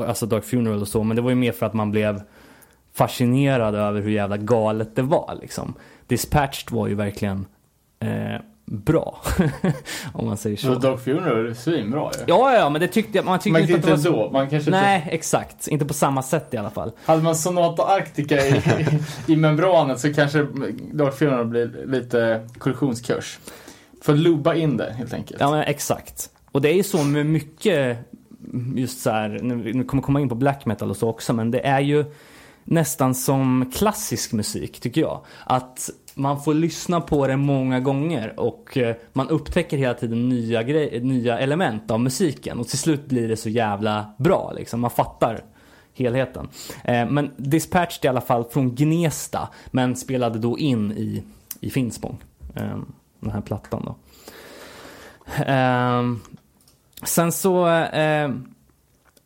[0.06, 1.02] alltså Dark Funeral och så.
[1.02, 2.22] Men det var ju mer för att man blev
[2.92, 5.74] fascinerad över hur jävla galet det var liksom.
[6.06, 7.46] Dispatched var ju verkligen
[8.00, 8.40] eh,
[8.72, 9.20] bra.
[10.12, 10.74] Om man säger så.
[10.74, 12.24] Dog Funeral är svinbra ju.
[12.26, 13.24] Ja, ja, men det tyckte jag.
[13.24, 14.30] Man tyckte Men inte inte att det var då.
[14.30, 15.68] Man kanske Nej, exakt.
[15.68, 16.92] Inte på samma sätt i alla fall.
[17.04, 18.62] Hade man Sonata Arctica i,
[19.32, 20.46] i, membranet så kanske
[20.92, 23.38] Dark Funeral blir lite korrektionskurs.
[24.02, 25.40] Får lubba in det helt enkelt.
[25.40, 26.30] Ja, men exakt.
[26.52, 27.98] Och det är ju så med mycket,
[28.74, 31.50] just så här, nu, nu kommer komma in på black metal och så också, men
[31.50, 32.04] det är ju
[32.64, 35.20] nästan som klassisk musik tycker jag.
[35.46, 40.62] Att man får lyssna på det många gånger och eh, man upptäcker hela tiden nya,
[40.62, 44.80] grej, nya element av musiken och till slut blir det så jävla bra liksom.
[44.80, 45.44] Man fattar
[45.94, 46.48] helheten.
[46.84, 51.22] Eh, men Dispatched i alla fall från Gnesta men spelade då in i,
[51.60, 52.18] i Finspång.
[52.54, 52.78] Eh,
[53.20, 53.96] den här plattan då.
[55.44, 56.02] Eh,
[57.02, 58.30] sen så eh,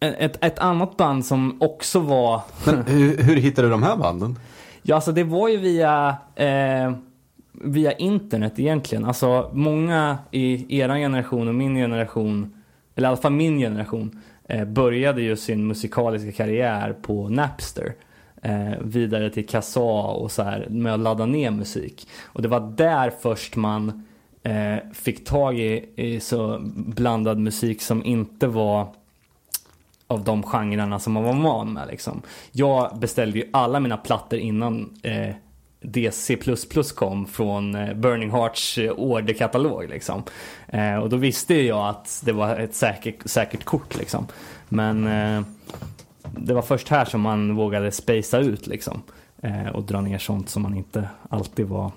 [0.01, 4.39] ett, ett annat band som också var Men hur, hur hittade du de här banden?
[4.83, 6.93] Ja, alltså det var ju via, eh,
[7.53, 9.05] via internet egentligen.
[9.05, 12.63] Alltså många i er generation och min generation,
[12.95, 17.95] eller i alla fall min generation, eh, började ju sin musikaliska karriär på Napster.
[18.43, 22.09] Eh, vidare till Kassa och så här med att ladda ner musik.
[22.25, 24.05] Och det var där först man
[24.43, 28.89] eh, fick tag i, i så blandad musik som inte var
[30.07, 31.89] av de genrerna som man var van med.
[31.89, 32.23] Liksom.
[32.53, 35.35] Jag beställde ju alla mina plattor innan eh,
[35.81, 36.37] DC++
[36.95, 39.89] kom från eh, Burning Hearts eh, orderkatalog.
[39.89, 40.23] Liksom.
[40.69, 43.99] Eh, och då visste ju jag att det var ett säkert, säkert kort.
[43.99, 44.27] Liksom.
[44.69, 45.43] Men eh,
[46.37, 49.03] det var först här som man vågade spacea ut liksom.
[49.43, 51.93] Eh, och dra ner sånt som man inte alltid var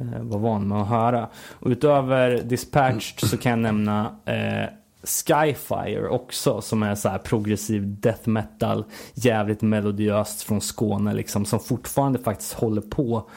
[0.00, 1.28] eh, var van med att höra.
[1.50, 4.68] Och utöver Dispatched så kan jag nämna eh,
[5.02, 11.60] Skyfire också som är så här progressiv death metal, jävligt melodiöst från Skåne liksom som
[11.60, 13.30] fortfarande faktiskt håller på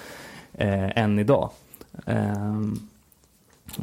[0.53, 1.49] eh, än idag.
[2.05, 2.57] Eh,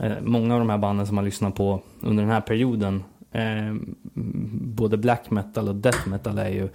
[0.02, 3.74] eh, många av de här banden som man lyssnar på under den här perioden, eh,
[4.62, 6.68] både black metal och death metal är ju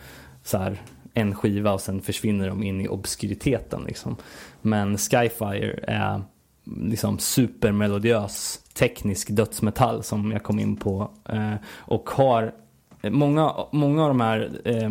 [0.44, 0.82] så här
[1.14, 4.16] en skiva och sen försvinner de in i obskuriteten liksom.
[4.62, 6.22] Men Skyfire är
[6.66, 11.12] liksom supermelodiös teknisk dödsmetall som jag kom in på.
[11.30, 12.54] Eh, och har
[13.02, 14.90] många, många av de här eh,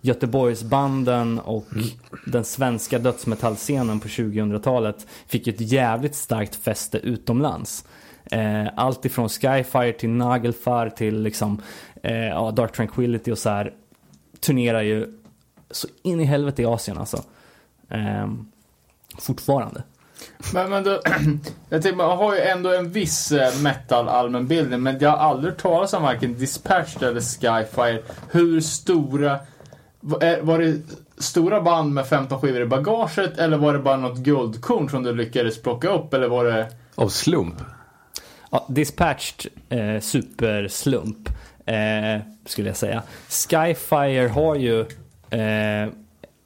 [0.00, 1.66] Göteborgsbanden och
[2.26, 7.84] den svenska dödsmetallscenen på 2000-talet fick ett jävligt starkt fäste utomlands.
[8.24, 11.62] Eh, allt ifrån Skyfire till Nagelfar till liksom,
[12.02, 13.74] eh, Dark Tranquility och så här
[14.40, 15.18] turnerar ju
[15.70, 17.22] så in i helvete i Asien alltså.
[17.88, 18.28] Eh,
[19.18, 19.82] fortfarande.
[20.54, 20.90] Men, men då,
[21.68, 25.56] jag tänker, man har ju ändå en viss eh, metal allmänbildning men jag har aldrig
[25.56, 28.02] talas om varken Dispatched eller Skyfire.
[28.30, 29.38] Hur stora...
[30.00, 30.78] var- är- Var det
[31.18, 35.14] stora band med 15 skivor i bagaget eller var det bara något guldkorn som du
[35.14, 36.68] lyckades plocka upp eller var det...
[36.94, 37.54] Av slump?
[38.50, 41.28] Ja, dispatched eh, superslump
[41.66, 43.02] eh, skulle jag säga.
[43.28, 44.80] Skyfire har ju
[45.30, 45.88] eh,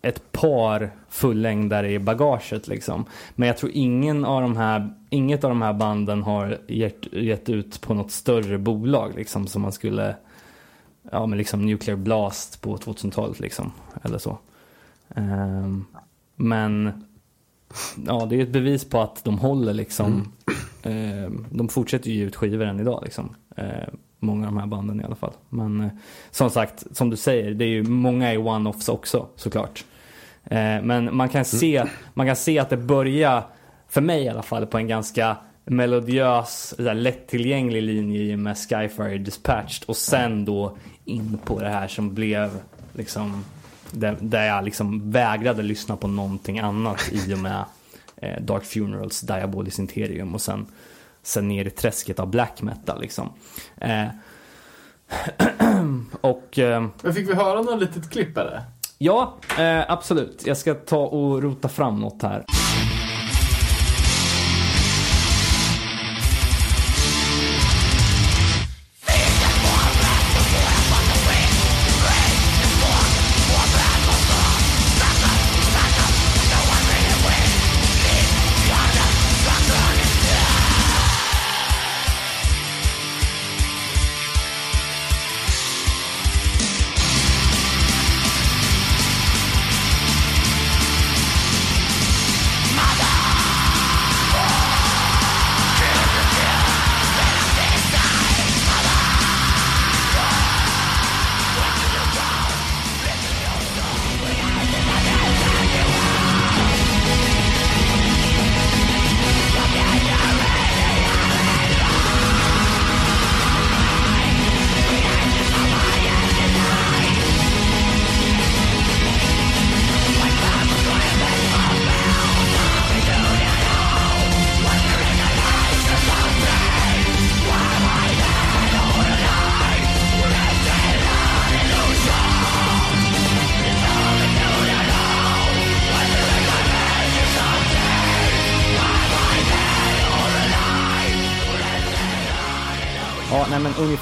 [0.02, 3.04] ett par fullängdare i bagaget liksom.
[3.34, 7.48] Men jag tror ingen av de här, inget av de här banden har gett, gett
[7.48, 10.16] ut på något större bolag liksom som man skulle,
[11.12, 13.72] ja men liksom Nuclear Blast på 2000-talet liksom.
[14.02, 14.38] Eller så.
[15.08, 15.84] Ehm,
[16.36, 17.04] men
[18.06, 20.32] ja, det är ett bevis på att de håller liksom.
[20.82, 23.34] Eh, de fortsätter ju ge ut skivor än idag liksom.
[23.56, 23.88] Eh,
[24.18, 25.32] många av de här banden i alla fall.
[25.48, 25.90] Men eh,
[26.30, 29.84] som sagt, som du säger, det är ju många är one-offs också såklart.
[30.44, 31.84] Eh, men man kan, se,
[32.14, 33.42] man kan se att det börjar,
[33.88, 39.96] för mig i alla fall, på en ganska melodiös, lättillgänglig linje med Skyfire Dispatched och
[39.96, 42.50] sen då in på det här som blev
[42.92, 43.44] liksom
[43.90, 47.64] där, där jag liksom vägrade lyssna på någonting annat i och med
[48.16, 50.66] eh, Dark Funerals Diabolis Interium och sen,
[51.22, 53.32] sen ner i träsket av black metal liksom.
[53.76, 54.06] Eh,
[56.20, 58.62] och eh, Men fick vi höra något litet klipp eller?
[58.98, 60.42] Ja, eh, absolut.
[60.46, 62.44] Jag ska ta och rota fram något här.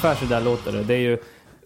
[0.03, 0.83] Ungefär så där låter det.
[0.83, 1.17] Det är ju,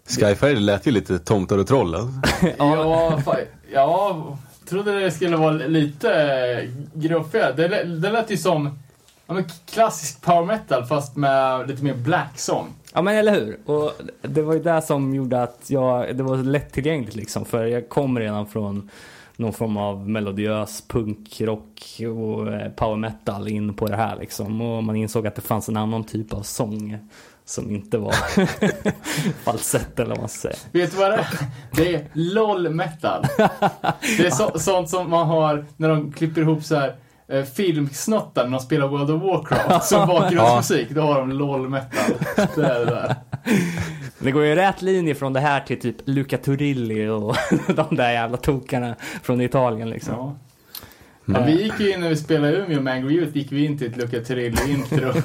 [0.06, 1.94] Skyfire lät ju lite tomtar och troll.
[1.94, 2.10] Alltså.
[2.58, 4.38] Ja, fa- ja,
[4.68, 7.52] trodde det skulle vara lite gruffigare.
[7.52, 8.78] Det, det lät ju som
[9.26, 12.66] ja, men klassisk power metal fast med lite mer black sång.
[12.94, 13.58] ja men eller hur?
[13.66, 13.92] Och
[14.22, 17.44] det var ju det som gjorde att jag, det var lättillgängligt liksom.
[17.44, 18.90] För jag kom redan från
[19.36, 24.60] någon form av melodiös punkrock och eh, power metal in på det här liksom.
[24.60, 26.98] Och man insåg att det fanns en annan typ av sång
[27.48, 28.14] som inte var
[29.44, 30.58] falsett eller vad man säger.
[30.72, 31.26] Vet du vad det är?
[31.72, 33.22] Det är LOL metal.
[34.16, 36.96] Det är så, sånt som man har när de klipper ihop så här
[37.28, 40.90] eh, filmsnuttar när de spelar World of Warcraft som bakgrundsmusik.
[40.90, 42.10] Då har de LOL metal.
[42.36, 43.14] Det är det där.
[44.18, 47.36] Det går ju rätt linje från det här till typ Luca Turilli och
[47.74, 50.14] de där jävla tokarna från Italien liksom.
[50.14, 50.36] Ja.
[51.34, 53.78] Ja, vi gick ju in när vi spelade Umeå med Angry Youth, gick vi in
[53.78, 55.22] till ett Luca Turilli-intro.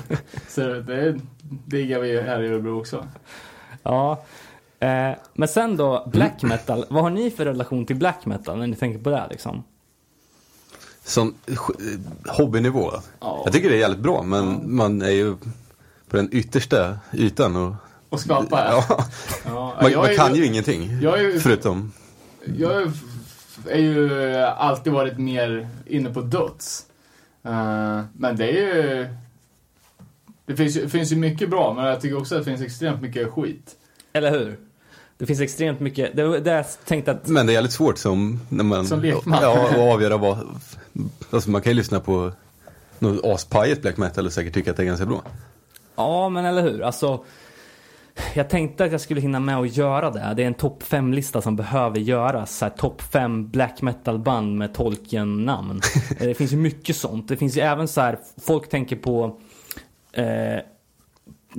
[0.47, 1.19] Så det
[1.65, 3.07] diggar vi här i Örebro också.
[3.83, 4.23] Ja.
[4.79, 6.85] Eh, men sen då, black metal.
[6.89, 9.63] Vad har ni för relation till black metal när ni tänker på det liksom?
[11.03, 11.55] Som eh,
[12.37, 12.91] hobbynivå.
[13.19, 13.41] Ja.
[13.45, 15.35] Jag tycker det är jävligt bra men man är ju
[16.09, 17.55] på den yttersta ytan.
[17.55, 17.73] Och,
[18.09, 18.71] Och skapa här.
[18.71, 19.05] ja,
[19.45, 20.99] Ja, man, jag man är kan ju ingenting.
[21.01, 21.91] jag är ju- Förutom
[22.57, 22.91] Jag är
[23.69, 26.85] är ju alltid varit mer inne på döds.
[27.43, 29.07] Eh, men det är ju...
[30.45, 33.01] Det finns, ju- finns ju mycket bra, men jag tycker också att det finns extremt
[33.01, 33.75] mycket skit.
[34.13, 34.59] Eller hur?
[35.17, 36.15] Det finns extremt mycket.
[36.15, 37.27] Det det jag tänkte att...
[37.27, 39.39] Men det är jävligt svårt som, när man, Som lekman.
[39.41, 40.37] Ja, att avgöra vad,
[41.29, 42.31] alltså man kan ju lyssna på
[42.99, 45.21] något aspajigt black metal och säkert tycka att det är ganska bra.
[45.95, 46.81] Ja, men eller hur?
[46.81, 47.25] Alltså,
[48.33, 50.33] jag tänkte att jag skulle hinna med att göra det.
[50.35, 52.63] Det är en topp 5-lista som behöver göras.
[52.77, 55.81] Topp 5 black metal-band med Tolkien-namn.
[56.19, 57.27] Det finns ju mycket sånt.
[57.27, 59.39] Det finns ju även så här, folk tänker på...
[60.13, 60.59] Eh,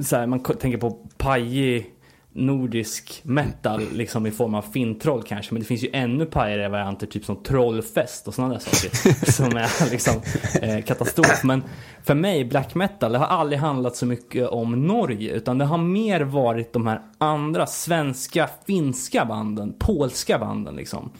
[0.03, 1.95] så här, man tänker på pajig
[2.37, 5.55] nordisk metal liksom i form av fintroll kanske.
[5.55, 9.31] Men det finns ju ännu pajigare varianter typ som trollfest och sådana där saker.
[9.33, 10.23] som är liksom
[10.63, 11.45] eh, katastrof.
[11.45, 11.63] Men
[12.03, 15.33] för mig, black metal, det har aldrig handlat så mycket om Norge.
[15.33, 21.11] Utan det har mer varit de här andra svenska, finska banden, polska banden liksom.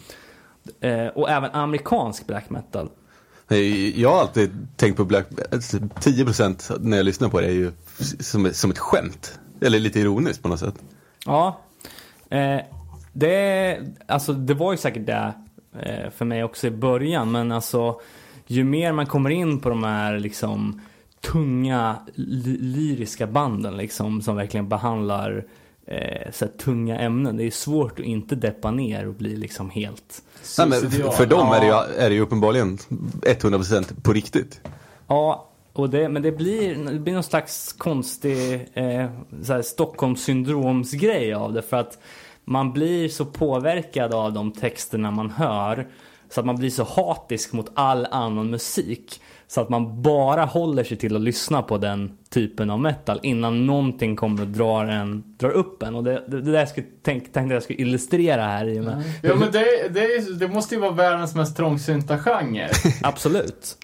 [0.81, 2.89] Eh, och även amerikansk black metal.
[3.49, 7.73] Eh, jag har alltid tänkt på black 10% när jag lyssnar på det är ju
[8.21, 9.39] som, som ett skämt.
[9.61, 10.75] Eller lite ironiskt på något sätt.
[11.27, 11.61] Ja.
[12.31, 12.61] Eh,
[13.13, 15.35] det, alltså, det var ju säkert det
[15.81, 17.33] eh, för mig också i början.
[17.33, 18.01] Men alltså,
[18.47, 20.81] ju mer man kommer in på de här liksom
[21.21, 25.45] tunga ly- lyriska banden liksom, som verkligen behandlar
[25.87, 27.37] eh, så här, tunga ämnen.
[27.37, 30.23] Det är svårt att inte deppa ner och bli liksom helt...
[30.59, 32.79] Nej, men för dem är det, ju, är det ju uppenbarligen
[33.23, 34.61] 100% på riktigt.
[35.07, 39.11] Ja, och det, men det blir, det blir någon slags konstig eh,
[39.43, 41.63] så Stockholmssyndromsgrej av det.
[41.63, 41.99] För att
[42.45, 45.89] man blir så påverkad av de texterna man hör.
[46.31, 49.21] Så att man blir så hatisk mot all annan musik.
[49.47, 53.67] Så att man bara håller sig till att lyssna på den typen av metal innan
[53.67, 55.95] någonting kommer att dra, en, dra upp en.
[55.95, 58.85] Och det, det, det där jag skulle tänk, tänkte jag skulle illustrera här i och
[58.85, 59.03] med.
[59.23, 62.69] Ja, men det, det, det måste ju vara världens mest trångsynta genre.
[63.03, 63.77] Absolut.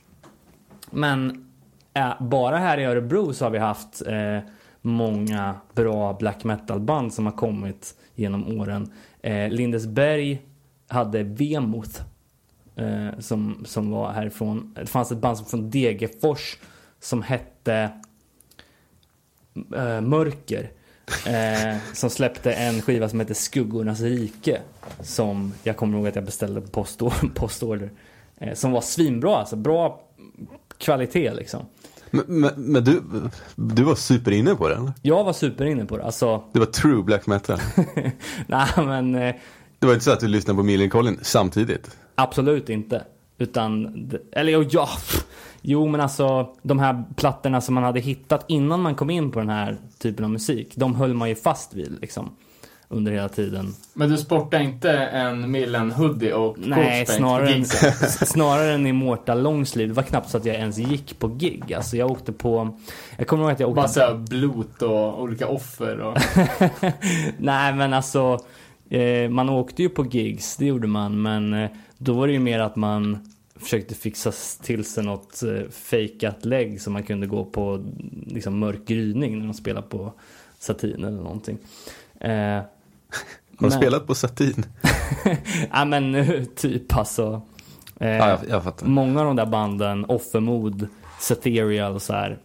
[0.91, 1.47] Men
[1.95, 4.39] eh, bara här i Örebro så har vi haft eh,
[4.83, 8.93] många bra black metal-band som har kommit genom åren.
[9.23, 10.43] Eh, Lindesberg
[10.89, 12.03] hade Vemoth
[12.81, 14.75] eh, som, som var härifrån.
[14.81, 16.57] Det fanns ett band som från Degerfors
[17.01, 17.91] som hette
[19.77, 20.71] eh, Mörker.
[21.27, 24.61] Eh, som släppte en skiva som heter Skuggornas rike.
[25.01, 27.91] Som jag kommer ihåg att jag beställde på postor- postorder.
[28.37, 30.01] Eh, som var svinbra, alltså bra
[30.79, 31.67] kvalitet liksom.
[32.11, 33.03] Men, men, men du,
[33.57, 34.93] du var superinne på den.
[35.03, 36.05] Jag var superinne på det.
[36.05, 37.59] Alltså, Det var true black metal.
[38.47, 39.35] nej men eh,
[39.79, 41.97] Det var inte så att du lyssnade på Millencolin samtidigt.
[42.23, 43.05] Absolut inte.
[43.39, 44.89] Utan, eller ja,
[45.63, 49.39] jo men alltså de här plattorna som man hade hittat innan man kom in på
[49.39, 50.73] den här typen av musik.
[50.77, 52.31] De höll man ju fast vid liksom.
[52.93, 53.75] Under hela tiden.
[53.95, 57.93] Men du sportar inte en Millen hoodie och Nej, snarare, gigsen?
[58.27, 59.89] snarare än Immortal Longsleeve.
[59.89, 61.75] Det var knappt så att jag ens gick på gig.
[61.75, 62.79] Alltså jag åkte på...
[63.17, 63.89] Jag kommer ihåg att jag åkte...
[63.89, 66.19] Såhär blot och olika offer och...
[67.39, 68.39] Nej men alltså,
[68.91, 71.23] eh, man åkte ju på gigs, det gjorde man.
[71.23, 71.71] Men eh,
[72.03, 73.19] då var det ju mer att man
[73.57, 74.33] försökte fixa
[74.63, 77.85] till sig något eh, fejkat lägg så man kunde gå på
[78.27, 80.13] liksom, mörk gryning när de spelade på
[80.59, 81.59] Satin eller någonting.
[82.21, 82.65] Eh, Har
[83.59, 84.65] du men- spelat på satin?
[85.73, 87.43] Ja men typ alltså.
[88.01, 88.89] Eh, Ja, jag, jag.
[88.89, 90.87] Många av de där banden, Offermod,
[91.21, 92.39] Ceterial och så här.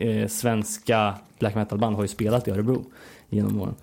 [0.00, 2.84] eh, svenska black metal-band har ju spelat i Örebro
[3.28, 3.74] genom åren.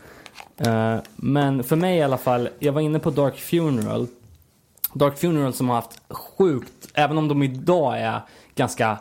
[0.58, 4.08] Eh, men för mig i alla fall, jag var inne på Dark Funeral.
[4.94, 8.22] Dark Funeral som har haft sjukt, även om de idag är
[8.56, 8.98] ganska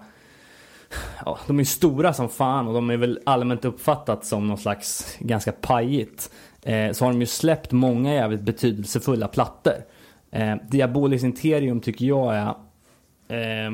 [1.24, 5.16] Ja, de är stora som fan och de är väl allmänt uppfattat som någon slags
[5.19, 6.31] ganska pajigt.
[6.62, 9.74] Eh, så har de ju släppt många jävligt betydelsefulla plattor.
[10.31, 12.47] Eh, Diabolis Interium tycker jag är
[13.28, 13.73] eh,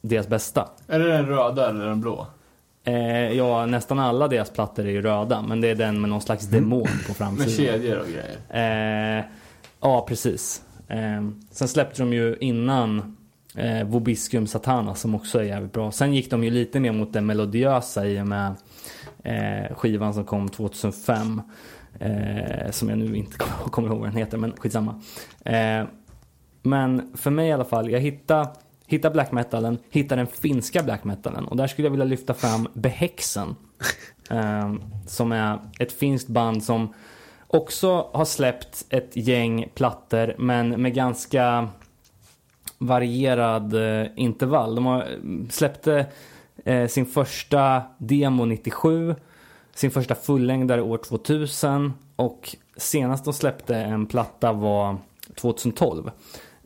[0.00, 0.68] deras bästa.
[0.88, 2.26] Är det den röda eller den blå?
[2.84, 6.20] Eh, ja, nästan alla deras plattor är ju röda, men det är den med någon
[6.22, 7.50] slags demon på Med framsidan.
[7.66, 9.18] kedjor och grejer.
[9.18, 9.24] Eh,
[9.80, 10.62] ja, precis.
[10.90, 13.16] Eh, sen släppte de ju innan
[13.56, 15.92] eh, Vobiscum Satana som också är jävligt bra.
[15.92, 18.54] Sen gick de ju lite mer mot det melodiösa i och med
[19.24, 21.42] eh, skivan som kom 2005.
[21.98, 23.36] Eh, som jag nu inte
[23.70, 25.00] kommer ihåg vad den heter, men skitsamma.
[25.44, 25.84] Eh,
[26.62, 28.48] men för mig i alla fall, jag hittade
[28.90, 32.68] Hitta black metalen, hitta den finska black metalen och där skulle jag vilja lyfta fram
[32.74, 33.56] Behexen.
[34.30, 34.74] eh,
[35.06, 36.94] som är ett finskt band som
[37.52, 41.68] också har släppt ett gäng plattor men med ganska
[42.78, 44.74] varierad eh, intervall.
[44.74, 46.06] De har eh, släppte
[46.64, 49.14] eh, sin första demo 97,
[49.74, 54.96] sin första fullängdare år 2000 och senast de släppte en platta var
[55.34, 56.10] 2012.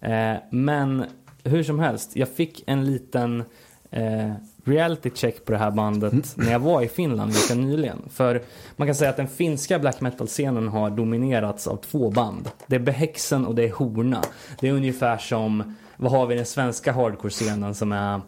[0.00, 1.04] Eh, men
[1.44, 3.44] hur som helst, jag fick en liten
[3.90, 4.32] eh,
[4.64, 7.98] reality check på det här bandet när jag var i Finland ganska nyligen.
[8.10, 8.42] För
[8.76, 12.50] man kan säga att den finska black metal-scenen har dominerats av två band.
[12.66, 14.22] Det är Behexen och det är Horna.
[14.60, 18.20] Det är ungefär som, vad har vi i den svenska hardcore-scenen som är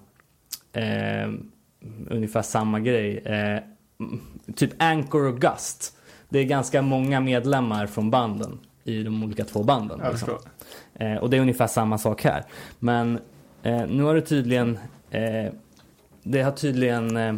[0.72, 1.32] eh,
[2.10, 3.18] ungefär samma grej.
[3.18, 3.62] Eh,
[4.00, 4.20] mm,
[4.56, 5.92] typ Anchor och Gust.
[6.28, 10.00] Det är ganska många medlemmar från banden i de olika två banden.
[10.10, 10.28] Liksom.
[10.94, 12.44] Eh, och det är ungefär samma sak här.
[12.78, 13.18] Men
[13.62, 14.78] eh, nu har det tydligen,
[15.10, 15.52] eh,
[16.26, 17.34] det har tydligen eh,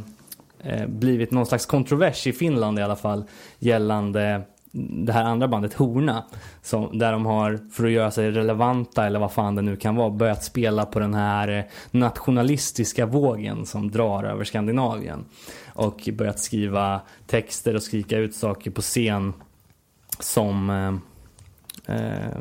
[0.60, 3.24] eh, blivit någon slags kontrovers i Finland i alla fall
[3.58, 4.42] gällande
[4.72, 6.24] det här andra bandet Horna.
[6.62, 9.96] Som, där de har, för att göra sig relevanta eller vad fan det nu kan
[9.96, 15.24] vara, börjat spela på den här eh, nationalistiska vågen som drar över Skandinavien.
[15.74, 19.32] Och börjat skriva texter och skrika ut saker på scen
[20.20, 22.38] som eh, eh,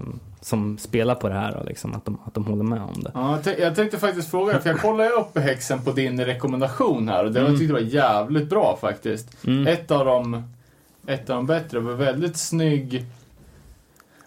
[0.47, 3.11] som spelar på det här och liksom, att, de, att de håller med om det.
[3.13, 7.25] Ja, jag tänkte- faktiskt fråga dig, för jag kollade upp häxen på din rekommendation här
[7.25, 9.45] och det var, jag tyckte var jävligt bra faktiskt.
[9.47, 9.67] Mm.
[9.67, 10.43] Ett av dem,
[11.07, 13.05] ett av de bättre, var väldigt snygg.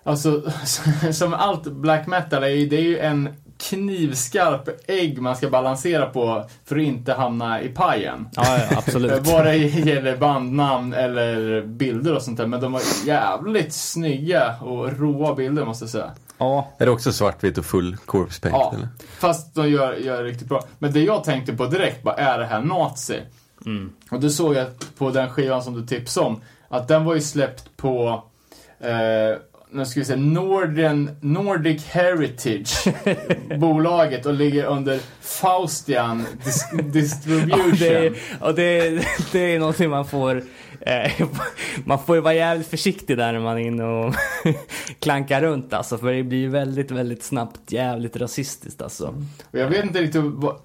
[0.03, 0.43] Alltså,
[1.13, 3.29] som allt black metal är ju, det är ju en
[3.61, 8.29] knivskarp ägg man ska balansera på för att inte hamna i pajen.
[8.33, 9.23] Ja, ja absolut.
[9.25, 12.47] Bara det gäller bandnamn eller bilder och sånt där.
[12.47, 16.11] Men de var jävligt snygga och råa bilder måste jag säga.
[16.39, 18.57] ja, Är det också svartvitt och full corpse paint?
[18.59, 18.89] Ja, Eller?
[19.19, 20.65] fast de gör, gör riktigt bra.
[20.79, 23.21] Men det jag tänkte på direkt bara, är det här nazi?
[23.67, 23.93] mm.
[24.11, 24.67] Och då såg jag
[24.99, 28.25] på den skivan som du tipsade om, att den var ju släppt på,
[28.81, 29.39] eh,
[29.73, 32.85] nu ska vi säga, Norden, Nordic Heritage
[33.59, 37.71] bolaget och ligger under Faustian dis- Distribution.
[37.71, 38.91] Ja, det, är- och det,
[39.33, 40.43] det är någonting man får...
[40.81, 41.13] Eh,
[41.85, 44.15] man får ju vara jävligt försiktig där när man är inne och
[45.01, 45.99] klankar runt alltså.
[45.99, 49.15] För det blir ju väldigt, väldigt snabbt jävligt rasistiskt alltså.
[49.51, 50.57] Och jag vet inte riktigt vad...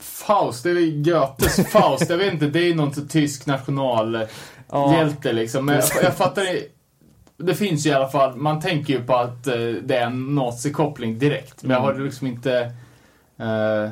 [0.00, 2.10] Faust, det är Goethes Faust.
[2.10, 4.28] Jag vet inte, det är någon så tysk nationalhjälte
[5.28, 5.32] Ja.
[5.32, 5.66] liksom.
[5.66, 6.62] Men jag, jag fattar det.
[7.36, 10.34] Det finns ju i alla fall, man tänker ju på att eh, det är en
[10.34, 11.62] nazikoppling direkt.
[11.62, 12.58] Men jag har liksom inte
[13.36, 13.90] eh,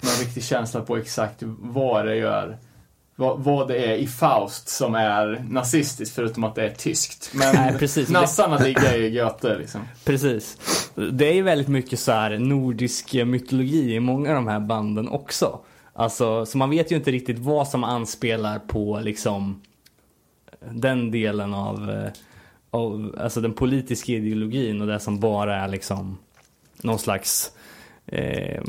[0.00, 2.58] någon riktig känsla på exakt vad det gör.
[3.16, 7.30] Vad, vad det är i Faust som är nazistiskt, förutom att det är tyskt.
[7.34, 8.08] Men Nej, precis.
[8.10, 9.80] nassarna diggar ju Goethe liksom.
[10.04, 10.58] Precis.
[11.12, 15.08] Det är ju väldigt mycket så här nordisk mytologi i många av de här banden
[15.08, 15.60] också.
[15.92, 19.62] Alltså, så man vet ju inte riktigt vad som anspelar på liksom
[20.70, 22.12] den delen av, eh,
[22.70, 26.18] av alltså den politiska ideologin och det som bara är liksom
[26.82, 27.52] någon slags
[28.06, 28.62] eh,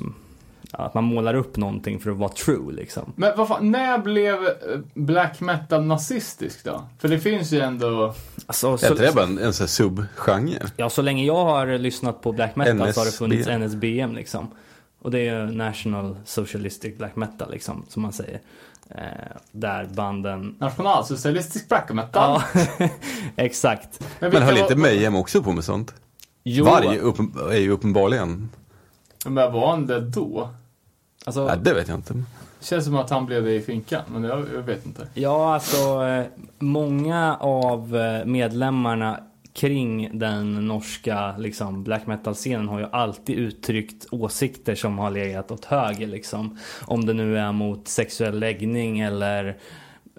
[0.72, 3.14] att man målar upp någonting för att vara true liksom.
[3.16, 4.52] Men vad fan, när blev eh,
[4.94, 6.84] black metal nazistisk då?
[7.00, 8.14] För det finns ju ändå...
[8.46, 10.68] Alltså, Är så, inte det bara en, en sån här subgenre?
[10.78, 13.18] ja, så länge jag har lyssnat på black metal så har det NSB.
[13.18, 14.48] funnits NSBM liksom.
[15.02, 18.40] Och det är ju National Socialistic Black Metal liksom, som man säger.
[18.96, 19.04] Eh,
[19.52, 20.56] där banden...
[20.60, 22.42] Nationalsocialistisk black metal.
[22.80, 22.90] Ja,
[23.36, 24.00] exakt.
[24.20, 25.94] Men vilka höll var- inte Mayhem också på med sånt?
[26.44, 28.50] Jo, Varg uppen, är ju uppenbarligen...
[29.26, 30.50] Men var han det då?
[31.26, 32.24] alltså, Ja, det vet jag inte.
[32.62, 35.08] Känns som att han blev det i finkan, men jag, jag vet inte.
[35.14, 36.26] Ja, alltså eh,
[36.60, 39.20] många av eh, medlemmarna
[39.60, 45.66] kring den norska liksom, black metal-scenen har ju alltid uttryckt åsikter som har legat åt
[45.66, 46.08] höger.
[46.08, 46.58] Liksom.
[46.82, 49.58] Om det nu är mot sexuell läggning eller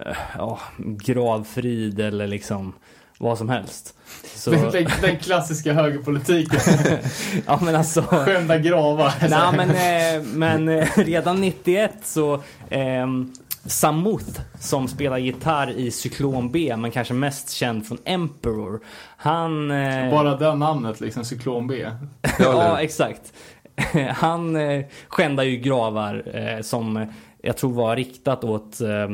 [0.05, 2.73] eh, ja, gravfrid eller liksom
[3.17, 3.95] vad som helst.
[4.35, 6.59] Så, Den, den, klassiska högerpolitiken.
[7.45, 8.01] ja men alltså.
[8.01, 9.13] Skända gravar.
[9.29, 13.33] Nej men, eh, men eh, redan 91 så ehm,
[13.65, 18.79] Samuth som spelar gitarr i Cyklon B men kanske mest känd från Emperor.
[19.17, 19.71] Han...
[19.71, 21.87] Eh, Bara det namnet liksom, Cyklon B.
[22.39, 23.33] ja exakt.
[24.15, 27.05] Han eh, skändar ju gravar eh, som
[27.41, 29.09] jag tror var riktat åt eh,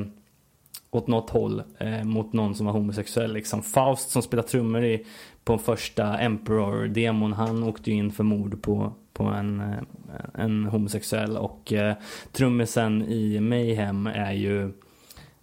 [0.91, 3.34] åt något håll eh, mot någon som var homosexuell.
[3.34, 3.64] Liksom.
[3.64, 5.06] Faust som spelar trummor i,
[5.44, 11.38] på första Emperor-demon, han åkte ju in för mord på, på en, eh, en homosexuell.
[11.38, 11.95] Och eh,
[12.31, 14.72] trummisen i Mayhem är ju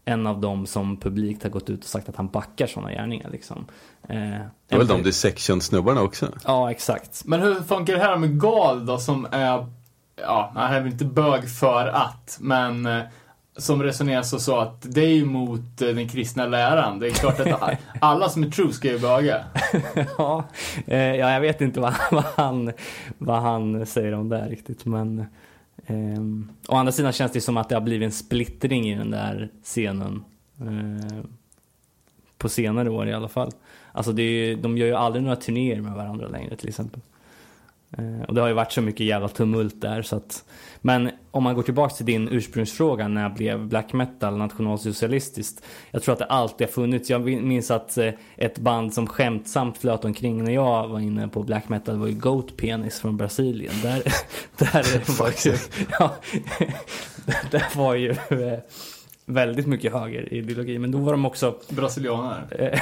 [0.04, 3.30] en av dem som publikt har gått ut och sagt att han backar sådana gärningar.
[3.30, 3.66] Liksom.
[4.08, 6.32] Eh, Det var väl de dissection-snubbarna också?
[6.44, 7.22] Ja, exakt.
[7.24, 9.66] Men hur funkar det här med Gal då som är,
[10.16, 13.02] ja, han är väl inte bög för att, men eh,
[13.56, 16.98] som resonerar så, så att det är ju mot eh, den kristna läran.
[16.98, 19.44] Det är klart att alla som är true ska ju böga.
[20.18, 20.44] ja,
[20.86, 22.72] eh, ja, jag vet inte vad, vad, han,
[23.18, 24.84] vad han säger om det riktigt.
[24.84, 25.26] Men
[25.86, 29.10] ehm, å andra sidan känns det som att det har blivit en splittring i den
[29.10, 30.24] där scenen.
[30.60, 31.24] Eh,
[32.38, 33.50] på senare år i alla fall.
[33.92, 37.00] Alltså det är, de gör ju aldrig några turnéer med varandra längre till exempel.
[37.98, 40.44] Eh, och det har ju varit så mycket jävla tumult där så att
[40.80, 45.64] Men om man går tillbaka till din ursprungsfråga när blev black metal nationalsocialistiskt?
[45.90, 47.10] Jag tror att det alltid har funnits.
[47.10, 51.42] Jag minns att eh, ett band som skämtsamt flöt omkring när jag var inne på
[51.42, 53.74] black metal var ju Goat Penis från Brasilien.
[53.82, 54.02] Där,
[54.58, 55.56] där var ju,
[55.98, 56.14] ja,
[57.50, 58.14] där var ju
[59.26, 60.78] väldigt mycket högerideologi.
[60.78, 62.80] Men då var de också Brasilianer.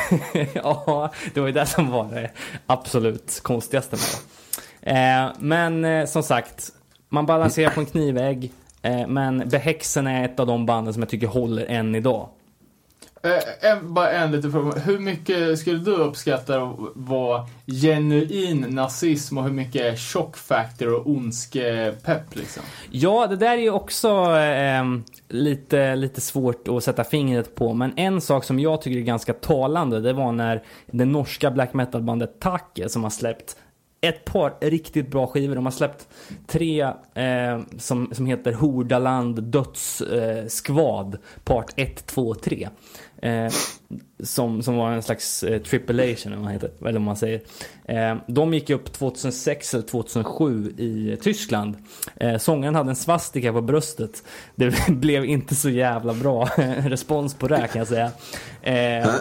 [0.54, 2.30] Ja, det var ju det som var det
[2.66, 4.31] absolut konstigaste med det.
[4.82, 6.70] Eh, men eh, som sagt,
[7.08, 8.52] man balanserar på en knivägg.
[8.82, 12.28] Eh, men Behäxen är ett av de banden som jag tycker håller än idag.
[13.60, 14.80] En, bara en liten fråga.
[14.80, 17.46] Hur mycket skulle du uppskatta att vara
[17.82, 22.62] genuin nazism och hur mycket är shock factor och ondskepepp liksom?
[22.90, 24.84] Ja, det där är ju också eh,
[25.28, 27.74] lite, lite svårt att sätta fingret på.
[27.74, 31.74] Men en sak som jag tycker är ganska talande, det var när det norska black
[31.74, 33.56] metal-bandet Take som har släppt
[34.04, 35.54] ett par riktigt bra skivor.
[35.54, 36.08] De har släppt
[36.46, 36.82] tre
[37.14, 42.68] eh, som, som heter Hordaland Dödsskvad, eh, part 1, 2, 3.
[43.22, 43.52] Eh,
[44.22, 47.40] som, som var en slags eh, tripulation, eller vad, man heter, eller vad man säger.
[47.84, 51.76] Eh, de gick upp 2006 eller 2007 i Tyskland.
[52.16, 54.22] Eh, sångaren hade en svastika på bröstet.
[54.54, 56.44] Det blev inte så jävla bra
[56.78, 58.10] respons på det kan jag säga.
[58.62, 59.14] Eh,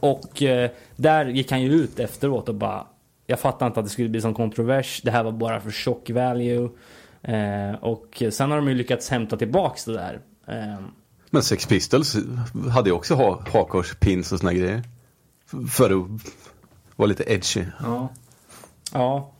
[0.00, 2.86] och eh, där gick han ju ut efteråt och bara
[3.26, 5.00] jag fattar inte att det skulle bli sån kontrovers.
[5.04, 6.68] Det här var bara för shock value.
[7.22, 10.20] Eh, och sen har de ju lyckats hämta tillbaks det där.
[10.46, 10.80] Eh,
[11.30, 12.16] Men Sex Pistols
[12.72, 14.82] hade ju också ha hakkorspins och såna grejer.
[15.70, 16.08] För att
[16.96, 17.64] vara lite edgy.
[17.82, 18.08] Ja.
[18.92, 19.32] Ja,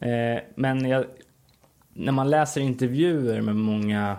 [0.00, 1.04] eh, men jag,
[1.94, 4.16] när man läser intervjuer med många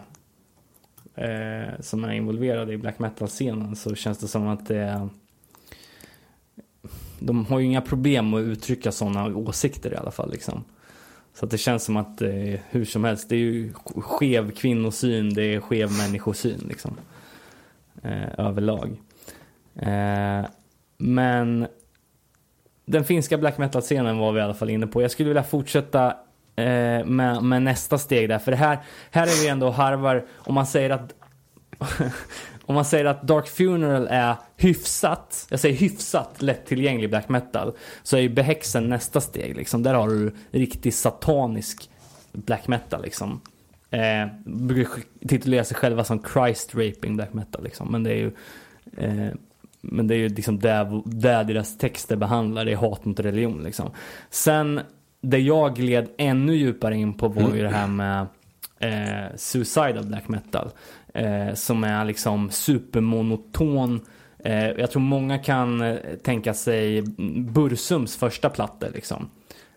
[1.15, 5.09] eh, som är involverade i black metal-scenen så känns det som att det.
[7.26, 10.32] De har ju inga problem att uttrycka sådana åsikter i alla fall.
[10.32, 10.64] Liksom.
[11.34, 15.34] Så att det känns som att eh, hur som helst, det är ju skev kvinnosyn,
[15.34, 16.98] det är skev människosyn liksom.
[18.04, 19.02] Eh, överlag.
[19.76, 20.45] Eh,
[20.98, 21.68] men
[22.86, 25.02] den finska black metal-scenen var vi i alla fall inne på.
[25.02, 26.08] Jag skulle vilja fortsätta
[26.56, 28.40] eh, med, med nästa steg där.
[28.40, 28.80] För det här,
[29.12, 30.26] här är vi ändå och harvar.
[30.34, 31.14] Om man säger att
[32.74, 37.74] om man säger att Dark Funeral är hyfsat, jag säger hyfsat lättillgänglig black metal.
[38.04, 39.84] Så är ju Behäxen nästa steg liksom.
[39.84, 41.90] Där har du riktigt satanisk
[42.32, 43.41] black metal liksom.
[43.90, 47.91] Eh, brukar titulera sig själva som Christ raping black metal liksom.
[47.91, 48.32] Men det är ju
[48.98, 49.34] eh,
[49.82, 53.64] men det är ju liksom där, där deras texter behandlar, det är hat mot religion
[53.64, 53.91] liksom.
[54.30, 54.82] Sen,
[55.22, 58.28] det jag gled ännu djupare in på var ju det här med
[58.80, 60.70] eh, suicidal black metal.
[61.14, 64.02] Eh, som är liksom supermonoton.
[64.40, 67.02] Eh, jag tror många kan eh, tänka sig
[67.38, 69.30] Bursums första plattor liksom.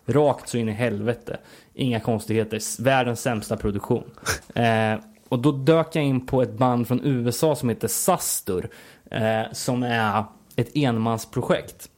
[0.05, 1.37] Rakt så in i helvete.
[1.73, 2.81] Inga konstigheter.
[2.83, 4.03] Världens sämsta produktion.
[4.55, 4.99] Eh,
[5.29, 8.69] och då dök jag in på ett band från USA som heter Sastur.
[9.11, 10.23] Eh, som är
[10.55, 11.89] ett enmansprojekt.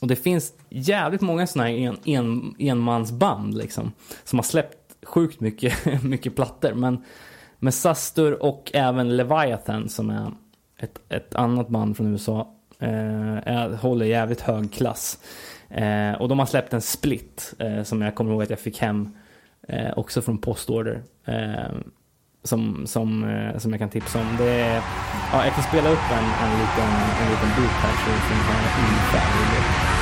[0.00, 3.92] Och det finns jävligt många sådana här en, en, enmansband liksom.
[4.24, 6.74] Som har släppt sjukt mycket, mycket plattor.
[6.74, 7.04] Men
[7.60, 10.32] med Sastur och även Leviathan som är
[10.78, 12.54] ett, ett annat band från USA.
[12.78, 15.18] Eh, håller jävligt hög klass.
[15.68, 18.78] Eh, och de har släppt en split eh, som jag kommer ihåg att jag fick
[18.78, 19.16] hem
[19.68, 21.02] eh, också från postorder.
[21.24, 21.72] Eh,
[22.42, 24.36] som, som, eh, som jag kan tipsa om.
[24.38, 24.82] Det är,
[25.32, 26.90] ja, jag kan spela upp en, en, liten,
[27.22, 29.99] en liten bit här så så ni kan höra ungefär hur det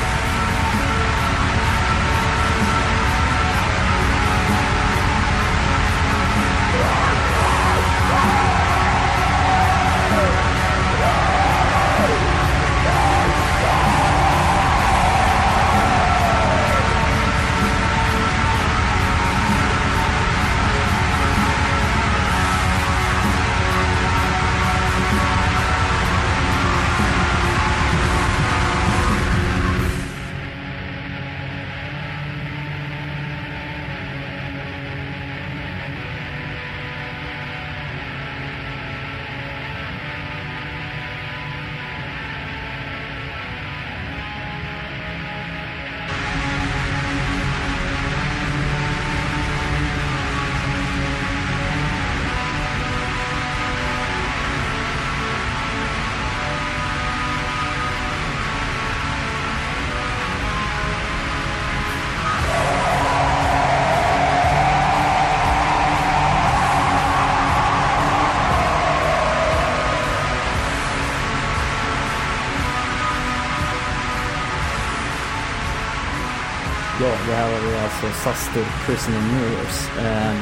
[77.01, 79.89] Ja, det här var ju alltså Suster Prisoner Mirrors.
[79.99, 80.35] Eh,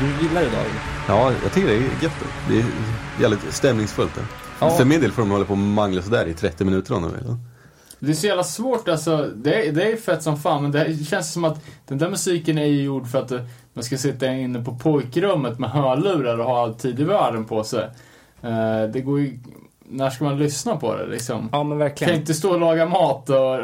[0.00, 0.72] du gillar det David?
[1.08, 2.12] Ja, jag tycker det är gött.
[2.48, 2.64] Det är
[3.20, 4.14] jävligt stämningsfullt.
[4.14, 4.20] Det.
[4.60, 4.70] Ja.
[4.70, 7.12] För min del får de hålla på och mangla sådär i 30 minuter om de
[7.12, 7.36] vill.
[7.98, 9.30] Det är så jävla svårt alltså.
[9.36, 12.58] Det är, det är fett som fan men det känns som att den där musiken
[12.58, 13.40] är ju gjord för att eh,
[13.72, 17.64] man ska sitta inne på pojkrummet med hörlurar och ha all tid i världen på
[17.64, 17.84] sig.
[18.42, 19.38] Eh, det går ju...
[19.90, 21.48] När ska man lyssna på det liksom?
[21.52, 22.14] Ja, men Kan verkligen.
[22.14, 23.58] inte stå och laga mat och...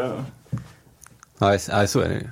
[1.38, 2.28] Ja, så är det ju.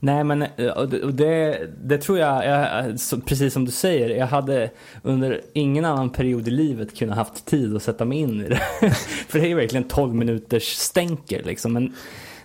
[0.00, 4.70] Nej, men eh, och det, det, tror jag, jag, precis som du säger, jag hade
[5.02, 8.60] under ingen annan period i livet kunnat haft tid att sätta mig in i det.
[9.28, 11.72] För det är verkligen 12 minuters stänker liksom.
[11.72, 11.94] Men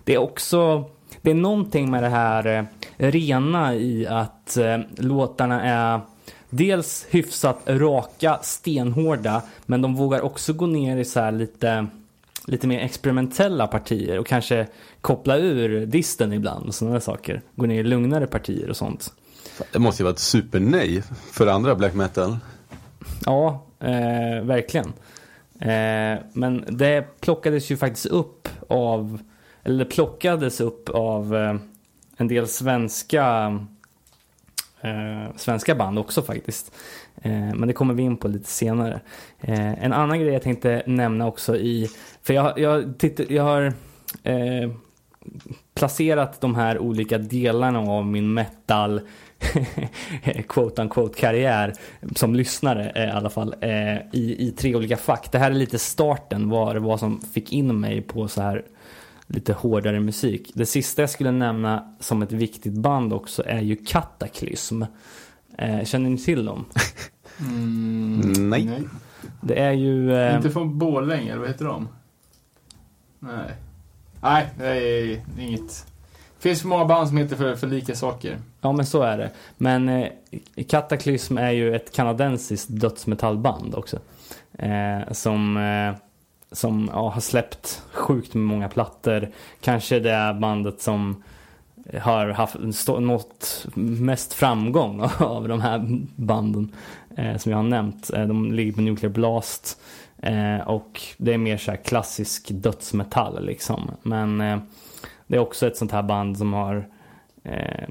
[0.03, 0.84] det är också,
[1.22, 2.65] det är någonting med det här eh,
[3.11, 5.99] rena i att eh, låtarna är
[6.49, 11.88] dels hyfsat raka, stenhårda, men de vågar också gå ner i så här lite
[12.47, 14.68] lite mer experimentella partier och kanske
[15.01, 17.41] koppla ur disten ibland och sådana saker.
[17.55, 19.13] Gå ner i lugnare partier och sånt.
[19.72, 22.38] Det måste ju vara ett supernej för andra black metal.
[23.26, 24.93] Ja, eh, verkligen.
[25.59, 29.19] Eh, men det plockades ju faktiskt upp av,
[29.63, 31.55] eller plockades upp av eh,
[32.18, 33.57] en del svenska,
[34.81, 36.72] eh, svenska band också faktiskt.
[37.22, 39.01] Eh, men det kommer vi in på lite senare.
[39.39, 41.89] Eh, en annan grej jag tänkte nämna också i,
[42.23, 43.73] för jag, jag, titt, jag har
[44.23, 44.72] eh,
[45.73, 49.02] placerat de här olika delarna av min metal
[50.48, 51.73] quote unquote karriär
[52.15, 55.31] som lyssnare eh, i alla fall eh, i, i tre olika fack.
[55.31, 58.65] Det här är lite starten var vad som fick in mig på så här
[59.27, 60.52] lite hårdare musik.
[60.53, 64.81] Det sista jag skulle nämna som ett viktigt band också är ju Kataklysm.
[65.57, 66.65] Eh, känner ni till dem?
[67.39, 68.84] Mm, Nej.
[69.41, 70.31] Det är ju...
[70.35, 71.88] Inte från Borlänge, vad heter de?
[73.23, 73.52] Nej.
[74.22, 75.85] Nej, det är inget.
[76.38, 78.38] Det finns för många band som heter för, för lika saker.
[78.61, 79.31] Ja men så är det.
[79.57, 80.07] Men eh,
[80.69, 83.99] Kataklysm är ju ett kanadensiskt dödsmetallband också.
[84.53, 85.95] Eh, som eh,
[86.52, 89.30] som ja, har släppt sjukt med många plattor.
[89.61, 91.23] Kanske det är bandet som
[92.02, 96.76] har haft stå- nått mest framgång av de här banden
[97.18, 98.10] eh, som jag har nämnt.
[98.14, 99.80] Eh, de ligger på Nuclear Blast
[100.22, 103.91] eh, och det är mer så här klassisk dödsmetall liksom.
[104.02, 104.60] Men eh,
[105.27, 106.88] det är också ett sånt här band som har
[107.43, 107.89] eh,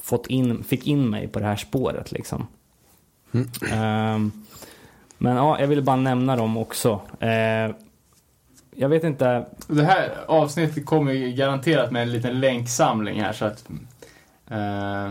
[0.00, 2.46] fått in, fick in mig på det här spåret liksom.
[3.72, 4.32] Ehm,
[5.18, 7.00] men ja, jag ville bara nämna dem också.
[7.20, 7.74] Eh,
[8.76, 13.64] jag vet inte, Det här avsnittet kommer garanterat med en liten länksamling här så att...
[14.50, 15.10] Eh,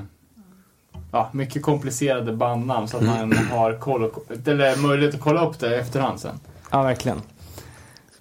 [1.11, 4.11] ja, mycket komplicerade bandnamn så att man har koll
[4.45, 6.39] eller möjlighet att kolla upp det i efterhand sen.
[6.71, 7.21] ja verkligen.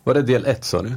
[0.04, 0.92] Var det del ett sa du?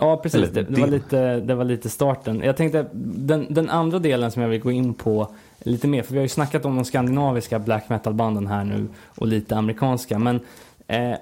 [0.00, 0.34] Ja, precis.
[0.34, 2.42] Eller Det, det, var lite, det var lite starten.
[2.44, 6.12] Jag tänkte, den, den andra delen som jag vill gå in på lite mer, för
[6.12, 10.40] vi har ju snackat om de skandinaviska black metal-banden här nu och lite amerikanska, men
[10.86, 11.14] eh,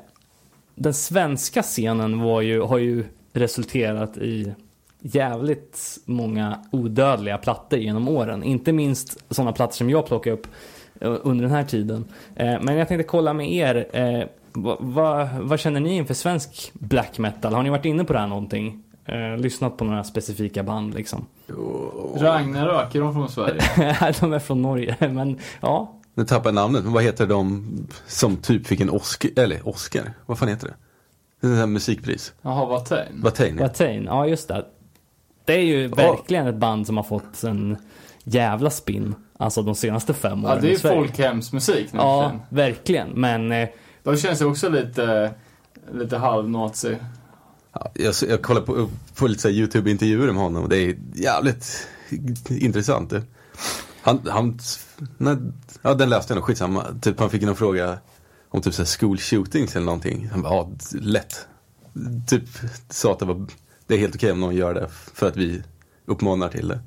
[0.75, 4.55] den svenska scenen var ju, har ju resulterat i
[5.01, 8.43] jävligt många odödliga plattor genom åren.
[8.43, 10.47] Inte minst sådana plattor som jag plockade upp
[11.01, 12.05] eh, under den här tiden.
[12.37, 13.87] Eh, men jag tänkte kolla med er,
[14.57, 17.55] eh, Va, va, vad känner ni inför svensk black metal?
[17.55, 18.83] Har ni varit inne på det här någonting?
[19.05, 21.27] Eh, lyssnat på några specifika band liksom?
[22.17, 23.61] Ragnarök, är de från Sverige?
[24.21, 25.93] de är från Norge, men ja.
[26.15, 27.67] Nu tappar jag namnet, men vad heter de
[28.07, 30.75] som typ fick en Oscar, eller Oscar, vad fan heter det?
[31.41, 32.33] Det är här musikpris.
[32.43, 33.23] Jaha, Watain.
[33.23, 33.63] Watain, ja.
[33.63, 34.65] Watain, ja just det.
[35.45, 37.77] Det är ju verkligen ett band som har fått en
[38.25, 39.15] jävla spin.
[39.39, 43.09] Alltså de senaste fem åren Ja, det är ju folkhemsmusik nu Ja, verkligen.
[43.09, 43.69] Men eh,
[44.07, 45.35] De känns ju också lite,
[45.93, 46.99] lite halvnazi.
[47.73, 51.89] Ja, jag, jag kollar på, på lite YouTube-intervjuer med honom och det är jävligt
[52.49, 53.11] intressant.
[53.11, 53.23] Det.
[54.03, 54.59] Han, han,
[55.19, 55.37] nej,
[55.83, 56.85] ja den läste jag nog, skitsamma.
[57.03, 57.99] Typ han fick någon fråga
[58.49, 60.29] om typ så här school shootings eller någonting.
[60.33, 61.49] Han bara, ja, lätt.
[62.29, 62.49] Typ
[62.89, 63.47] sa att det var,
[63.87, 65.63] det är helt okej om någon gör det för att vi
[66.05, 66.81] uppmanar till det.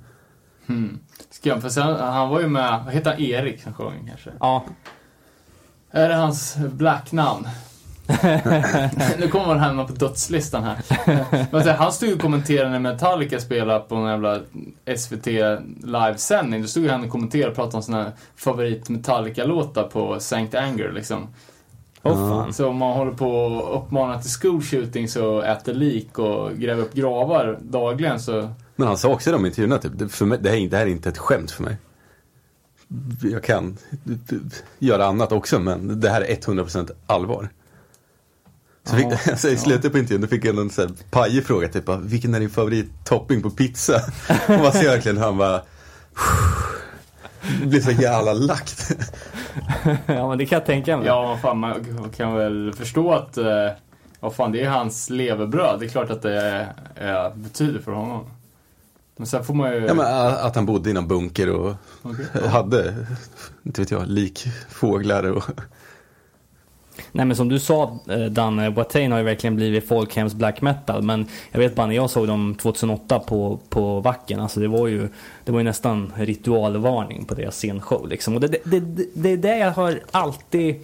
[0.65, 0.99] Hmm.
[1.29, 4.29] Skam, för sen, han var ju med, vad heter han, Erik som sjöng kanske?
[4.39, 4.65] ja,
[5.91, 7.47] Är det hans black-namn?
[9.19, 10.77] nu kommer han hamna på dödslistan här.
[11.51, 14.39] Men så, han stod ju och kommenterade när Metallica spelade på en jävla
[14.97, 15.27] SVT
[15.83, 16.61] livesändning.
[16.61, 21.27] Då stod han och kommenterade och pratade om sina favorit Metallica-låtar på Sankt Anger liksom.
[22.03, 22.53] fan.
[22.53, 26.81] Så om man håller på och uppmanar till school shootings och äter lik och gräver
[26.81, 28.49] upp gravar dagligen så...
[28.75, 30.77] Men han sa också i de intervjuerna, typ, det, för mig, det, här, är- det
[30.77, 31.77] här är inte ett skämt för mig.
[33.21, 33.77] Jag kan
[34.79, 37.49] göra annat också, men det här är 100% allvar.
[38.83, 41.45] Så fick, Ja, alltså, I slutet på intervjun då fick jag en sån här pajig
[41.45, 43.95] fråga, typ, bara, vilken är din favorittopping på pizza?
[44.47, 45.61] Och man ser verkligen hur han bara
[47.63, 48.95] blir så jävla lagt.
[50.05, 51.07] ja, men det kan jag tänka mig.
[51.07, 53.37] Ja, vad fan, man kan väl förstå att...
[53.37, 53.69] Eh,
[54.19, 55.79] vad fan, det är hans levebröd.
[55.79, 58.25] Det är klart att det eh, betyder för honom.
[59.19, 59.85] Men sen får man ju...
[59.85, 60.05] Ja, men,
[60.45, 62.25] att han bodde i någon bunker och Okej.
[62.49, 62.95] hade,
[63.63, 65.43] inte vet jag, likfåglar och
[67.11, 71.01] Nej men som du sa eh, Danne, Watain har ju verkligen blivit folkhems black metal.
[71.03, 74.87] Men jag vet bara när jag såg dem 2008 på, på Wacken, alltså det var
[74.87, 75.09] ju,
[75.45, 78.35] det var ju nästan ritualvarning på deras scenshow liksom.
[78.35, 80.75] Och det, det, det, det är det jag har alltid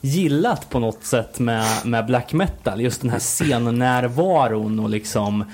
[0.00, 2.80] gillat på något sätt med, med black metal.
[2.80, 5.44] Just den här scennärvaron och liksom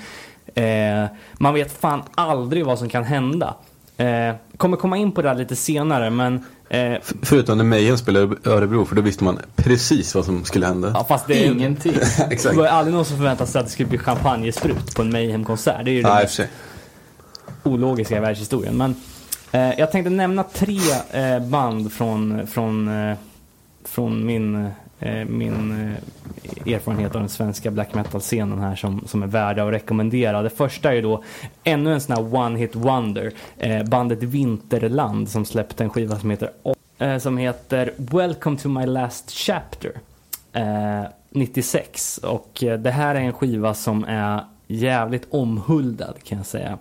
[0.55, 3.55] eh, man vet fan aldrig vad som kan hända.
[3.97, 8.35] Eh, kommer komma in på det här lite senare men eh, Förutom när Mayhem spelade
[8.49, 10.91] Örebro, för då visste man precis vad som skulle hända.
[10.93, 11.93] ja, fast det är, Ingenting.
[12.17, 12.55] Det Exakt.
[12.55, 15.85] var ju aldrig någon som förväntade sig att det skulle bli champagnesprut på en Mayhem-konsert.
[15.85, 16.41] Det är ju det och mest
[17.63, 18.77] ologiska i världshistorien.
[18.77, 18.95] Men
[19.51, 20.79] eh, jag tänkte nämna tre
[21.11, 23.17] eh, band från, från, eh,
[23.83, 29.23] från min, eh, Eh, min eh, erfarenhet av den svenska black metal-scenen här som, som
[29.23, 30.41] är värda att rekommendera.
[30.41, 31.23] Det första är ju då
[31.63, 33.31] ännu en sån här one-hit wonder.
[33.57, 36.49] Eh, bandet Vinterland som släppte en skiva som heter,
[36.97, 39.91] eh, som heter Welcome to my last chapter.
[40.53, 46.47] Eh, 96 och eh, det här är en skiva som är jävligt omhuldad kan jag
[46.47, 46.77] säga.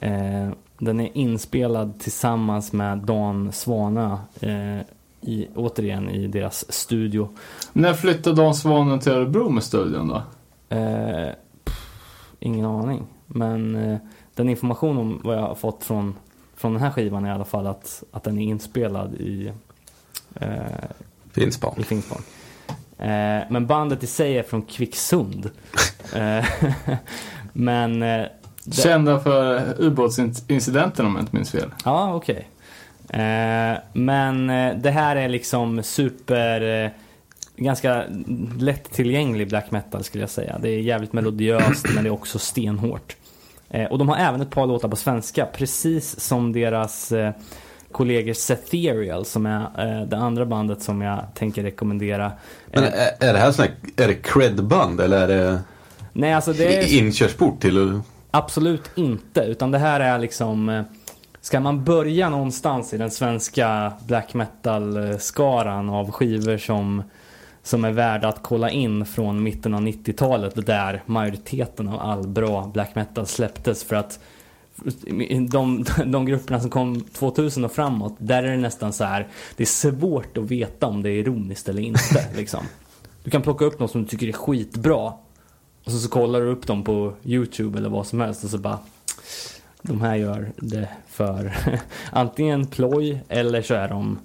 [0.00, 4.80] Eh, den är inspelad tillsammans med Dan Svanö eh,
[5.20, 7.28] i, återigen i deras studio.
[7.72, 10.22] När flyttade Dan Svanen till Örebro med studion då?
[10.76, 11.28] Eh,
[11.64, 11.86] pff,
[12.40, 13.06] ingen aning.
[13.26, 13.98] Men eh,
[14.34, 16.14] den information om vad jag har fått från,
[16.56, 19.52] från den här skivan är i alla fall att, att den är inspelad i,
[20.34, 20.48] eh,
[21.32, 21.74] Finspång.
[21.78, 22.20] i Finspång.
[22.98, 25.50] Eh, men bandet i sig är från Kvicksund.
[26.14, 26.44] eh,
[27.52, 28.26] men eh,
[28.64, 31.70] det- Kända för ubåtsincidenten om jag inte minns fel.
[31.84, 32.36] Ja, okej.
[32.38, 32.44] Eh,
[33.92, 36.84] men eh, det här är liksom super...
[36.84, 36.90] Eh,
[37.56, 38.04] ganska
[38.58, 40.58] lättillgänglig black metal skulle jag säga.
[40.58, 43.16] Det är jävligt melodiöst men det är också stenhårt.
[43.70, 47.32] Eh, och de har även ett par låtar på svenska, precis som deras eh,
[47.92, 52.32] kollegor Setherial som är eh, det andra bandet som jag tänker rekommendera.
[52.72, 55.60] Men Eh, är, är det här sån här, är det credband eller är det
[56.12, 56.98] nej, alltså det är...
[56.98, 58.00] inkörsport till
[58.30, 60.82] Absolut inte, utan det här är liksom eh,
[61.42, 67.02] Ska man börja någonstans i den svenska black metal-skaran av skivor som,
[67.62, 72.70] som är värda att kolla in från mitten av 90-talet där majoriteten av all bra
[72.74, 74.20] black metal släpptes för att
[75.50, 79.62] de, de grupperna som kom 2000 och framåt, där är det nästan så här det
[79.62, 82.26] är svårt att veta om det är ironiskt eller inte.
[82.36, 82.64] liksom.
[83.24, 85.12] Du kan plocka upp något som du tycker är skitbra
[85.84, 88.58] och så, så kollar du upp dem på YouTube eller vad som helst och så
[88.58, 88.78] bara
[89.82, 91.56] de här gör det för
[92.12, 94.18] antingen ploj eller så är de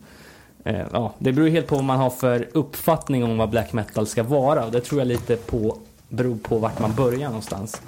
[0.64, 4.08] eh, ja, det beror helt på vad man har för uppfattning om vad black metal
[4.08, 5.78] ska vara och det tror jag lite på
[6.10, 7.82] beror på vart man börjar någonstans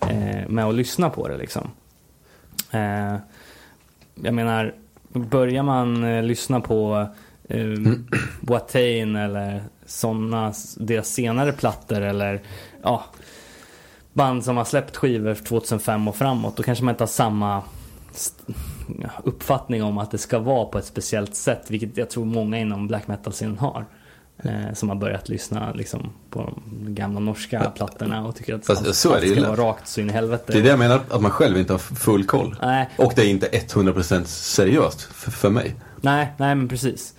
[0.00, 1.70] eh, med att lyssna på det liksom.
[2.70, 3.16] Eh,
[4.14, 4.74] jag menar,
[5.08, 7.08] börjar man eh, lyssna på
[7.48, 7.66] eh,
[8.40, 12.40] Watain eller sådana, deras senare plattor eller
[12.82, 13.04] ja,
[14.20, 16.56] band som har släppt skivor 2005 och framåt.
[16.56, 17.62] Då kanske man inte har samma
[19.24, 21.64] uppfattning om att det ska vara på ett speciellt sätt.
[21.68, 23.84] Vilket jag tror många inom black metal-scenen har.
[24.42, 28.94] Eh, som har börjat lyssna liksom, på de gamla norska plattorna och tycker att allt,
[28.94, 30.52] så allt ska vara rakt så in i helvete.
[30.52, 32.56] Det är det jag menar, att man själv inte har full koll.
[32.62, 35.74] Nej, Och det är inte 100% seriöst för, för mig.
[36.00, 37.14] Nej, nej men precis.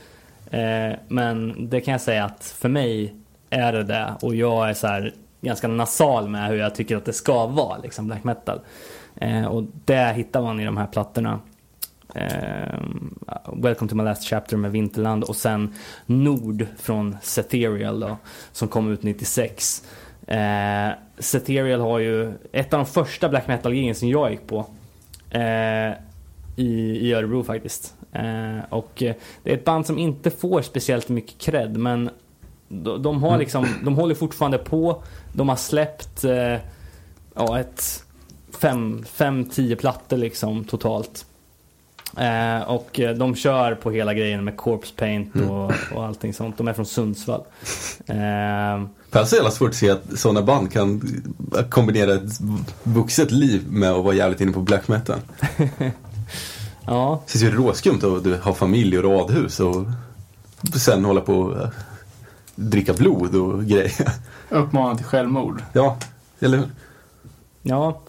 [0.52, 3.16] Eh, men det kan jag säga att för mig
[3.50, 4.14] är det det.
[4.22, 7.78] Och jag är så här ganska nasal med hur jag tycker att det ska vara,
[7.78, 8.60] liksom black metal.
[9.16, 11.40] Eh, och det hittar man i de här plattorna.
[12.16, 12.80] Eh,
[13.54, 15.74] Welcome to my last chapter med Vinterland och sen
[16.06, 18.18] Nord från Ceterial då,
[18.52, 19.84] som kom ut 96.
[20.28, 24.66] Eh, Ceterial har ju ett av de första black metal-gigen som jag gick på.
[25.30, 25.94] Eh,
[26.56, 27.96] i, i Örebro faktiskt.
[28.12, 32.10] Eh, och eh, det är ett band som inte får speciellt mycket cred men
[32.68, 35.04] de, de har liksom, de håller fortfarande på.
[35.34, 36.58] De har släppt eh,
[37.36, 38.04] ja, ett
[38.60, 41.26] fem, fem, tio plattor liksom totalt.
[42.18, 46.58] Eh, och eh, de kör på hela grejen med corpse paint och, och allting sånt.
[46.58, 47.44] De är från Sundsvall.
[48.06, 48.18] Eh,
[49.12, 51.02] jag har så jävla svårt att se att sådana band kan
[51.70, 52.40] kombinera ett
[52.84, 55.20] vuxet liv med att vara jävligt inne på black metal.
[56.86, 59.86] ja, Det känns ju råskumt att du har familj och radhus och
[60.76, 61.70] sen hålla på
[62.70, 64.08] dricka blod och grejer.
[64.50, 65.64] Uppmanar till självmord.
[65.74, 65.98] Ja,
[66.40, 66.68] eller hur?
[67.62, 68.02] Ja,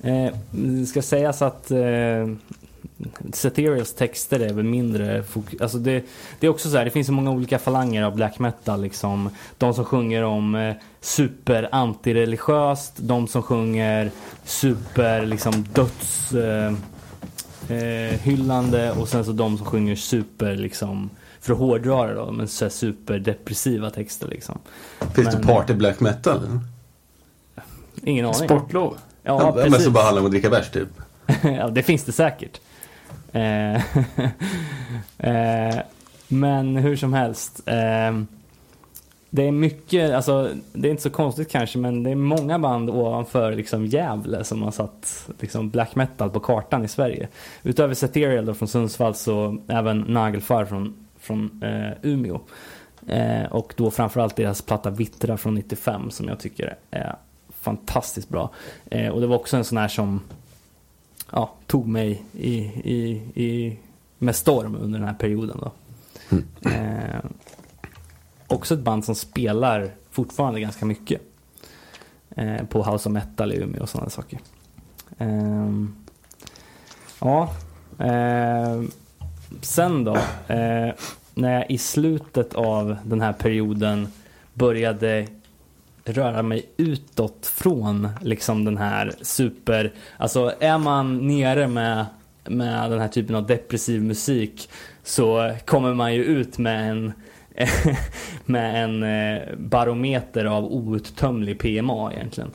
[0.00, 2.26] eh, det ska sägas att eh,
[3.32, 6.04] Ceterials texter är väl mindre fok- alltså det,
[6.40, 9.30] det är också så här, det finns så många olika falanger av black metal liksom.
[9.58, 14.10] De som sjunger om eh, super antireligiöst, de som sjunger
[14.44, 16.72] super liksom döds eh,
[17.76, 21.10] eh, hyllande och sen så de som sjunger super liksom
[21.40, 24.58] för att hårdra det då, men så här superdepressiva texter liksom.
[25.14, 26.60] Finns Men- det party black metal?
[28.02, 28.48] Ingen aning.
[28.48, 28.96] Sportlov.
[29.22, 29.84] Ja, Ja, men precis.
[29.84, 30.88] så bara handlar om att dricka bärs typ.
[31.42, 32.60] ja, det finns det säkert.
[33.32, 33.74] Eh,
[35.18, 35.76] eh,
[36.28, 37.62] men hur som helst.
[37.66, 38.20] Eh,
[39.30, 42.90] det är mycket, alltså det är inte så konstigt kanske, men det är många band
[42.90, 47.28] ovanför liksom Gävle som har satt liksom black metal på kartan i Sverige.
[47.62, 50.94] Utöver Ceterial då från Sundsvall så även Nagelfar från,
[51.28, 52.40] från eh, Umeå.
[53.06, 57.16] Eh, och då framförallt deras platta Vittra från 95 som jag tycker är
[57.48, 58.50] fantastiskt bra.
[58.90, 60.20] Eh, och det var också en sån här som
[61.32, 63.78] ja, tog mig i, i, i,
[64.18, 65.60] med storm under den här perioden.
[65.60, 65.72] Då.
[66.70, 67.24] Eh,
[68.46, 71.20] också ett band som spelar fortfarande ganska mycket.
[72.30, 74.38] Eh, på House of Metal i Umeå och sådana saker.
[75.18, 75.94] Ehm,
[77.20, 77.54] ja,
[77.98, 78.90] ehm,
[79.60, 80.16] sen då.
[81.38, 84.08] När jag i slutet av den här perioden
[84.54, 85.26] började
[86.04, 92.06] röra mig utåt från liksom den här super, alltså är man nere med,
[92.44, 94.70] med den här typen av depressiv musik
[95.02, 97.12] så kommer man ju ut med en
[98.44, 102.50] med en eh, barometer av outtömlig PMA egentligen.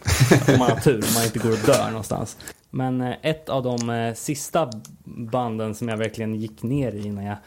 [0.48, 2.38] Om man har tur, om man inte går och dör någonstans.
[2.70, 4.72] Men eh, ett av de eh, sista
[5.06, 7.38] banden som jag verkligen gick ner i när jag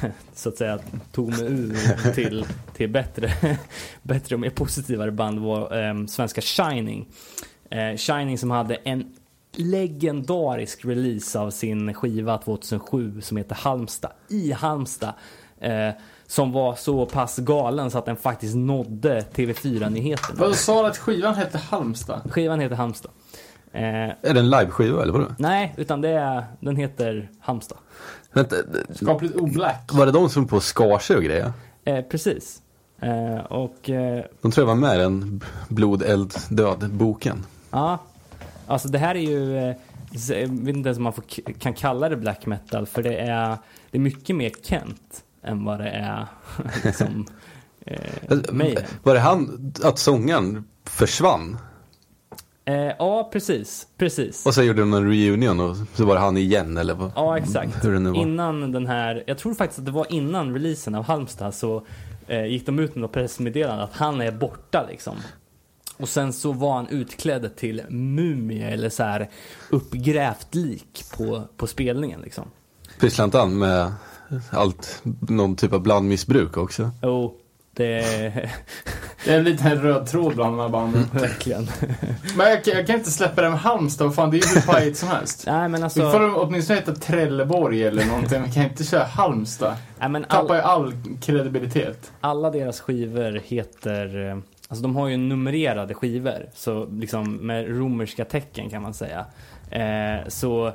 [0.34, 0.78] så att säga
[1.12, 3.32] tog mig ur till, till bättre,
[4.02, 7.08] bättre och mer positivare band var eh, svenska Shining.
[7.70, 9.12] Eh, Shining som hade en
[9.56, 15.12] legendarisk release av sin skiva 2007 som heter Halmstad i Halmstad.
[15.60, 15.90] Eh,
[16.26, 20.40] som var så pass galen så att den faktiskt nådde TV4-nyheterna.
[20.40, 22.20] Vad sa du att skivan hette Halmstad?
[22.30, 23.10] Skivan heter Halmstad.
[23.72, 25.26] Eh, Är det en liveskiva eller vadå?
[25.38, 27.78] nej, utan det är, den heter Halmstad.
[28.32, 28.56] Vänta,
[28.94, 29.90] Skapligt oblack.
[29.92, 31.52] var det de som på skar sig och grejer?
[31.84, 32.62] Eh, precis.
[33.02, 37.46] Eh, och eh, De tror jag var med i den Blod, eld, död-boken.
[37.70, 37.98] ja,
[38.66, 39.76] alltså det här är ju, eh,
[40.28, 41.24] jag vet inte ens om man får,
[41.58, 43.56] kan kalla det black metal för det är,
[43.90, 46.26] det är mycket mer Kent än vad det är
[46.84, 47.26] liksom
[47.86, 48.84] eh, Maiden.
[49.02, 51.58] Var det han, att sångaren försvann?
[52.64, 54.46] Eh, ja, precis, precis.
[54.46, 57.12] Och så gjorde de en reunion och så var det han igen eller vad?
[57.16, 57.84] Ja, exakt.
[57.84, 58.16] Hur det nu var.
[58.16, 61.86] Innan den här, jag tror faktiskt att det var innan releasen av Halmstad så
[62.26, 65.16] eh, gick de ut med något pressmeddelande att han är borta liksom.
[65.96, 69.30] Och sen så var han utklädd till mumie eller så här
[69.70, 72.44] uppgrävt lik på, på spelningen liksom.
[73.00, 73.92] Pysslar inte han med
[74.50, 76.90] allt, någon typ av blandmissbruk också?
[77.02, 77.36] Jo,
[77.74, 78.00] det,
[79.24, 81.04] Det är en liten röd tråd bland de här banden.
[81.12, 81.66] Verkligen.
[82.36, 84.66] Men jag, kan- jag kan inte släppa det med Halmstad, fan det är ju hur
[84.72, 85.44] pajigt som helst.
[85.46, 86.10] Nej men Vi alltså.
[86.10, 89.76] får åtminstone heta Trelleborg eller någonting, vi kan inte köra Halmstad.
[90.00, 92.12] Nej, men Tappar all, ju all kredibilitet.
[92.20, 94.36] alla deras skivor heter, eh,
[94.68, 99.24] alltså de har ju numrerade skivor, så liksom med romerska tecken kan man säga.
[99.70, 100.66] Eh, så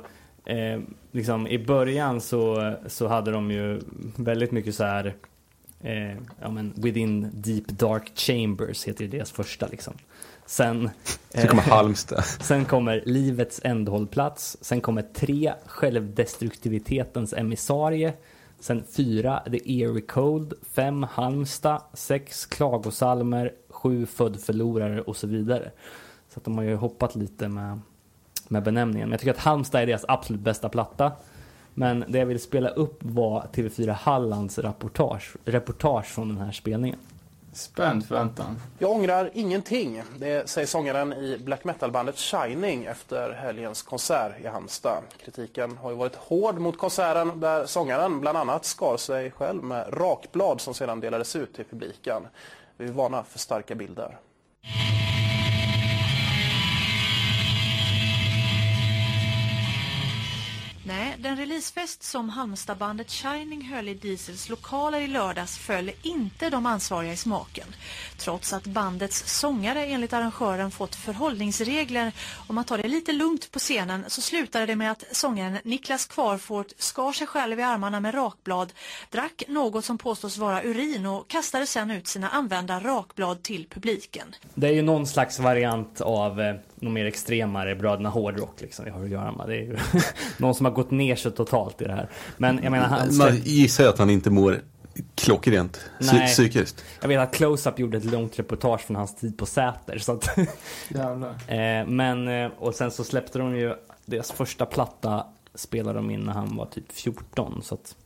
[0.46, 0.80] eh,
[1.12, 3.80] liksom i början så, så hade de ju
[4.16, 5.14] väldigt mycket så här,
[5.80, 9.94] eh, ja men Within Deep Dark Chambers heter ju deras första liksom.
[10.46, 10.90] Sen,
[11.34, 12.24] Så kommer Halmstad.
[12.40, 18.12] sen kommer Livets ändhållplats, sen kommer tre Självdestruktivitetens emissarie,
[18.60, 20.54] Sen fyra, The Eerie Cold.
[20.62, 21.82] Fem, Halmstad.
[21.92, 23.52] Sex, Klagosalmer.
[23.68, 25.70] Sju, Född förlorare och så vidare.
[26.28, 27.80] Så att de har ju hoppat lite med,
[28.48, 29.08] med benämningen.
[29.08, 31.12] Men jag tycker att Halmstad är deras absolut bästa platta.
[31.78, 36.98] Men det jag vill spela upp var TV4 Hallands reportage, reportage från den här spelningen.
[37.52, 38.60] Spänd förväntan.
[38.78, 45.02] Jag ångrar ingenting, det säger sångaren i black metal-bandet Shining efter helgens konsert i Halmstad.
[45.24, 49.86] Kritiken har ju varit hård mot konserten där sångaren bland annat skar sig själv med
[49.90, 52.22] rakblad som sedan delades ut till publiken.
[52.76, 54.18] Vi är vana för starka bilder.
[60.88, 66.66] Nej, den releasefest som Halmstadbandet Shining höll i Diesels lokaler i lördags föll inte de
[66.66, 67.66] ansvariga i smaken.
[68.18, 72.12] Trots att bandets sångare enligt arrangören fått förhållningsregler
[72.46, 76.06] om att ta det lite lugnt på scenen så slutade det med att sångaren Niklas
[76.06, 78.72] Kvarfort skar sig själv i armarna med rakblad,
[79.10, 84.34] drack något som påstås vara urin och kastade sedan ut sina använda rakblad till publiken.
[84.54, 88.90] Det är ju någon slags variant av eh, någon mer extremare Bröderna Hårdrock liksom vi
[88.90, 89.48] har att göra med.
[89.48, 89.76] Det är ju
[90.38, 92.08] någon som har gått ner sig totalt i det här.
[92.36, 94.60] Men jag menar, han Man gissar att han inte mår
[95.14, 96.26] klockrent psy- Nej.
[96.26, 96.84] psykiskt.
[97.00, 99.98] Jag vet att Close-Up gjorde ett långt reportage från hans tid på Säter.
[99.98, 100.38] Så att,
[100.88, 101.30] Jävlar.
[101.30, 103.74] eh, men, eh, och sen så släppte de ju,
[104.06, 107.60] deras första platta spelade de in när han var typ 14.
[107.62, 107.96] Så att,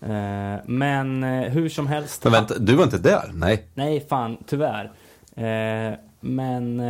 [0.00, 2.24] eh, men eh, hur som helst.
[2.24, 3.30] Men vänta, du var inte där?
[3.34, 3.66] Nej.
[3.74, 4.92] Nej, fan, tyvärr.
[5.36, 6.80] Eh, men,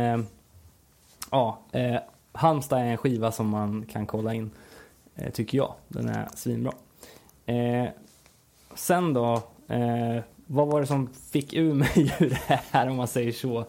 [1.31, 1.59] ja.
[1.71, 1.95] Eh,
[2.31, 4.51] Halmstad är en skiva som man kan kolla in,
[5.15, 5.73] eh, tycker jag.
[5.87, 6.71] Den är svinbra.
[7.45, 7.89] Eh,
[8.75, 9.33] sen då,
[9.67, 13.65] eh, vad var det som fick ur mig ur det här om man säger så?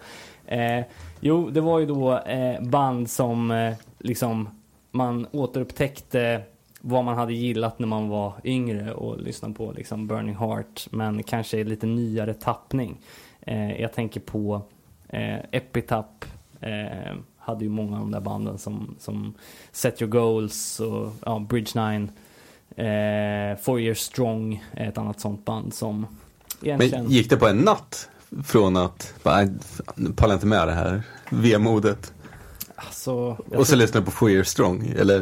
[0.47, 0.85] Eh,
[1.21, 4.49] jo, det var ju då eh, band som eh, liksom
[4.91, 6.43] man återupptäckte
[6.81, 11.23] vad man hade gillat när man var yngre och lyssnade på liksom Burning Heart men
[11.23, 13.01] kanske i lite nyare tappning.
[13.41, 14.63] Eh, jag tänker på
[15.09, 16.25] eh, Epitap
[16.61, 17.15] eh,
[17.49, 19.35] hade ju många av de där banden som, som
[19.73, 22.09] Set Your Goals och ja, Bridge 9
[22.77, 26.07] Eh, Four Years Strong är ett annat sånt band som
[26.63, 27.03] egentligen...
[27.03, 28.09] Men gick det på en natt?
[28.45, 32.13] Från att, bara, "Nej, pallar inte med det här vemodet.
[32.77, 35.21] alltså, Och så tror, lyssnade på Four Years Strong, eller?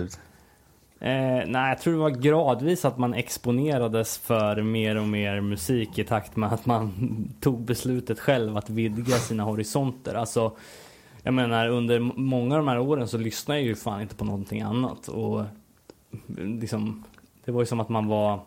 [1.00, 5.98] eh, nej, jag tror det var gradvis att man exponerades för mer och mer musik
[5.98, 6.92] i takt med att man
[7.40, 10.14] tog beslutet själv att vidga sina horisonter.
[10.14, 10.52] Alltså,
[11.26, 14.24] jag menar under många av de här åren så lyssnade jag ju fan inte på
[14.24, 15.08] någonting annat.
[15.08, 15.44] Och
[16.36, 17.04] liksom,
[17.44, 18.40] det var ju som att man var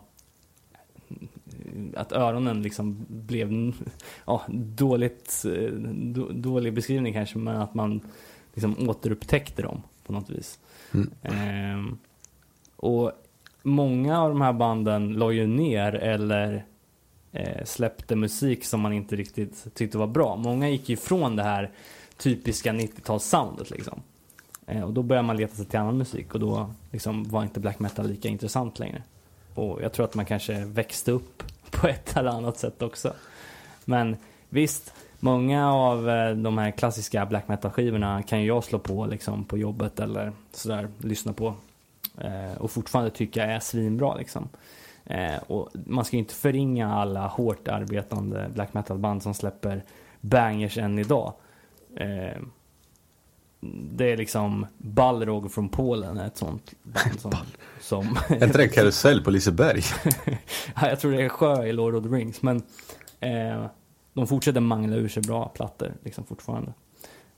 [1.94, 3.72] att öronen liksom blev
[4.26, 8.00] ja, dåligt, eh, då, dålig beskrivning kanske, men att man
[8.54, 10.58] liksom återupptäckte dem på något vis.
[10.94, 11.10] Mm.
[11.22, 11.98] Ehm,
[12.76, 13.12] och
[13.62, 16.64] många av de här banden la ju ner eller
[17.32, 20.36] eh, släppte musik som man inte riktigt tyckte var bra.
[20.36, 21.70] Många gick ifrån det här
[22.20, 24.02] typiska 90-talssoundet liksom.
[24.66, 27.60] Eh, och då började man leta sig till annan musik och då liksom var inte
[27.60, 29.02] black metal lika intressant längre.
[29.54, 33.12] Och jag tror att man kanske växte upp på ett eller annat sätt också.
[33.84, 34.16] Men
[34.48, 39.44] visst, många av eh, de här klassiska black metal-skivorna kan ju jag slå på liksom
[39.44, 41.54] på jobbet eller sådär, lyssna på.
[42.18, 44.48] Eh, och fortfarande tycka är svinbra liksom.
[45.04, 49.82] Eh, och man ska ju inte förringa alla hårt arbetande black metal-band som släpper
[50.20, 51.32] bangers än idag.
[52.00, 52.42] Eh,
[53.92, 57.32] det är liksom Balrog från Polen, är ett sånt band som...
[57.80, 59.82] som Är inte det karusell på Liseberg?
[60.74, 62.62] Ja, jag tror det är sjö i Lord of the Rings, men
[63.20, 63.66] eh,
[64.12, 66.72] de fortsätter mangla ur sig bra plattor liksom fortfarande.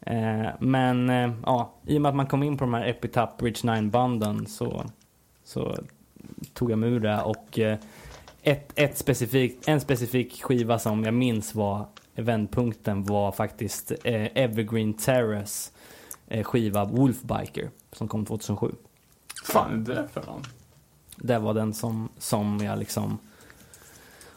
[0.00, 3.38] Eh, men eh, ja, i och med att man kom in på de här Epitap
[3.38, 4.84] Bridge 9 banden så,
[5.44, 5.78] så
[6.54, 7.78] tog jag mig ur det och eh,
[8.42, 14.94] ett, ett specifikt, en specifik skiva som jag minns var vändpunkten var faktiskt eh, Evergreen
[14.94, 15.70] Terrace
[16.28, 18.72] eh, skiva Wolfbiker som kom 2007.
[19.44, 20.42] fan är det för någon?
[21.16, 23.18] Det var den som, som jag liksom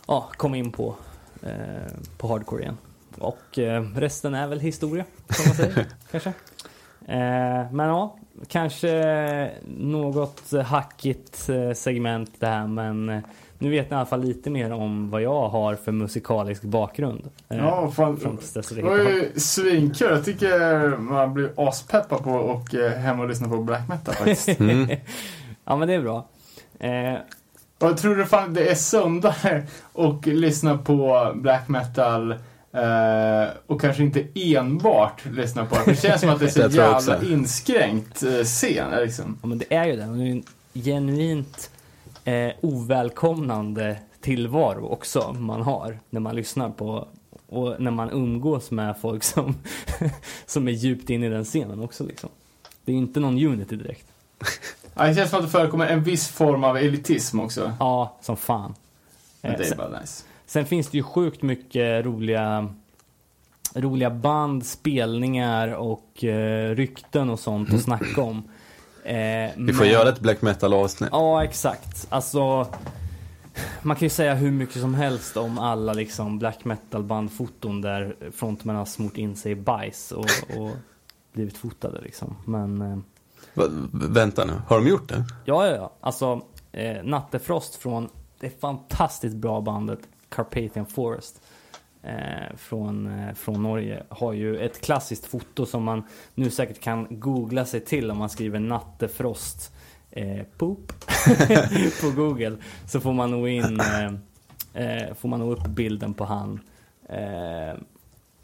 [0.07, 0.95] ja, kom in på
[1.41, 2.77] eh, på hardcore igen.
[3.17, 5.87] Och eh, resten är väl historia, som man säger.
[6.11, 6.33] kanske.
[7.07, 8.15] Eh, men ja,
[8.47, 13.19] kanske något hackigt eh, segment det här, men eh,
[13.57, 17.29] nu vet ni i alla fall lite mer om vad jag har för musikalisk bakgrund.
[17.47, 18.19] Ja, fan.
[18.75, 20.07] Det var ju svinkul.
[20.11, 24.59] Jag tycker man blir aspeppad på att åka hem och lyssna på black metal faktiskt.
[24.59, 24.89] Mm.
[25.65, 26.27] Ja, men det är bra.
[26.79, 27.13] Eh,
[27.79, 29.63] Och jag tror det, fan, det är sundare
[29.93, 32.35] att lyssna på black metal
[32.75, 35.91] eh, och kanske inte enbart lyssna på det.
[35.91, 37.25] Det känns som att det är så jävla också.
[37.25, 38.91] inskränkt eh, scen.
[39.03, 39.37] Liksom.
[39.41, 40.05] Ja men det är ju det.
[40.05, 40.43] Det är en
[40.73, 41.69] genuint
[42.23, 47.07] eh, ovälkomnande tillvaro också man har när man lyssnar på
[47.49, 49.55] och när man umgås med folk som,
[50.45, 52.29] som är djupt inne i den scenen också liksom.
[52.85, 54.05] Det är inte någon unity direkt.
[54.97, 57.73] Ja, det känns som att det förekommer en viss form av elitism också.
[57.79, 58.73] Ja, som fan.
[59.41, 60.23] Men Eh, det är sen, bara nice.
[60.45, 62.69] Sen finns det ju sjukt mycket roliga
[63.75, 68.43] roliga band, spelningar och eh, rykten och sånt att snacka om.
[69.03, 71.09] Eh, Vi får göra ett black metal avsnitt.
[71.13, 72.07] Ja, exakt.
[72.09, 72.67] Alltså,
[73.81, 78.15] man kan ju säga hur mycket som helst om alla liksom black metal bandfoton där
[78.31, 80.25] frontmän har smort in sig i bajs och,
[80.57, 80.71] och
[81.33, 82.35] blivit fotade liksom.
[82.45, 82.97] Men eh,
[83.53, 85.23] Va, vänta nu, har de gjort det?
[85.45, 85.91] ja, ja, ja.
[86.01, 86.41] Alltså,
[86.71, 88.09] eh, Nattefrost från
[88.39, 89.99] det fantastiskt bra bandet
[90.35, 91.41] Carpathian Forest
[92.03, 96.03] eh, från, eh, från Norge har ju ett klassiskt foto som man
[96.35, 99.73] nu säkert kan googla sig till om man skriver Nattefrost
[100.11, 100.93] eh, poop
[102.01, 102.57] på Google
[102.87, 104.13] så får man nog in eh,
[104.73, 106.59] eh, får man nog upp bilden på han
[107.09, 107.79] eh,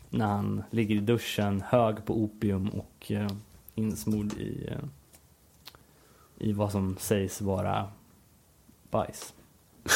[0.09, 3.29] när han ligger i duschen hög på opium och eh,
[3.75, 4.77] insmord i eh,
[6.41, 7.87] i vad som sägs vara
[8.89, 9.33] bajs.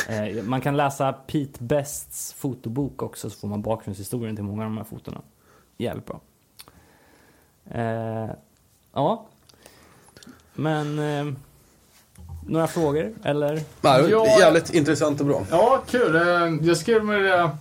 [0.10, 4.70] Eh, man kan läsa Pete Bests fotobok också så får man bakgrundshistorien till många av
[4.70, 5.22] de här fotona.
[5.78, 6.20] Jävligt bra.
[7.72, 8.30] Eh,
[8.94, 9.26] ja.
[10.54, 11.34] Men eh,
[12.48, 13.62] några frågor eller?
[13.82, 14.26] Ja, Ja.
[14.40, 15.46] Jävligt intressant och bra.
[15.52, 16.16] Ja, kul.
[16.16, 17.52] Eh, Jag skrev med det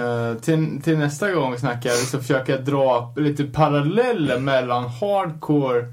[0.00, 5.92] eh, till, till nästa gång vi snackar så försöker jag dra lite paralleller mellan hardcore,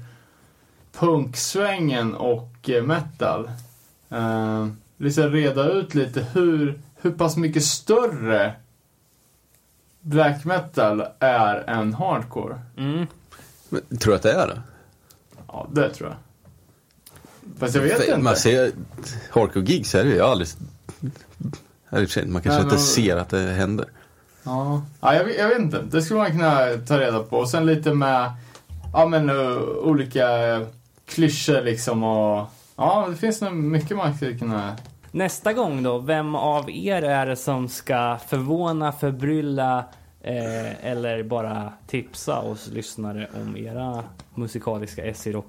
[0.92, 3.50] punksvängen och metal.
[4.12, 4.66] Eh,
[4.96, 8.54] Liksom reda ut lite hur, hur pass mycket större
[10.00, 12.58] black metal är än hardcore.
[12.76, 13.06] Mm.
[13.68, 14.60] Men, tror du att det är det?
[15.48, 16.16] Ja, det tror jag.
[17.58, 18.18] Fast jag vet För- inte.
[18.18, 18.72] Man ser,
[19.30, 20.48] hardcore gigs är det ju aldrig...
[21.90, 23.86] Man kanske Nej, inte men- ser att det händer.
[24.42, 25.82] Ja, ja jag, vet- jag vet inte.
[25.90, 27.36] Det skulle man kunna ta reda på.
[27.38, 28.32] Och sen lite med
[28.92, 30.26] ja, men, uh, olika
[31.06, 32.46] klyschor liksom och
[32.76, 34.76] ja, det finns nog mycket man skulle kunna...
[35.10, 39.84] Nästa gång då, vem av er är det som ska förvåna, förbrylla
[40.20, 44.04] eh, eller bara tipsa oss lyssnare om era
[44.34, 45.42] musikaliska S i?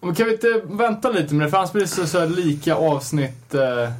[0.00, 1.50] Men kan vi inte vänta lite med det?
[1.50, 3.92] För annars blir det så, så lika avsnitt eh,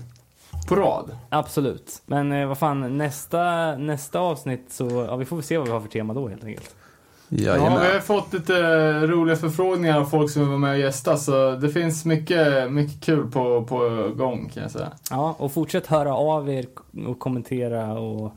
[0.69, 1.17] på rad.
[1.29, 2.03] Absolut.
[2.07, 5.73] Men eh, vad fan, nästa, nästa avsnitt så, ja vi får väl se vad vi
[5.73, 6.77] har för tema då helt enkelt.
[7.29, 8.03] Ja, vi har Jajamän.
[8.03, 8.53] fått lite
[9.07, 11.17] roliga förfrågningar av folk som vill vara med och gästa.
[11.17, 13.79] Så det finns mycket, mycket kul på, på
[14.17, 14.89] gång kan jag säga.
[15.11, 16.67] Ja, och fortsätt höra av er
[17.07, 18.33] och kommentera och,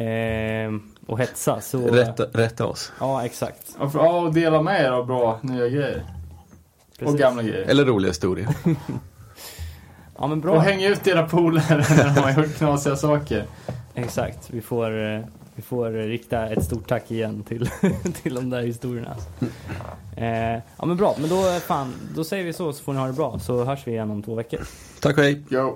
[0.00, 0.72] eh,
[1.06, 1.60] och hetsa.
[1.60, 2.92] Så, Rätta, rätta oss.
[3.00, 3.76] Ja, exakt.
[3.78, 6.02] Och, för, ja, och dela med er av bra nya grejer.
[6.98, 7.14] Precis.
[7.14, 7.64] Och gamla grejer.
[7.68, 8.48] Eller roliga historier.
[10.18, 10.54] Ja, men bra.
[10.54, 13.44] Och häng ut era polare när de har gjort knasiga saker.
[13.94, 14.50] Exakt.
[14.50, 15.20] Vi får, eh,
[15.54, 17.70] vi får rikta ett stort tack igen till,
[18.22, 19.16] till de där historierna.
[20.16, 21.16] Eh, ja, men bra.
[21.20, 23.38] Men då, fan, då säger vi så, så får ni ha det bra.
[23.38, 24.60] Så hörs vi igen om två veckor.
[25.00, 25.42] Tack och hej.
[25.50, 25.74] Yo.